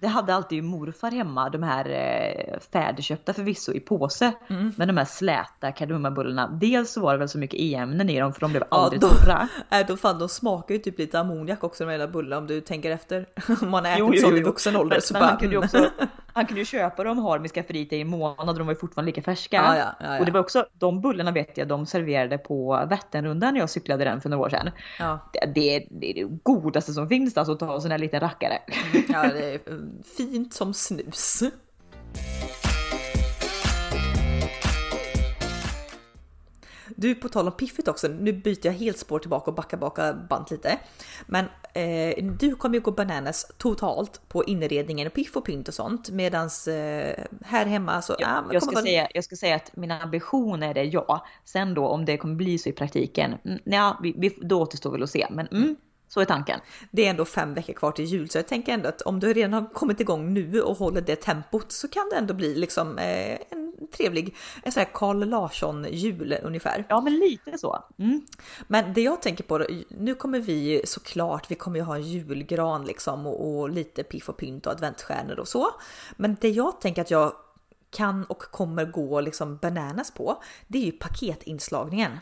Det 0.00 0.08
hade 0.08 0.34
alltid 0.34 0.56
ju 0.56 0.62
morfar 0.62 1.10
hemma, 1.10 1.50
de 1.50 1.62
här 1.62 1.88
eh, 1.88 2.60
färdigköpta 2.72 3.32
förvisso 3.32 3.72
i 3.72 3.80
påse. 3.80 4.32
Men 4.76 4.88
de 4.88 4.96
här 4.96 5.04
släta 5.04 5.72
kardemummabullarna. 5.72 6.48
Dels 6.60 6.92
så 6.92 7.00
var 7.00 7.12
det 7.12 7.18
väl 7.18 7.28
så 7.28 7.38
mycket 7.38 7.60
e-ämnen 7.60 8.10
i 8.10 8.20
dem 8.20 8.32
för 8.32 8.40
de 8.40 8.50
blev 8.50 8.64
aldrig 8.68 9.00
då- 9.00 9.08
torra. 9.08 9.48
Äh, 9.70 9.86
då 9.86 9.96
fan 9.96 10.18
de 10.18 10.28
smakar 10.28 10.74
ju 10.74 10.80
typ 10.80 10.98
lite 10.98 11.20
ammoniak 11.20 11.64
också 11.64 11.86
de 11.86 11.98
här 11.98 12.06
bullarna 12.06 12.38
om 12.38 12.46
du 12.46 12.60
tänker 12.60 12.90
efter. 12.90 13.26
Om 13.62 13.70
man 13.70 13.86
ätit 13.86 13.98
Jo, 13.98 14.14
jo, 14.14 14.20
sånt 14.20 14.34
i 14.34 14.38
jo. 14.38 14.44
vuxen 14.46 14.76
ålder 14.76 14.96
Men, 14.96 15.02
så 15.02 15.12
men 15.14 15.20
bara... 15.20 15.30
han 15.30 15.38
kunde 15.38 15.54
ju 15.54 15.62
mm. 15.62 15.66
också 15.66 15.90
han 16.34 16.46
kunde 16.46 16.60
ju 16.60 16.64
köpa 16.64 17.04
dem 17.04 17.18
har 17.18 17.38
med 17.38 17.50
skafferiet 17.50 17.92
i 17.92 18.00
en 18.00 18.08
månad 18.08 18.48
och 18.48 18.58
de 18.58 18.66
var 18.66 18.74
ju 18.74 18.78
fortfarande 18.78 19.06
lika 19.06 19.22
färska. 19.22 19.56
Ja, 19.56 19.76
ja, 19.76 19.94
ja, 20.00 20.14
ja. 20.14 20.18
Och 20.18 20.26
det 20.26 20.32
var 20.32 20.40
också, 20.40 20.66
de 20.72 21.00
bullarna 21.00 21.32
vet 21.32 21.58
jag 21.58 21.68
de 21.68 21.86
serverade 21.86 22.38
på 22.38 22.86
Vätternrundan 22.90 23.54
när 23.54 23.60
jag 23.60 23.70
cyklade 23.70 24.04
den 24.04 24.20
för 24.20 24.28
några 24.28 24.44
år 24.44 24.50
sedan. 24.50 24.70
Ja. 24.98 25.30
Det, 25.32 25.52
det, 25.54 25.86
det 25.90 26.10
är 26.10 26.14
det 26.14 26.38
godaste 26.42 26.92
som 26.92 27.08
finns 27.08 27.36
alltså 27.36 27.52
att 27.52 27.58
ta 27.58 27.74
en 27.74 27.80
sån 27.80 27.90
här 27.90 27.98
liten 27.98 28.20
rackare. 28.20 28.58
Ja, 29.08 29.22
det 29.22 29.44
är 29.54 29.54
eh, 29.54 29.76
fint 30.16 30.54
som 30.54 30.74
snus. 30.74 31.42
Du, 37.00 37.14
på 37.14 37.28
tal 37.28 37.46
om 37.46 37.52
piffigt 37.52 37.88
också, 37.88 38.08
nu 38.08 38.32
byter 38.32 38.66
jag 38.66 38.72
helt 38.72 38.98
spår 38.98 39.18
tillbaka 39.18 39.50
och 39.50 39.54
backar 39.54 39.76
baka 39.78 40.12
band 40.14 40.46
lite. 40.50 40.78
Men 41.26 41.44
eh, 41.74 42.24
du 42.24 42.54
kommer 42.54 42.74
ju 42.74 42.80
gå 42.80 42.90
bananas 42.90 43.52
totalt 43.58 44.20
på 44.28 44.44
inredningen 44.44 45.06
och 45.06 45.12
piff 45.12 45.36
och 45.36 45.44
pynt 45.44 45.68
och 45.68 45.74
sånt. 45.74 46.10
Medans 46.10 46.68
eh, 46.68 47.24
här 47.44 47.66
hemma 47.66 48.02
så... 48.02 48.16
men 48.42 48.52
Jag 48.52 48.62
kommer 48.62 48.72
ska, 48.72 48.74
vara- 48.74 48.84
säga, 48.84 49.08
jag 49.14 49.24
ska 49.24 49.36
säga 49.36 49.56
att 49.56 49.76
mina 49.76 50.00
ambitioner 50.02 50.78
är 50.78 50.90
ja. 50.94 51.26
Sen 51.44 51.74
då 51.74 51.86
om 51.86 52.04
det 52.04 52.16
kommer 52.16 52.34
bli 52.34 52.58
så 52.58 52.68
i 52.68 52.72
praktiken, 52.72 53.34
mm, 53.44 53.58
ja, 53.64 53.98
vi, 54.02 54.14
vi, 54.18 54.38
då 54.42 54.62
återstår 54.62 54.92
väl 54.92 55.02
att 55.02 55.10
se. 55.10 55.26
Men 55.30 55.46
mm, 55.46 55.76
så 56.10 56.20
är 56.20 56.24
tanken. 56.24 56.60
Det 56.90 57.06
är 57.06 57.10
ändå 57.10 57.24
fem 57.24 57.54
veckor 57.54 57.72
kvar 57.72 57.92
till 57.92 58.04
jul 58.04 58.30
så 58.30 58.38
jag 58.38 58.48
tänker 58.48 58.72
ändå 58.72 58.88
att 58.88 59.02
om 59.02 59.20
du 59.20 59.32
redan 59.32 59.52
har 59.52 59.72
kommit 59.72 60.00
igång 60.00 60.34
nu 60.34 60.62
och 60.62 60.76
håller 60.76 61.00
det 61.00 61.16
tempot 61.16 61.72
så 61.72 61.88
kan 61.88 62.08
det 62.10 62.16
ändå 62.16 62.34
bli 62.34 62.54
liksom 62.54 62.98
eh, 62.98 63.38
en 63.50 63.88
trevlig, 63.96 64.36
en 64.62 64.72
sån 64.72 64.80
här 64.80 64.90
Carl 64.92 65.28
Larsson 65.28 65.86
jul 65.90 66.38
ungefär. 66.42 66.84
Ja 66.88 67.00
men 67.00 67.18
lite 67.18 67.58
så. 67.58 67.84
Mm. 67.98 68.26
Men 68.66 68.92
det 68.92 69.02
jag 69.02 69.22
tänker 69.22 69.44
på, 69.44 69.66
nu 69.88 70.14
kommer 70.14 70.40
vi 70.40 70.82
såklart, 70.84 71.50
vi 71.50 71.54
kommer 71.54 71.78
ju 71.78 71.84
ha 71.84 71.96
en 71.96 72.02
julgran 72.02 72.84
liksom 72.84 73.26
och, 73.26 73.60
och 73.60 73.70
lite 73.70 74.02
piff 74.02 74.28
och 74.28 74.36
pynt 74.36 74.66
och 74.66 74.72
adventsstjärnor 74.72 75.38
och 75.38 75.48
så. 75.48 75.66
Men 76.16 76.36
det 76.40 76.48
jag 76.48 76.80
tänker 76.80 77.02
att 77.02 77.10
jag 77.10 77.32
kan 77.90 78.24
och 78.24 78.42
kommer 78.42 78.84
gå 78.84 79.20
liksom 79.20 79.56
bananas 79.56 80.10
på, 80.10 80.42
det 80.66 80.78
är 80.78 80.84
ju 80.84 80.92
paketinslagningen. 80.92 82.18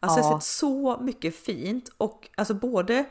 Alltså 0.00 0.18
jag 0.18 0.24
har 0.24 0.32
Ja. 0.32 0.40
sett 0.40 0.46
så 0.48 0.98
mycket 1.00 1.36
fint 1.36 1.90
och 1.98 2.28
alltså 2.36 2.54
både 2.54 3.04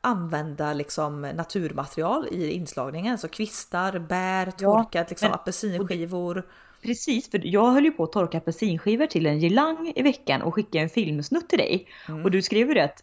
använda 0.00 0.72
liksom 0.72 1.20
naturmaterial 1.22 2.28
i 2.30 2.50
inslagningen, 2.52 3.18
så 3.18 3.28
kvistar, 3.28 3.98
bär, 3.98 4.46
Ja, 4.58 4.82
torkat 4.82 5.10
liksom 5.10 5.26
men- 5.28 5.34
apelsinskivor. 5.34 6.46
Precis, 6.82 7.30
för 7.30 7.40
jag 7.46 7.70
höll 7.72 7.84
ju 7.84 7.90
på 7.90 8.04
att 8.04 8.12
torka 8.12 8.38
apelsinskivor 8.38 9.06
till 9.06 9.26
en 9.26 9.40
girlang 9.40 9.92
i 9.96 10.02
veckan 10.02 10.42
och 10.42 10.54
skicka 10.54 10.80
en 10.80 10.88
filmsnutt 10.88 11.48
till 11.48 11.58
dig. 11.58 11.88
Mm. 12.08 12.24
Och 12.24 12.30
du 12.30 12.42
skrev 12.42 12.68
ju 12.68 12.74
det 12.74 12.84
att 12.84 13.02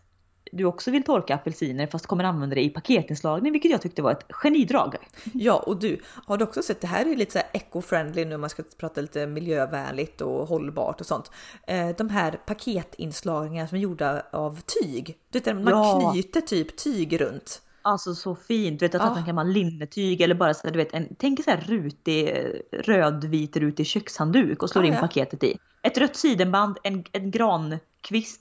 du 0.52 0.66
också 0.66 0.92
vill 0.92 1.04
torka 1.04 1.36
apelsiner 1.36 1.88
fast 1.88 2.08
kommer 2.08 2.24
använda 2.24 2.56
det 2.56 2.64
i 2.64 2.70
paketinslagning, 2.70 3.52
vilket 3.52 3.72
jag 3.72 3.82
tyckte 3.82 4.02
var 4.02 4.12
ett 4.12 4.26
genidrag. 4.30 4.96
Ja, 5.34 5.54
och 5.56 5.80
du, 5.80 6.02
har 6.26 6.38
du 6.38 6.44
också 6.44 6.62
sett, 6.62 6.82
det 6.82 6.88
här 6.88 7.06
är 7.06 7.16
lite 7.16 7.32
så 7.32 7.38
här 7.38 7.48
eco-friendly 7.54 8.26
nu, 8.26 8.38
man 8.38 8.50
ska 8.50 8.64
prata 8.78 9.02
lite 9.02 9.28
miljövänligt 9.28 10.22
och 10.22 10.48
hållbart 10.48 11.02
och 11.02 11.08
sånt. 11.08 11.32
Eh, 11.68 11.90
de 11.98 12.10
här 12.10 12.32
paketinslagningarna 12.46 13.68
som 13.68 13.78
är 13.78 13.82
gjorda 13.82 14.24
av 14.32 14.60
tyg. 14.62 15.18
Du 15.30 15.40
vet, 15.40 15.56
man 15.56 15.68
ja. 15.68 16.12
knyter 16.12 16.42
typ 16.42 16.78
tyg 16.78 17.22
runt. 17.22 17.62
Alltså 17.82 18.16
så 18.16 18.36
fint, 18.36 18.80
du 18.80 18.86
vet 18.86 18.96
att 18.96 19.02
ja. 19.02 19.14
man 19.14 19.26
kan 19.26 19.36
man 19.36 19.54
linnetyg 19.54 20.22
eller 20.22 20.36
bara 20.36 20.54
så 20.54 20.68
du 20.68 20.78
vet, 20.78 20.94
en, 20.94 21.16
tänk 21.18 21.44
så 21.44 21.52
här 21.52 21.66
rutig, 21.68 22.34
rödvit 22.72 23.58
rutig 23.58 23.88
kökshandduk 23.88 24.64
och 24.64 24.70
slår 24.70 24.86
ja, 24.86 24.94
in 24.94 25.00
paketet 25.00 25.44
i. 25.44 25.58
Ett 25.82 25.98
rött 25.98 26.16
sidenband, 26.16 26.78
en, 26.84 27.04
en 27.12 27.32
grankvist 27.32 27.89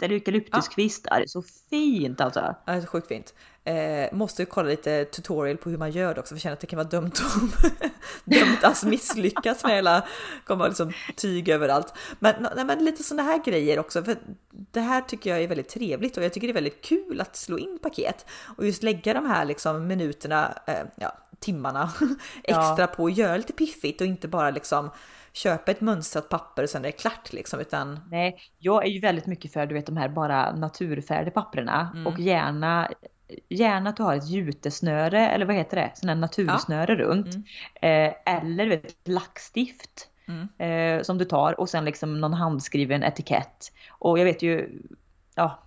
eller 0.03 0.15
eukalyptuskvist. 0.15 1.07
Ja. 1.11 1.23
Så 1.27 1.43
fint 1.71 2.21
alltså. 2.21 2.41
Ja, 2.41 2.57
det 2.65 2.73
är 2.73 2.81
så 2.81 2.87
sjukt 2.87 3.09
fint. 3.09 3.35
Eh, 3.65 4.13
måste 4.13 4.45
kolla 4.45 4.69
lite 4.69 5.05
tutorial 5.05 5.57
på 5.57 5.71
hur 5.71 5.79
man 5.79 5.91
gör 5.91 6.15
det 6.15 6.21
också 6.21 6.29
för 6.29 6.37
jag 6.37 6.43
känner 6.43 6.55
att 6.55 6.61
det 6.61 6.67
kan 6.67 6.77
vara 6.77 6.89
dömt, 6.89 7.21
om, 7.21 7.53
dömt 8.25 8.65
att 8.65 8.85
misslyckas 8.85 9.65
med 9.65 9.75
hela, 9.75 10.07
kommer 10.45 10.69
liksom 10.69 10.93
tyg 11.17 11.49
överallt. 11.49 11.95
Men, 12.19 12.47
nej, 12.57 12.65
men 12.65 12.85
lite 12.85 13.03
sådana 13.03 13.23
här 13.23 13.45
grejer 13.45 13.79
också 13.79 14.05
för 14.05 14.17
det 14.49 14.81
här 14.81 15.01
tycker 15.01 15.31
jag 15.31 15.43
är 15.43 15.49
väldigt 15.49 15.69
trevligt 15.69 16.17
och 16.17 16.25
jag 16.25 16.33
tycker 16.33 16.47
det 16.47 16.53
är 16.53 16.55
väldigt 16.55 16.85
kul 16.85 17.21
att 17.21 17.37
slå 17.37 17.59
in 17.59 17.79
paket 17.83 18.27
och 18.57 18.67
just 18.67 18.83
lägga 18.83 19.15
de 19.15 19.27
här 19.27 19.45
liksom 19.45 19.87
minuterna, 19.87 20.59
eh, 20.67 20.83
ja 20.97 21.19
timmarna 21.41 21.93
extra 22.45 22.81
ja. 22.81 22.87
på 22.87 23.07
att 23.07 23.17
göra 23.17 23.37
lite 23.37 23.53
piffigt 23.53 24.01
och 24.01 24.07
inte 24.07 24.29
bara 24.29 24.51
liksom 24.51 24.91
köpa 25.39 25.71
ett 25.71 25.81
mönstrat 25.81 26.29
papper 26.29 26.63
och 26.63 26.69
sen 26.69 26.85
är 26.85 26.89
det 26.89 26.93
klart 26.93 27.33
liksom 27.33 27.61
utan. 27.61 28.01
Nej, 28.11 28.41
jag 28.59 28.85
är 28.85 28.89
ju 28.91 29.01
väldigt 29.01 29.27
mycket 29.27 29.53
för 29.53 29.67
du 29.67 29.75
vet 29.75 29.87
de 29.87 29.97
här 29.97 30.09
bara 30.09 30.55
naturfärdiga 30.55 31.31
papperna 31.31 31.91
mm. 31.95 32.07
och 32.07 32.19
gärna 32.21 32.89
gärna 33.49 33.91
att 33.91 33.97
du 33.97 34.03
har 34.03 34.17
ett 34.17 34.29
jutesnöre 34.29 35.29
eller 35.29 35.47
vad 35.47 35.57
heter 35.57 35.77
det, 35.77 35.91
sån 35.95 36.09
här 36.09 36.17
natursnöre 36.17 36.93
ja. 36.93 36.99
runt. 36.99 37.35
Mm. 37.35 37.45
Eh, 38.09 38.35
eller 38.37 38.67
vet, 38.67 39.09
lackstift 39.09 40.09
mm. 40.29 40.49
eh, 40.59 41.03
som 41.03 41.19
du 41.19 41.25
tar 41.25 41.61
och 41.61 41.69
sen 41.69 41.85
liksom 41.85 42.21
någon 42.21 42.35
handskriven 42.35 43.03
etikett. 43.03 43.73
Och 43.91 44.19
jag 44.19 44.25
vet 44.25 44.43
ju, 44.43 44.83
ja, 45.35 45.59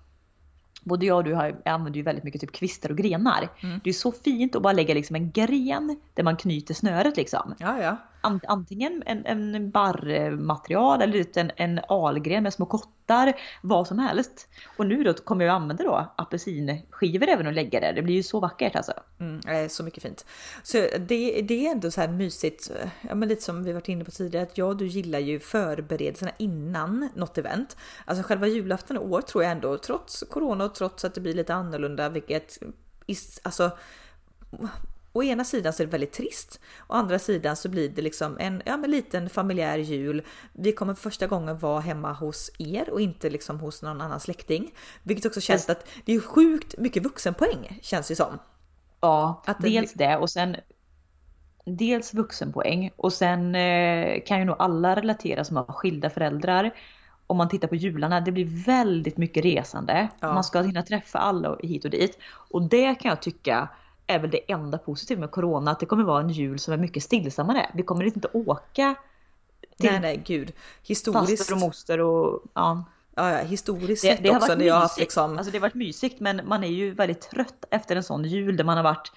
både 0.84 1.06
jag 1.06 1.18
och 1.18 1.24
du 1.24 1.34
har, 1.34 1.62
använder 1.66 1.98
ju 1.98 2.04
väldigt 2.04 2.24
mycket 2.24 2.42
typ 2.42 2.52
kvistar 2.52 2.90
och 2.90 2.98
grenar. 2.98 3.50
Mm. 3.64 3.80
Det 3.84 3.90
är 3.90 3.94
så 3.94 4.12
fint 4.12 4.56
att 4.56 4.62
bara 4.62 4.74
lägga 4.74 4.94
liksom 4.94 5.16
en 5.16 5.32
gren 5.32 6.00
där 6.14 6.24
man 6.24 6.38
knyter 6.38 6.74
snöret 6.74 7.18
liksom. 7.18 7.56
Ja, 7.60 7.82
ja 7.82 7.98
antingen 8.22 9.04
en, 9.06 9.26
en 9.26 9.72
barrmaterial 9.72 11.02
eller 11.02 11.38
en, 11.38 11.52
en 11.56 11.80
algren 11.90 12.44
med 12.44 12.54
små 12.54 12.66
kottar, 12.66 13.34
vad 13.62 13.88
som 13.88 14.00
helst. 14.00 14.48
Och 14.78 14.88
nu 14.88 15.04
då 15.04 15.14
kommer 15.14 15.46
jag 15.46 15.56
använda 15.56 15.84
då 15.84 16.12
apelsinskivor 16.16 17.30
även 17.30 17.48
och 17.48 17.54
lägga 17.54 17.80
det. 17.80 17.92
Det 17.96 18.02
blir 18.02 18.16
ju 18.16 18.24
så 18.24 18.40
vackert 18.40 18.76
alltså. 18.76 18.94
Mm, 19.20 19.40
eh, 19.48 19.68
så 19.68 19.84
mycket 19.84 20.04
fint. 20.04 20.26
Så 20.64 20.78
det, 20.78 21.42
det 21.42 21.68
är 21.68 21.72
ändå 21.72 21.92
så 21.92 22.02
här 22.02 22.08
mysigt, 22.08 22.72
eh, 22.72 22.90
ja 23.02 23.16
men 23.16 23.30
lite 23.30 23.42
som 23.42 23.64
vi 23.64 23.74
varit 23.74 23.90
inne 23.90 24.06
på 24.06 24.12
tidigare, 24.12 24.44
att 24.44 24.58
jag 24.58 24.78
du 24.78 24.88
gillar 24.88 25.20
ju 25.20 25.40
förberedelserna 25.40 26.32
innan 26.38 27.10
något 27.16 27.38
event. 27.38 27.78
Alltså 28.06 28.24
själva 28.24 28.48
julafton 28.48 28.98
i 28.98 29.00
år 29.00 29.22
tror 29.22 29.44
jag 29.44 29.52
ändå, 29.52 29.78
trots 29.78 30.24
corona 30.30 30.66
och 30.66 30.76
trots 30.76 31.06
att 31.06 31.14
det 31.14 31.22
blir 31.22 31.34
lite 31.34 31.54
annorlunda, 31.54 32.10
vilket 32.10 32.58
alltså 33.44 33.72
Å 35.13 35.24
ena 35.24 35.43
sidan 35.43 35.74
så 35.74 35.84
är 35.84 35.88
det 35.88 35.91
väldigt 35.91 36.13
trist, 36.13 36.60
å 36.88 36.93
andra 36.93 37.19
sidan 37.19 37.56
så 37.56 37.69
blir 37.69 37.89
det 37.89 38.02
liksom 38.02 38.38
en 38.39 38.62
ja, 38.65 38.78
men 38.78 38.91
liten 38.91 39.30
familjär 39.30 39.78
jul. 39.78 40.21
Vi 40.54 40.71
kommer 40.71 40.93
för 40.93 41.02
första 41.02 41.28
gången 41.28 41.58
vara 41.58 41.80
hemma 41.80 42.13
hos 42.13 42.52
er 42.60 42.89
och 42.89 43.02
inte 43.02 43.30
liksom 43.30 43.60
hos 43.60 43.82
någon 43.82 44.02
annan 44.02 44.19
släkting. 44.19 44.74
Vilket 45.04 45.26
också 45.26 45.41
känns 45.41 45.69
att 45.69 45.88
det 46.06 46.13
är 46.13 46.19
sjukt 46.19 46.78
mycket 46.78 47.04
vuxenpoäng 47.04 47.80
känns 47.82 48.08
det 48.08 48.15
som. 48.15 48.39
Ja, 49.02 49.43
att 49.45 49.60
dels 49.60 49.93
det 49.93 50.17
och 50.17 50.30
sen 50.30 50.56
dels 51.65 52.13
vuxenpoäng 52.13 52.91
och 52.95 53.13
sen 53.13 53.56
eh, 53.56 54.24
kan 54.26 54.39
ju 54.39 54.45
nog 54.45 54.56
alla 54.60 54.95
relatera 54.95 55.43
som 55.43 55.58
har 55.58 55.65
skilda 55.65 56.10
föräldrar. 56.10 56.71
Om 57.28 57.38
man 57.38 57.50
tittar 57.50 57.67
på 57.67 57.76
jularna, 57.76 58.21
det 58.21 58.32
blir 58.32 58.65
väldigt 58.65 59.17
mycket 59.17 59.45
resande. 59.45 60.10
Ja. 60.19 60.34
Man 60.34 60.43
ska 60.43 60.62
hinna 60.62 60.84
träffa 60.84 61.19
alla 61.19 61.58
hit 61.63 61.86
och 61.86 61.91
dit. 61.91 62.17
Och 62.24 62.62
det 62.62 62.95
kan 62.95 63.10
jag 63.10 63.21
tycka 63.21 63.69
är 64.12 64.19
väl 64.19 64.30
det 64.30 64.52
enda 64.52 64.78
positiva 64.78 65.19
med 65.19 65.32
corona, 65.32 65.71
att 65.71 65.80
det 65.80 65.86
kommer 65.86 66.04
vara 66.04 66.21
en 66.21 66.30
jul 66.30 66.60
som 66.60 66.74
är 66.74 66.78
mycket 66.78 67.04
stillsammare. 67.04 67.71
Vi 67.74 67.84
kommer 67.84 68.06
inte 68.06 68.28
åka 68.34 68.95
till 69.78 69.91
nej, 69.91 70.00
nej, 70.00 70.21
gud. 70.26 70.54
Historiskt. 70.84 71.38
faster 71.38 71.54
och 71.54 71.60
moster 71.60 72.00
och 72.00 72.43
ja. 72.54 72.84
Ja, 73.15 73.32
ja 73.32 73.38
historiskt 73.38 74.02
sett 74.02 74.30
också 74.30 74.56
när 74.56 74.65
jag 74.65 74.76
haft 74.76 75.00
liksom. 75.00 75.38
Alltså 75.38 75.52
det 75.52 75.58
har 75.58 75.62
varit 75.62 75.74
mysigt 75.74 76.19
men 76.19 76.41
man 76.45 76.63
är 76.63 76.67
ju 76.67 76.93
väldigt 76.93 77.21
trött 77.21 77.65
efter 77.71 77.95
en 77.95 78.04
sån 78.04 78.26
jul 78.26 78.58
där 78.58 78.63
man 78.63 78.78
har 78.78 78.84
varit 78.84 79.12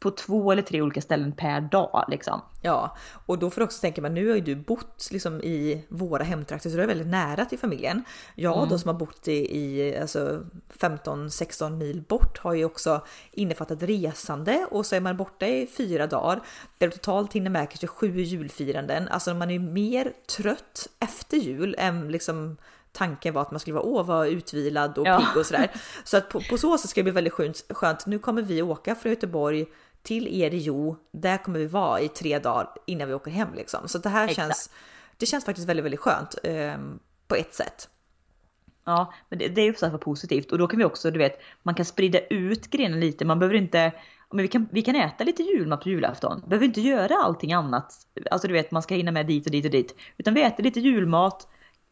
på 0.00 0.10
två 0.10 0.52
eller 0.52 0.62
tre 0.62 0.82
olika 0.82 1.00
ställen 1.00 1.32
per 1.32 1.60
dag 1.60 2.04
liksom. 2.08 2.40
Ja, 2.62 2.96
och 3.26 3.38
då 3.38 3.50
får 3.50 3.60
du 3.60 3.64
också 3.64 3.80
tänka 3.80 4.02
man 4.02 4.14
nu 4.14 4.28
har 4.28 4.34
ju 4.34 4.40
du 4.40 4.56
bott 4.56 5.08
liksom 5.10 5.40
i 5.40 5.84
våra 5.88 6.24
hemtrakter 6.24 6.70
så 6.70 6.76
du 6.76 6.82
är 6.82 6.86
väldigt 6.86 7.06
nära 7.06 7.44
till 7.44 7.58
familjen. 7.58 8.04
Jag 8.34 8.56
mm. 8.56 8.68
då 8.68 8.78
som 8.78 8.88
har 8.88 8.94
bott 8.94 9.28
i, 9.28 9.58
i 9.58 9.98
alltså 9.98 10.44
15-16 10.78 11.70
mil 11.70 12.02
bort 12.08 12.38
har 12.38 12.54
ju 12.54 12.64
också 12.64 13.04
innefattat 13.30 13.82
resande 13.82 14.66
och 14.70 14.86
så 14.86 14.96
är 14.96 15.00
man 15.00 15.16
borta 15.16 15.46
i 15.46 15.66
fyra 15.66 16.06
dagar 16.06 16.40
där 16.78 16.86
du 16.86 16.90
totalt 16.90 17.32
hinner 17.32 17.50
med 17.50 17.70
kanske 17.70 17.86
sju 17.86 18.20
julfiranden. 18.20 19.08
Alltså 19.08 19.34
man 19.34 19.50
är 19.50 19.58
mer 19.58 20.12
trött 20.36 20.88
efter 21.00 21.36
jul 21.36 21.74
än 21.78 22.12
liksom 22.12 22.56
tanken 22.92 23.34
var 23.34 23.42
att 23.42 23.50
man 23.50 23.60
skulle 23.60 23.74
vara, 23.74 23.86
åh, 23.86 24.06
vara 24.06 24.26
utvilad 24.26 24.98
och 24.98 25.06
ja. 25.06 25.18
pigg 25.18 25.40
och 25.40 25.46
sådär. 25.46 25.70
Så 26.04 26.16
att 26.16 26.28
på, 26.28 26.40
på 26.50 26.58
så 26.58 26.78
sätt 26.78 26.90
ska 26.90 27.00
det 27.00 27.02
bli 27.02 27.12
väldigt 27.12 27.32
skönt. 27.70 28.06
Nu 28.06 28.18
kommer 28.18 28.42
vi 28.42 28.62
åka 28.62 28.94
från 28.94 29.12
Göteborg 29.12 29.66
till 30.02 30.42
Erio. 30.42 30.96
Där 31.12 31.38
kommer 31.38 31.58
vi 31.58 31.66
vara 31.66 32.00
i 32.00 32.08
tre 32.08 32.38
dagar 32.38 32.68
innan 32.86 33.08
vi 33.08 33.14
åker 33.14 33.30
hem 33.30 33.54
liksom. 33.54 33.88
Så 33.88 33.98
det 33.98 34.08
här 34.08 34.28
Exakt. 34.28 34.46
känns, 34.46 34.70
det 35.16 35.26
känns 35.26 35.44
faktiskt 35.44 35.68
väldigt, 35.68 35.84
väldigt 35.84 36.00
skönt 36.00 36.34
eh, 36.42 36.76
på 37.28 37.34
ett 37.34 37.54
sätt. 37.54 37.88
Ja, 38.84 39.12
men 39.28 39.38
det, 39.38 39.48
det 39.48 39.60
är 39.60 39.64
ju 39.64 39.74
så 39.74 39.98
positivt 39.98 40.52
och 40.52 40.58
då 40.58 40.66
kan 40.66 40.78
vi 40.78 40.84
också, 40.84 41.10
du 41.10 41.18
vet, 41.18 41.40
man 41.62 41.74
kan 41.74 41.84
sprida 41.84 42.20
ut 42.20 42.70
grenen 42.70 43.00
lite. 43.00 43.24
Man 43.24 43.38
behöver 43.38 43.56
inte 43.56 43.92
men 44.30 44.42
vi 44.42 44.48
kan, 44.48 44.68
vi 44.70 44.82
kan 44.82 44.96
äta 44.96 45.24
lite 45.24 45.42
julmat 45.42 45.82
på 45.82 45.88
julafton. 45.88 46.42
Behöver 46.46 46.66
inte 46.66 46.80
göra 46.80 47.14
allting 47.14 47.52
annat. 47.52 47.94
Alltså 48.30 48.48
du 48.48 48.54
vet, 48.54 48.70
man 48.70 48.82
ska 48.82 48.94
hinna 48.94 49.12
med 49.12 49.26
dit 49.26 49.46
och 49.46 49.52
dit 49.52 49.64
och 49.64 49.70
dit. 49.70 49.94
Utan 50.16 50.34
vi 50.34 50.42
äter 50.42 50.64
lite 50.64 50.80
julmat, 50.80 51.48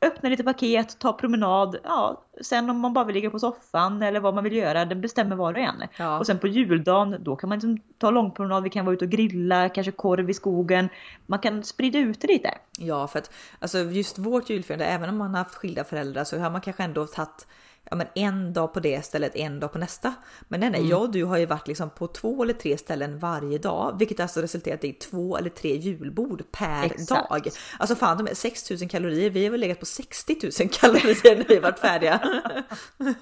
öppna 0.06 0.28
lite 0.28 0.44
paket, 0.44 0.98
ta 0.98 1.12
promenad. 1.12 1.76
Ja, 1.84 2.22
sen 2.40 2.70
om 2.70 2.80
man 2.80 2.92
bara 2.92 3.04
vill 3.04 3.14
ligga 3.14 3.30
på 3.30 3.38
soffan 3.38 4.02
eller 4.02 4.20
vad 4.20 4.34
man 4.34 4.44
vill 4.44 4.56
göra, 4.56 4.84
det 4.84 4.94
bestämmer 4.94 5.36
var 5.36 5.52
och 5.52 5.58
en. 5.58 5.82
Ja. 5.96 6.18
Och 6.18 6.26
sen 6.26 6.38
på 6.38 6.46
juldagen, 6.46 7.16
då 7.20 7.36
kan 7.36 7.48
man 7.48 7.58
liksom 7.58 7.78
ta 7.98 8.10
långpromenad, 8.10 8.62
vi 8.62 8.70
kan 8.70 8.84
vara 8.84 8.94
ute 8.94 9.04
och 9.04 9.10
grilla, 9.10 9.68
kanske 9.68 9.92
korv 9.92 10.30
i 10.30 10.34
skogen. 10.34 10.88
Man 11.26 11.38
kan 11.38 11.64
sprida 11.64 11.98
ut 11.98 12.20
det 12.20 12.26
lite. 12.26 12.50
Ja, 12.78 13.06
för 13.06 13.18
att 13.18 13.30
alltså 13.58 13.78
just 13.78 14.18
vårt 14.18 14.50
julfirande, 14.50 14.84
även 14.84 15.08
om 15.08 15.16
man 15.16 15.30
har 15.30 15.38
haft 15.38 15.54
skilda 15.54 15.84
föräldrar 15.84 16.24
så 16.24 16.38
har 16.38 16.50
man 16.50 16.60
kanske 16.60 16.82
ändå 16.82 17.06
tagit 17.06 17.46
ja, 17.90 17.96
men 17.96 18.06
en 18.14 18.52
dag 18.52 18.72
på 18.72 18.80
det 18.80 19.04
stället, 19.04 19.36
en 19.36 19.60
dag 19.60 19.72
på 19.72 19.78
nästa. 19.78 20.14
Men 20.48 20.60
nej, 20.60 20.70
nej, 20.70 20.80
mm. 20.80 20.90
jag 20.90 21.02
och 21.02 21.12
du 21.12 21.24
har 21.24 21.38
ju 21.38 21.46
varit 21.46 21.68
liksom 21.68 21.90
på 21.90 22.06
två 22.06 22.42
eller 22.42 22.54
tre 22.54 22.78
ställen 22.78 23.18
varje 23.18 23.58
dag, 23.58 23.96
vilket 23.98 24.20
alltså 24.20 24.40
resulterat 24.40 24.84
i 24.84 24.92
två 24.92 25.36
eller 25.36 25.50
tre 25.50 25.76
julbord 25.76 26.42
per 26.52 26.84
Exakt. 26.84 27.08
dag. 27.08 27.48
Alltså 27.78 27.96
fan, 27.96 28.16
de 28.16 28.30
är 28.30 28.34
6000 28.34 28.88
kalorier. 28.88 29.30
Vi 29.30 29.44
har 29.44 29.50
väl 29.50 29.60
legat 29.60 29.80
på 29.80 29.86
60 29.86 30.36
000 30.60 30.68
kalorier 30.72 31.36
när 31.36 31.48
vi 31.48 31.58
varit 31.58 31.78
färdiga. 31.78 32.20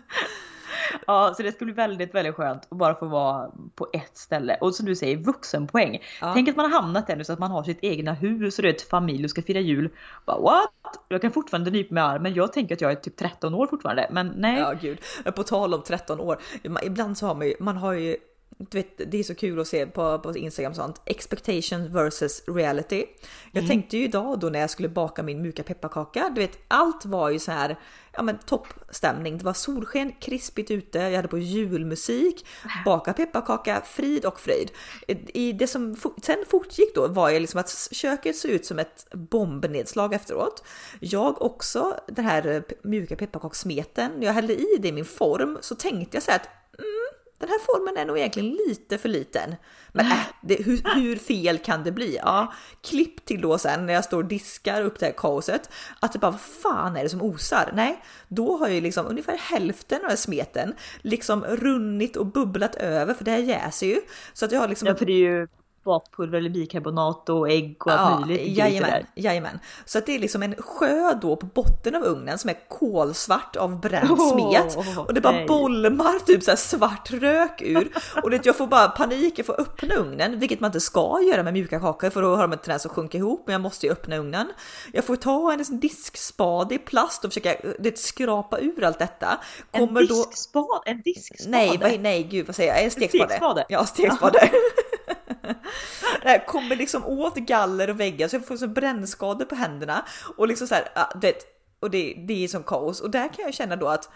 Ja, 1.06 1.34
så 1.36 1.42
det 1.42 1.52
skulle 1.52 1.72
bli 1.72 1.82
väldigt, 1.82 2.14
väldigt 2.14 2.34
skönt 2.34 2.62
att 2.70 2.78
bara 2.78 2.94
få 2.94 3.06
vara 3.06 3.50
på 3.74 3.88
ett 3.92 4.16
ställe. 4.16 4.56
Och 4.60 4.74
som 4.74 4.86
du 4.86 4.96
säger, 4.96 5.16
vuxenpoäng. 5.16 6.02
Ja. 6.20 6.32
Tänk 6.34 6.48
att 6.48 6.56
man 6.56 6.72
har 6.72 6.80
hamnat 6.80 7.06
där 7.06 7.16
nu 7.16 7.24
så 7.24 7.32
att 7.32 7.38
man 7.38 7.50
har 7.50 7.62
sitt 7.62 7.78
egna 7.82 8.12
hus 8.12 8.58
och 8.58 8.62
det 8.62 8.68
är 8.68 8.74
ett 8.74 8.88
familj 8.88 9.24
och 9.24 9.30
ska 9.30 9.42
fira 9.42 9.60
jul. 9.60 9.90
Bara, 10.24 10.38
what? 10.40 10.70
Jag 11.08 11.22
kan 11.22 11.32
fortfarande 11.32 11.70
nypa 11.70 11.94
med 11.94 12.04
armen. 12.04 12.34
Jag 12.34 12.52
tänker 12.52 12.74
att 12.74 12.80
jag 12.80 12.90
är 12.90 12.96
typ 12.96 13.16
13 13.16 13.54
år 13.54 13.66
fortfarande, 13.66 14.08
men 14.10 14.32
nej. 14.36 14.60
Ja, 14.60 14.74
gud. 14.80 14.98
På 15.36 15.42
tal 15.42 15.74
om 15.74 15.82
13 15.82 16.20
år. 16.20 16.38
Ibland 16.82 17.18
så 17.18 17.26
har 17.26 17.34
man 17.34 17.46
ju, 17.46 17.54
man 17.60 17.76
har 17.76 17.92
ju 17.92 18.16
du 18.58 18.78
vet, 18.78 19.12
det 19.12 19.18
är 19.18 19.22
så 19.22 19.34
kul 19.34 19.60
att 19.60 19.68
se 19.68 19.86
på, 19.86 20.18
på 20.18 20.36
Instagram 20.36 20.70
och 20.70 20.76
sånt. 20.76 21.02
Expectation 21.04 21.92
versus 21.92 22.42
reality. 22.46 23.04
Jag 23.52 23.58
mm. 23.64 23.68
tänkte 23.68 23.96
ju 23.96 24.04
idag 24.04 24.40
då 24.40 24.48
när 24.48 24.60
jag 24.60 24.70
skulle 24.70 24.88
baka 24.88 25.22
min 25.22 25.42
mjuka 25.42 25.62
pepparkaka, 25.62 26.32
du 26.34 26.40
vet 26.40 26.58
allt 26.68 27.04
var 27.04 27.30
ju 27.30 27.38
så 27.38 27.52
här, 27.52 27.76
ja 28.12 28.22
men 28.22 28.38
toppstämning. 28.38 29.38
Det 29.38 29.44
var 29.44 29.52
solsken, 29.52 30.12
krispigt 30.20 30.70
ute, 30.70 30.98
jag 30.98 31.16
hade 31.16 31.28
på 31.28 31.38
julmusik, 31.38 32.46
baka 32.84 33.12
pepparkaka, 33.12 33.82
frid 33.86 34.24
och 34.24 34.40
fröjd. 34.40 34.70
I 35.26 35.52
det 35.52 35.66
som 35.66 35.96
sen 36.22 36.44
fortgick 36.48 36.94
då 36.94 37.08
var 37.08 37.30
ju 37.30 37.40
liksom 37.40 37.60
att 37.60 37.88
köket 37.92 38.36
såg 38.36 38.50
ut 38.50 38.66
som 38.66 38.78
ett 38.78 39.06
bombnedslag 39.12 40.14
efteråt. 40.14 40.64
Jag 41.00 41.42
också, 41.42 42.00
den 42.06 42.24
här 42.24 42.64
mjuka 42.82 43.16
pepparkakssmeten, 43.16 44.12
när 44.12 44.26
jag 44.26 44.32
hällde 44.32 44.54
i 44.54 44.76
det 44.78 44.88
i 44.88 44.92
min 44.92 45.04
form 45.04 45.58
så 45.60 45.74
tänkte 45.74 46.16
jag 46.16 46.22
så 46.22 46.30
här 46.30 46.38
att 46.38 46.48
den 47.44 47.52
här 47.52 47.66
formen 47.66 47.96
är 47.96 48.04
nog 48.04 48.18
egentligen 48.18 48.58
lite 48.68 48.98
för 48.98 49.08
liten. 49.08 49.54
Men 49.92 50.06
äh, 50.06 50.18
det, 50.42 50.54
hur, 50.54 50.94
hur, 50.94 51.16
fel 51.16 51.58
kan 51.58 51.84
det 51.84 51.92
bli? 51.92 52.18
Ja, 52.22 52.52
klipp 52.82 53.24
till 53.24 53.40
då 53.40 53.58
sen 53.58 53.86
när 53.86 53.94
jag 53.94 54.04
står 54.04 54.18
och 54.18 54.28
diskar 54.28 54.82
upp 54.82 54.98
det 54.98 55.06
här 55.06 55.12
kaoset. 55.16 55.70
Att 56.00 56.12
det 56.12 56.18
bara, 56.18 56.30
vad 56.30 56.40
fan 56.40 56.96
är 56.96 57.02
det 57.02 57.08
som 57.08 57.22
osar? 57.22 57.72
Nej, 57.74 58.02
då 58.28 58.56
har 58.56 58.68
ju 58.68 58.80
liksom 58.80 59.06
ungefär 59.06 59.36
hälften 59.36 60.04
av 60.04 60.16
smeten 60.16 60.74
liksom 61.02 61.44
runnit 61.44 62.16
och 62.16 62.26
bubblat 62.26 62.74
över 62.74 63.14
för 63.14 63.24
det 63.24 63.30
här 63.30 63.38
jäser 63.38 63.86
ju. 63.86 64.00
Så 64.32 64.44
att 64.44 64.52
jag 64.52 64.60
har 64.60 64.68
liksom... 64.68 64.88
Ja, 64.88 64.94
för 64.94 65.06
det 65.06 65.12
är 65.12 65.18
ju 65.18 65.48
bakpulver 65.84 66.38
eller 66.38 66.50
bikarbonat 66.50 67.28
och 67.28 67.50
ägg 67.50 67.76
och 67.86 67.92
allt 67.92 68.20
ja, 68.20 68.26
möjligt. 68.26 68.56
Jajamän, 68.56 69.06
jajamän. 69.14 69.58
Så 69.84 69.98
att 69.98 70.06
det 70.06 70.14
är 70.14 70.18
liksom 70.18 70.42
en 70.42 70.54
sjö 70.54 71.14
då 71.22 71.36
på 71.36 71.46
botten 71.46 71.94
av 71.94 72.02
ugnen 72.02 72.38
som 72.38 72.50
är 72.50 72.68
kolsvart 72.68 73.56
av 73.56 73.80
bränd 73.80 74.10
oh, 74.10 74.32
smet 74.32 74.76
och 74.96 75.14
det 75.14 75.20
bara 75.20 75.32
nej. 75.32 75.46
bolmar 75.46 76.26
typ 76.26 76.42
så 76.42 76.56
svart 76.56 77.10
rök 77.10 77.62
ur 77.62 77.92
och 78.22 78.30
det, 78.30 78.46
jag 78.46 78.56
får 78.56 78.66
bara 78.66 78.88
panik, 78.88 79.38
jag 79.38 79.46
får 79.46 79.60
öppna 79.60 79.94
ugnen, 79.94 80.38
vilket 80.38 80.60
man 80.60 80.68
inte 80.68 80.80
ska 80.80 81.20
göra 81.22 81.42
med 81.42 81.52
mjuka 81.52 81.80
kakor 81.80 82.10
för 82.10 82.22
då 82.22 82.34
har 82.36 82.42
de 82.42 82.52
en 82.52 82.58
tendens 82.58 82.86
att 82.86 82.92
sjunka 82.92 83.18
ihop, 83.18 83.42
men 83.46 83.52
jag 83.52 83.60
måste 83.60 83.86
ju 83.86 83.92
öppna 83.92 84.16
ugnen. 84.16 84.52
Jag 84.92 85.04
får 85.04 85.16
ta 85.16 85.52
en 85.52 85.58
liksom 85.58 85.80
diskspade 85.80 86.74
i 86.74 86.78
plast 86.78 87.24
och 87.24 87.30
försöka 87.30 87.56
det, 87.78 87.98
skrapa 87.98 88.58
ur 88.58 88.84
allt 88.84 88.98
detta. 88.98 89.40
Kommer 89.70 90.00
en 90.00 90.06
diskspade? 90.06 90.66
Då... 90.66 90.82
En 90.86 91.02
diskspade? 91.02 91.50
Nej, 91.50 91.98
nej 91.98 92.22
gud 92.22 92.46
vad 92.46 92.56
säger 92.56 92.74
jag? 92.74 92.84
En 92.84 92.90
stekspade. 92.90 93.28
stekspade. 93.28 93.64
Ja, 93.68 93.86
stekspade. 93.86 94.50
det 96.22 96.44
kommer 96.46 96.76
liksom 96.76 97.04
åt 97.04 97.34
galler 97.34 97.90
och 97.90 98.00
väggar 98.00 98.28
så 98.28 98.36
jag 98.36 98.46
får 98.46 98.56
så 98.56 98.68
brännskador 98.68 99.44
på 99.44 99.54
händerna. 99.54 100.04
Och 100.36 100.48
liksom 100.48 100.66
så 100.66 100.74
här, 100.74 100.88
ah, 100.94 101.18
det, 101.20 101.34
och 101.80 101.90
det, 101.90 102.14
det 102.28 102.44
är 102.44 102.48
som 102.48 102.62
kaos. 102.62 103.00
Och 103.00 103.10
där 103.10 103.28
kan 103.28 103.44
jag 103.44 103.54
känna 103.54 103.76
då 103.76 103.88
att 103.88 104.10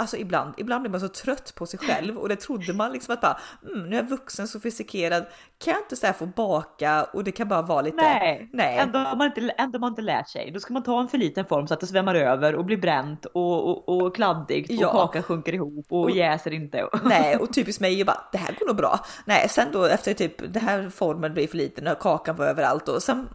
Alltså 0.00 0.16
ibland, 0.16 0.54
ibland 0.56 0.82
blir 0.82 0.90
man 0.90 1.00
så 1.00 1.08
trött 1.08 1.54
på 1.54 1.66
sig 1.66 1.78
själv 1.78 2.18
och 2.18 2.28
det 2.28 2.36
trodde 2.36 2.72
man 2.72 2.92
liksom 2.92 3.14
att 3.14 3.20
bara 3.20 3.38
mm, 3.66 3.90
nu 3.90 3.96
är 3.96 4.02
jag 4.02 4.08
vuxen 4.08 4.48
sofistikerad. 4.48 5.26
Kan 5.58 5.74
jag 5.74 5.82
inte 5.82 5.96
så 5.96 6.12
få 6.12 6.26
baka 6.26 7.04
och 7.04 7.24
det 7.24 7.32
kan 7.32 7.48
bara 7.48 7.62
vara 7.62 7.82
lite. 7.82 7.96
Nej, 7.96 8.50
nej. 8.52 8.78
Ändå, 8.78 8.98
har 8.98 9.16
man 9.16 9.26
inte, 9.26 9.54
ändå 9.58 9.78
man 9.78 9.92
inte 9.92 10.02
lärt 10.02 10.28
sig. 10.28 10.50
Då 10.50 10.60
ska 10.60 10.72
man 10.72 10.82
ta 10.82 11.00
en 11.00 11.08
för 11.08 11.18
liten 11.18 11.44
form 11.44 11.66
så 11.66 11.74
att 11.74 11.80
det 11.80 11.86
svämmar 11.86 12.14
över 12.14 12.54
och 12.54 12.64
blir 12.64 12.76
bränt 12.76 13.24
och, 13.24 13.68
och, 13.68 13.88
och 13.88 14.14
kladdigt 14.14 14.70
och 14.70 14.76
ja. 14.76 14.92
kakan 14.92 15.22
sjunker 15.22 15.54
ihop 15.54 15.86
och, 15.88 16.02
och 16.02 16.10
jäser 16.10 16.50
inte. 16.50 16.88
Nej, 17.04 17.36
och 17.36 17.52
typiskt 17.52 17.80
mig 17.80 18.00
är 18.00 18.04
bara 18.04 18.24
det 18.32 18.38
här 18.38 18.56
går 18.58 18.66
nog 18.66 18.76
bra. 18.76 19.00
Nej, 19.24 19.48
sen 19.48 19.68
då 19.72 19.84
efter 19.84 20.14
typ 20.14 20.52
det 20.54 20.60
här 20.60 20.90
formen 20.90 21.34
blir 21.34 21.48
för 21.48 21.56
liten 21.56 21.86
och 21.86 21.98
kakan 21.98 22.36
var 22.36 22.46
överallt 22.46 22.88
och 22.88 23.02
sen 23.02 23.28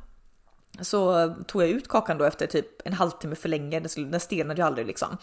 så 0.81 1.29
tog 1.47 1.61
jag 1.61 1.69
ut 1.69 1.87
kakan 1.87 2.17
då 2.17 2.25
efter 2.25 2.47
typ 2.47 2.67
en 2.85 2.93
halvtimme 2.93 3.35
för 3.35 3.49
länge, 3.49 3.79
den 3.79 4.19
stelnade 4.19 4.61
ju 4.61 4.67
aldrig 4.67 4.87
liksom. 4.87 5.17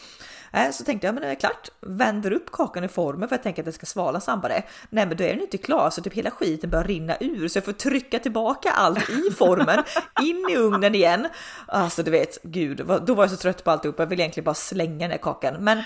Äh, 0.53 0.71
så 0.71 0.85
tänkte 0.85 1.07
jag, 1.07 1.15
men 1.15 1.23
det 1.23 1.29
är 1.29 1.35
klart, 1.35 1.69
vänder 1.81 2.33
upp 2.33 2.53
kakan 2.53 2.85
i 2.85 2.89
formen 2.89 3.29
för 3.29 3.37
jag 3.37 3.43
tänker 3.43 3.63
att 3.63 3.67
det 3.67 3.73
ska 3.73 3.87
svala 3.87 4.21
snabbare. 4.21 4.63
Nej, 4.91 5.07
men 5.07 5.17
då 5.17 5.25
är 5.25 5.29
den 5.29 5.41
inte 5.41 5.59
klar 5.59 5.91
så 5.91 6.03
typ 6.03 6.15
hela 6.15 6.31
skiten 6.31 6.71
börjar 6.71 6.85
rinna 6.85 7.17
ur 7.21 7.49
så 7.49 7.57
jag 7.57 7.65
får 7.65 7.73
trycka 7.73 8.19
tillbaka 8.19 8.71
allt 8.71 9.11
i 9.11 9.31
formen 9.31 9.85
in 10.23 10.47
i 10.51 10.57
ugnen 10.57 10.95
igen. 10.95 11.29
Alltså 11.67 12.03
du 12.03 12.11
vet, 12.11 12.43
gud, 12.43 12.87
då 13.07 13.15
var 13.15 13.25
jag 13.25 13.31
så 13.31 13.37
trött 13.37 13.65
på 13.65 13.71
alltihop. 13.71 13.99
Jag 13.99 14.07
vill 14.07 14.21
egentligen 14.21 14.45
bara 14.45 14.55
slänga 14.55 14.99
den 14.99 15.11
här 15.11 15.19
kakan, 15.19 15.65
men 15.65 15.83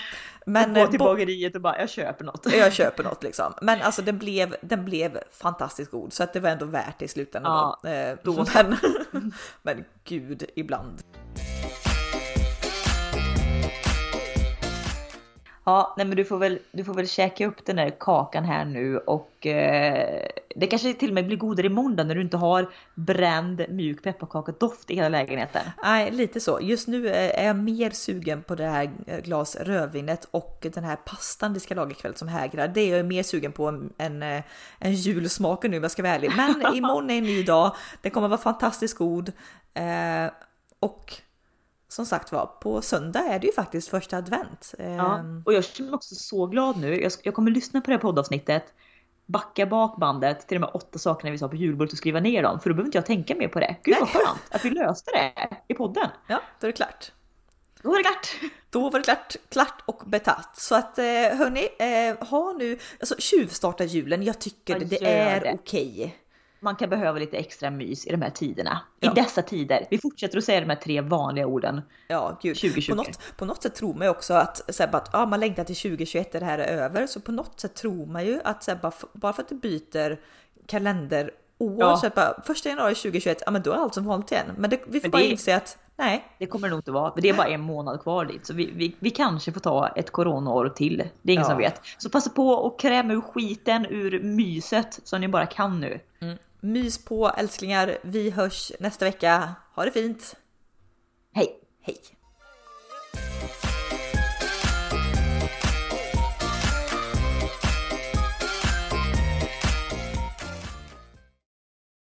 men, 0.49 0.73
gå 0.73 0.87
till 0.87 0.99
bageriet 0.99 1.55
och 1.55 1.61
bara 1.61 1.79
jag 1.79 1.89
köper 1.89 2.25
något. 2.25 2.53
Jag 2.53 2.73
köper 2.73 3.03
något 3.03 3.23
liksom. 3.23 3.53
Men 3.61 3.81
alltså 3.81 4.01
den 4.01 4.17
blev, 4.17 4.55
den 4.61 4.85
blev 4.85 5.19
fantastiskt 5.31 5.91
god 5.91 6.13
så 6.13 6.23
att 6.23 6.33
det 6.33 6.39
var 6.39 6.49
ändå 6.49 6.65
värt 6.65 6.99
det 6.99 7.05
i 7.05 7.07
slutändan. 7.07 7.51
Ja, 7.53 7.79
då. 7.83 7.89
Eh, 7.89 8.17
då. 8.23 8.45
Men, 9.11 9.33
men 9.67 9.83
gud 10.05 10.43
ibland. 10.55 11.03
Ja, 15.67 15.93
nej 15.97 16.05
men 16.05 16.17
du 16.17 16.25
får 16.25 16.37
väl, 16.37 16.59
du 16.71 16.83
får 16.83 16.93
väl 16.93 17.07
käka 17.07 17.47
upp 17.47 17.65
den 17.65 17.75
där 17.75 17.89
kakan 17.99 18.45
här 18.45 18.65
nu 18.65 18.97
och 18.97 19.47
eh, 19.47 20.27
det 20.55 20.67
kanske 20.67 20.93
till 20.93 21.09
och 21.09 21.13
med 21.13 21.27
blir 21.27 21.37
godare 21.37 21.67
imorgon 21.67 22.07
när 22.07 22.15
du 22.15 22.21
inte 22.21 22.37
har 22.37 22.69
bränd 22.95 23.65
mjuk 23.69 24.03
pepparkakedoft 24.03 24.91
i 24.91 24.95
hela 24.95 25.09
lägenheten. 25.09 25.61
Nej, 25.83 26.11
lite 26.11 26.39
så. 26.39 26.59
Just 26.61 26.87
nu 26.87 27.09
är 27.09 27.45
jag 27.45 27.55
mer 27.55 27.89
sugen 27.89 28.43
på 28.43 28.55
det 28.55 28.65
här 28.65 28.91
glas 29.23 29.55
rödvinet 29.55 30.27
och 30.31 30.67
den 30.73 30.83
här 30.83 30.95
pastan 30.95 31.53
vi 31.53 31.59
ska 31.59 31.75
laga 31.75 31.91
ikväll 31.91 32.15
som 32.15 32.27
hägrar. 32.27 32.67
Det 32.67 32.81
är 32.81 32.97
jag 32.97 33.05
mer 33.05 33.23
sugen 33.23 33.51
på 33.51 33.67
än, 33.67 33.93
än, 33.97 34.23
eh, 34.23 34.43
än 34.79 34.93
julsmaken 34.93 35.71
nu 35.71 35.77
om 35.77 35.83
jag 35.83 35.91
ska 35.91 36.03
vara 36.03 36.13
ärlig. 36.13 36.31
Men 36.35 36.75
imorgon 36.75 37.09
är 37.09 37.17
en 37.17 37.23
ny 37.23 37.43
dag. 37.43 37.75
Den 38.01 38.11
kommer 38.11 38.27
vara 38.27 38.41
fantastiskt 38.41 38.97
god. 38.97 39.31
Eh, 39.73 40.31
och 40.79 41.21
som 41.87 42.05
sagt 42.05 42.31
var, 42.31 42.45
på 42.45 42.81
söndag 42.81 43.19
är 43.19 43.39
det 43.39 43.47
ju 43.47 43.53
faktiskt 43.53 43.87
första 43.87 44.17
advent. 44.17 44.73
Ja, 44.77 45.17
ehm. 45.17 45.43
och 45.45 45.53
jag 45.53 45.63
känner 45.63 45.89
mig 45.89 45.95
också 45.95 46.15
så 46.15 46.45
glad 46.45 46.77
nu. 46.77 47.01
Jag, 47.01 47.11
jag 47.23 47.33
kommer 47.33 47.51
lyssna 47.51 47.81
på 47.81 47.87
det 47.87 47.93
här 47.93 48.01
poddavsnittet, 48.01 48.73
backa 49.25 49.65
bak 49.65 49.97
bandet 49.97 50.47
till 50.47 50.55
de 50.59 50.63
här 50.63 50.75
åtta 50.75 50.99
sakerna 50.99 51.31
vi 51.31 51.37
sa 51.37 51.47
på 51.47 51.55
julbordet 51.55 51.91
och 51.91 51.97
skriva 51.97 52.19
ner 52.19 52.43
dem. 52.43 52.59
För 52.59 52.69
då 52.69 52.73
behöver 52.75 52.87
inte 52.87 52.97
jag 52.97 53.05
tänka 53.05 53.35
mer 53.35 53.47
på 53.47 53.59
det. 53.59 53.75
Gud 53.83 53.95
vad 53.99 54.09
skönt 54.13 54.39
att 54.51 54.65
vi 54.65 54.69
löste 54.69 55.11
det 55.11 55.33
i 55.67 55.73
podden. 55.73 56.07
Ja, 56.27 56.41
då 56.59 56.67
är 56.67 56.71
det 56.71 56.77
klart. 56.77 57.11
Då 57.81 57.89
var 57.89 57.97
det 57.97 58.03
klart. 58.03 58.51
Då 58.69 58.89
var 58.89 58.99
det 58.99 59.03
klart, 59.03 59.35
klart 59.49 59.83
och 59.85 60.03
betatt. 60.05 60.57
Så 60.57 60.75
att 60.75 60.99
eh, 60.99 61.05
hörni, 61.05 61.69
eh, 61.79 62.27
ha 62.27 62.53
nu, 62.53 62.79
alltså 62.99 63.15
tjuvstarta 63.17 63.83
julen. 63.83 64.23
Jag 64.23 64.39
tycker 64.39 64.73
jag 64.73 64.87
det 64.87 65.05
är 65.05 65.53
okej. 65.53 65.93
Okay 65.93 66.11
man 66.59 66.75
kan 66.75 66.89
behöva 66.89 67.19
lite 67.19 67.37
extra 67.37 67.69
mys 67.69 68.07
i 68.07 68.11
de 68.11 68.21
här 68.21 68.29
tiderna. 68.29 68.79
Ja. 68.99 69.11
I 69.11 69.15
dessa 69.15 69.41
tider. 69.41 69.87
Vi 69.89 69.97
fortsätter 69.97 70.37
att 70.37 70.43
säga 70.43 70.59
de 70.59 70.69
här 70.69 70.75
tre 70.75 71.01
vanliga 71.01 71.47
orden. 71.47 71.81
Ja, 72.07 72.39
gud. 72.41 72.55
2020. 72.55 72.91
På 72.91 72.95
något, 72.95 73.37
på 73.37 73.45
något 73.45 73.63
sätt 73.63 73.75
tror 73.75 73.93
man 73.93 74.07
ju 74.07 74.09
också 74.09 74.33
att, 74.33 74.75
så 74.75 74.83
här, 74.83 74.95
att 74.95 75.09
ja, 75.13 75.25
man 75.25 75.39
längtar 75.39 75.63
till 75.63 75.75
2021 75.75 76.35
är 76.35 76.39
det 76.39 76.45
här 76.45 76.59
är 76.59 76.77
över. 76.77 77.07
Så 77.07 77.19
på 77.19 77.31
något 77.31 77.59
sätt 77.59 77.75
tror 77.75 78.05
man 78.05 78.25
ju 78.25 78.39
att 78.43 78.63
så 78.63 78.71
här, 78.71 78.79
bara, 78.81 78.93
bara 79.13 79.33
för 79.33 79.41
att 79.41 79.49
du 79.49 79.55
byter 79.55 80.19
kalenderår 80.65 81.31
ja. 81.57 81.97
så 81.97 82.09
bara, 82.15 82.41
första 82.45 82.69
januari 82.69 82.95
2021, 82.95 83.43
ja 83.45 83.51
men 83.51 83.61
då 83.61 83.71
är 83.71 83.75
allt 83.75 83.93
som 83.93 84.05
vanligt 84.05 84.31
igen. 84.31 84.45
Men 84.57 84.69
det, 84.69 84.79
vi 84.87 84.99
får 84.99 85.07
men 85.07 85.11
bara 85.11 85.21
inse 85.21 85.55
att 85.55 85.77
nej. 85.95 86.25
Det 86.37 86.45
kommer 86.45 86.67
det 86.67 86.69
nog 86.69 86.79
inte 86.79 86.91
vara. 86.91 87.13
För 87.13 87.21
det 87.21 87.29
är 87.29 87.33
bara 87.33 87.47
en 87.47 87.61
månad 87.61 88.01
kvar 88.01 88.25
dit. 88.25 88.45
Så 88.45 88.53
vi, 88.53 88.71
vi, 88.75 88.95
vi 88.99 89.09
kanske 89.09 89.51
får 89.51 89.59
ta 89.59 89.87
ett 89.87 90.11
coronaår 90.11 90.69
till. 90.69 90.97
Det 91.21 91.31
är 91.31 91.33
ingen 91.33 91.43
ja. 91.43 91.49
som 91.49 91.57
vet. 91.57 91.81
Så 91.97 92.09
passa 92.09 92.29
på 92.29 92.49
och 92.49 92.79
kräma 92.79 93.13
ur 93.13 93.21
skiten 93.21 93.85
ur 93.85 94.19
myset 94.19 94.99
som 95.03 95.21
ni 95.21 95.27
bara 95.27 95.45
kan 95.45 95.79
nu. 95.79 95.99
Mm. 96.19 96.37
Mys 96.67 97.05
på 97.05 97.29
älsklingar. 97.29 97.97
Vi 98.01 98.29
hörs 98.29 98.71
nästa 98.79 99.05
vecka. 99.05 99.55
Ha 99.75 99.85
det 99.85 99.91
fint! 99.91 100.35
Hej! 101.33 101.59
Hej! 101.81 101.97